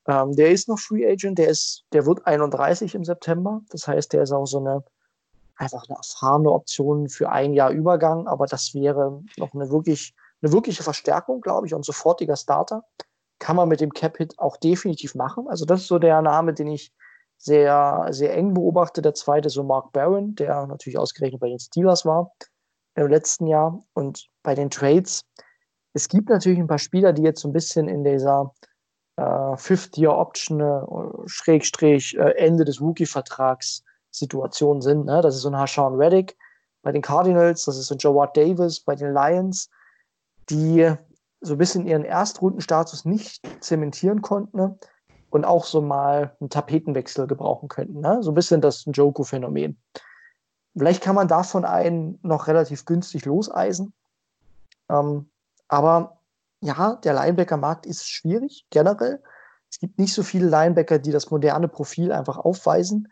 Ähm, 0.06 0.34
der 0.34 0.50
ist 0.50 0.68
noch 0.68 0.78
Free 0.78 1.06
Agent, 1.06 1.38
der 1.38 1.48
ist, 1.48 1.84
der 1.92 2.06
wird 2.06 2.26
31 2.26 2.94
im 2.94 3.04
September. 3.04 3.61
Das 3.70 3.86
heißt, 3.86 4.12
der 4.12 4.22
ist 4.22 4.32
auch 4.32 4.46
so 4.46 4.58
eine 4.58 4.82
einfach 5.61 5.84
eine 5.88 5.98
erfahrene 5.98 6.50
Option 6.50 7.08
für 7.08 7.30
ein 7.30 7.52
Jahr 7.52 7.70
Übergang, 7.70 8.26
aber 8.26 8.46
das 8.46 8.74
wäre 8.74 9.22
noch 9.36 9.52
eine 9.54 9.70
wirklich 9.70 10.14
eine 10.42 10.52
wirkliche 10.52 10.82
Verstärkung, 10.82 11.40
glaube 11.40 11.66
ich, 11.66 11.74
und 11.74 11.84
sofortiger 11.84 12.36
Starter. 12.36 12.84
Kann 13.38 13.56
man 13.56 13.68
mit 13.68 13.80
dem 13.80 13.92
Cap-Hit 13.92 14.38
auch 14.38 14.56
definitiv 14.56 15.14
machen. 15.14 15.46
Also 15.48 15.64
das 15.64 15.82
ist 15.82 15.88
so 15.88 15.98
der 15.98 16.22
Name, 16.22 16.54
den 16.54 16.68
ich 16.68 16.92
sehr, 17.36 18.06
sehr 18.11 18.34
eng 18.34 18.54
beobachte. 18.54 19.02
Der 19.02 19.14
zweite 19.14 19.48
so 19.50 19.62
Mark 19.62 19.92
Barron, 19.92 20.34
der 20.34 20.66
natürlich 20.66 20.98
ausgerechnet 20.98 21.40
bei 21.40 21.48
den 21.48 21.58
Steelers 21.58 22.04
war 22.04 22.32
im 22.94 23.08
letzten 23.08 23.46
Jahr. 23.46 23.82
Und 23.94 24.28
bei 24.42 24.54
den 24.54 24.70
Trades, 24.70 25.22
es 25.92 26.08
gibt 26.08 26.28
natürlich 26.28 26.58
ein 26.58 26.66
paar 26.66 26.78
Spieler, 26.78 27.12
die 27.12 27.22
jetzt 27.22 27.40
so 27.40 27.48
ein 27.48 27.52
bisschen 27.52 27.88
in 27.88 28.04
dieser 28.04 28.54
äh, 29.16 29.56
Fifth-Year-Option, 29.56 30.61
äh, 30.61 31.28
Schrägstrich, 31.28 32.16
äh, 32.16 32.34
Ende 32.36 32.64
des 32.64 32.80
Rookie-Vertrags 32.80 33.84
Situation 34.11 34.80
sind. 34.82 35.06
Ne? 35.06 35.20
Das 35.22 35.34
ist 35.34 35.42
so 35.42 35.48
ein 35.48 35.56
Hashan 35.56 35.94
Reddick 35.94 36.36
bei 36.82 36.92
den 36.92 37.02
Cardinals, 37.02 37.64
das 37.64 37.76
ist 37.76 37.88
so 37.88 37.94
ein 37.94 37.98
Jawad 37.98 38.36
Davis 38.36 38.80
bei 38.80 38.94
den 38.94 39.12
Lions, 39.12 39.68
die 40.48 40.92
so 41.40 41.54
ein 41.54 41.58
bisschen 41.58 41.86
ihren 41.86 42.04
Erstrundenstatus 42.04 43.04
nicht 43.04 43.42
zementieren 43.62 44.22
konnten 44.22 44.56
ne? 44.56 44.78
und 45.30 45.44
auch 45.44 45.64
so 45.64 45.80
mal 45.80 46.36
einen 46.40 46.50
Tapetenwechsel 46.50 47.26
gebrauchen 47.26 47.68
könnten. 47.68 48.00
Ne? 48.00 48.22
So 48.22 48.30
ein 48.30 48.34
bisschen 48.34 48.61
das 48.61 48.86
Njoku-Phänomen. 48.86 49.78
Vielleicht 50.76 51.02
kann 51.02 51.14
man 51.14 51.28
davon 51.28 51.64
einen 51.64 52.18
noch 52.22 52.46
relativ 52.46 52.84
günstig 52.84 53.24
loseisen. 53.24 53.92
Ähm, 54.88 55.30
aber 55.68 56.18
ja, 56.61 56.96
der 56.96 57.14
Linebacker-Markt 57.14 57.86
ist 57.86 58.08
schwierig 58.08 58.66
generell. 58.70 59.22
Es 59.70 59.78
gibt 59.78 59.98
nicht 59.98 60.12
so 60.12 60.22
viele 60.22 60.48
Linebacker, 60.48 60.98
die 60.98 61.12
das 61.12 61.30
moderne 61.30 61.68
Profil 61.68 62.12
einfach 62.12 62.38
aufweisen. 62.38 63.08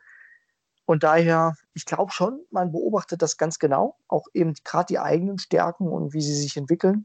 Und 0.89 1.03
daher, 1.03 1.55
ich 1.75 1.85
glaube 1.85 2.13
schon, 2.13 2.41
man 2.51 2.73
beobachtet 2.73 3.21
das 3.21 3.37
ganz 3.37 3.59
genau, 3.59 3.99
auch 4.09 4.27
eben 4.33 4.55
gerade 4.65 4.87
die 4.87 4.99
eigenen 4.99 5.39
Stärken 5.39 5.87
und 5.87 6.15
wie 6.15 6.23
sie 6.23 6.35
sich 6.35 6.57
entwickeln. 6.57 7.05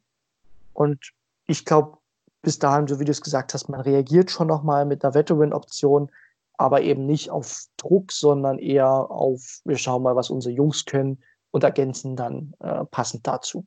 Und 0.71 1.11
ich 1.47 1.65
glaube, 1.65 1.97
bis 2.41 2.59
dahin, 2.59 2.87
so 2.87 3.01
wie 3.01 3.03
du 3.03 3.11
es 3.11 3.19
gesagt 3.19 3.53
hast, 3.53 3.67
man 3.67 3.81
reagiert 3.81 4.31
schon 4.31 4.47
nochmal 4.47 4.85
mit 4.85 5.03
einer 5.03 5.15
Veteran-Option, 5.15 6.09
aber 6.53 6.79
eben 6.79 7.05
nicht 7.05 7.29
auf 7.29 7.65
Druck, 7.75 8.13
sondern 8.13 8.57
eher 8.57 8.87
auf, 8.87 9.59
wir 9.65 9.77
schauen 9.77 10.03
mal, 10.03 10.15
was 10.15 10.29
unsere 10.29 10.55
Jungs 10.55 10.85
können 10.85 11.21
und 11.51 11.65
ergänzen 11.65 12.15
dann 12.15 12.53
äh, 12.61 12.85
passend 12.85 13.27
dazu. 13.27 13.65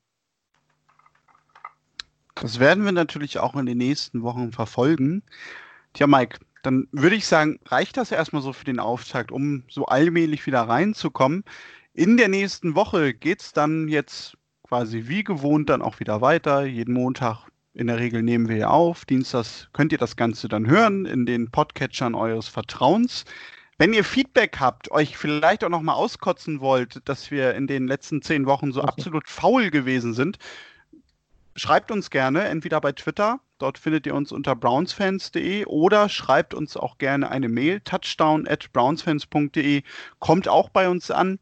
Das 2.37 2.59
werden 2.59 2.87
wir 2.87 2.93
natürlich 2.93 3.39
auch 3.39 3.55
in 3.55 3.67
den 3.67 3.77
nächsten 3.77 4.23
Wochen 4.23 4.51
verfolgen. 4.51 5.23
Tja, 5.93 6.07
Mike, 6.07 6.39
dann 6.67 6.89
würde 6.91 7.17
ich 7.17 7.27
sagen, 7.27 7.61
reicht 7.67 7.97
das 7.97 8.11
erstmal 8.11 8.43
so 8.43 8.53
für 8.53 8.65
den 8.65 8.81
Auftakt, 8.81 9.31
um 9.31 9.63
so 9.69 9.87
allmählich 9.87 10.47
wieder 10.47 10.63
reinzukommen. 10.63 11.45
In 11.95 12.17
der 12.17 12.29
nächsten 12.29 12.75
Woche 12.75 13.15
geht 13.15 13.41
es 13.41 13.53
dann 13.53 13.89
jetzt 13.89 14.37
quasi 14.67 15.05
wie 15.07 15.23
gewohnt 15.23 15.71
dann 15.71 15.81
auch 15.81 16.01
wieder 16.01 16.21
weiter. 16.21 16.65
Jeden 16.65 16.93
Montag 16.93 17.47
in 17.73 17.87
der 17.87 18.01
Regel 18.01 18.23
nehmen 18.23 18.49
wir 18.49 18.71
auf. 18.71 19.05
Dienstags 19.05 19.69
könnt 19.73 19.93
ihr 19.93 19.99
das 19.99 20.17
Ganze 20.17 20.49
dann 20.49 20.67
hören 20.67 21.07
in 21.07 21.25
den 21.25 21.51
Podcatchern 21.51 22.15
eures 22.15 22.49
Vertrauens. 22.49 23.25
Wenn 23.79 23.93
ihr 23.93 24.05
Feedback 24.05 24.57
habt, 24.59 24.91
euch 24.91 25.17
vielleicht 25.17 25.63
auch 25.63 25.69
nochmal 25.69 25.95
auskotzen 25.95 26.61
wollt, 26.61 27.07
dass 27.09 27.31
wir 27.31 27.55
in 27.55 27.67
den 27.67 27.87
letzten 27.87 28.23
zehn 28.23 28.47
Wochen 28.47 28.73
so 28.73 28.83
okay. 28.83 28.89
absolut 28.89 29.29
faul 29.29 29.71
gewesen 29.71 30.15
sind, 30.15 30.39
schreibt 31.57 31.91
uns 31.91 32.11
gerne, 32.11 32.45
entweder 32.45 32.81
bei 32.81 32.93
Twitter, 32.93 33.41
dort 33.59 33.79
findet 33.79 34.07
ihr 34.07 34.15
uns 34.15 34.31
unter 34.31 34.55
brownsfans.de 34.55 35.65
oder 35.65 36.09
schreibt 36.09 36.55
uns 36.55 36.77
auch 36.77 36.99
gerne 36.99 37.31
eine 37.31 37.49
Mail, 37.49 37.81
touchdown 37.81 38.47
at 38.47 38.73
brownsfans.de, 38.73 39.83
kommt 40.19 40.49
auch 40.49 40.69
bei 40.69 40.89
uns 40.89 41.11
an. 41.11 41.39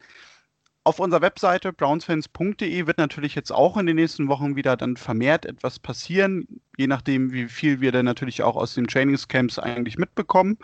Auf 0.84 1.00
unserer 1.00 1.22
Webseite 1.22 1.72
brownsfans.de 1.72 2.86
wird 2.86 2.98
natürlich 2.98 3.34
jetzt 3.34 3.50
auch 3.50 3.76
in 3.76 3.86
den 3.86 3.96
nächsten 3.96 4.28
Wochen 4.28 4.54
wieder 4.54 4.76
dann 4.76 4.96
vermehrt 4.96 5.46
etwas 5.46 5.78
passieren, 5.78 6.46
je 6.76 6.86
nachdem, 6.86 7.32
wie 7.32 7.48
viel 7.48 7.80
wir 7.80 7.90
dann 7.90 8.04
natürlich 8.04 8.42
auch 8.42 8.56
aus 8.56 8.74
den 8.74 8.86
Trainingscamps 8.86 9.58
eigentlich 9.58 9.96
mitbekommen. 9.96 10.58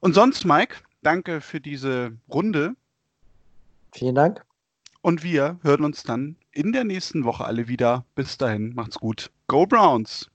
Und 0.00 0.14
sonst, 0.14 0.44
Mike, 0.44 0.76
danke 1.02 1.40
für 1.40 1.60
diese 1.60 2.16
Runde. 2.28 2.74
Vielen 3.92 4.14
Dank. 4.14 4.42
Und 5.02 5.24
wir 5.24 5.58
hören 5.62 5.84
uns 5.84 6.04
dann 6.04 6.36
in 6.52 6.72
der 6.72 6.84
nächsten 6.84 7.24
Woche 7.24 7.44
alle 7.44 7.66
wieder. 7.66 8.06
Bis 8.14 8.38
dahin, 8.38 8.72
macht's 8.74 9.00
gut. 9.00 9.32
Go 9.48 9.66
Browns! 9.66 10.31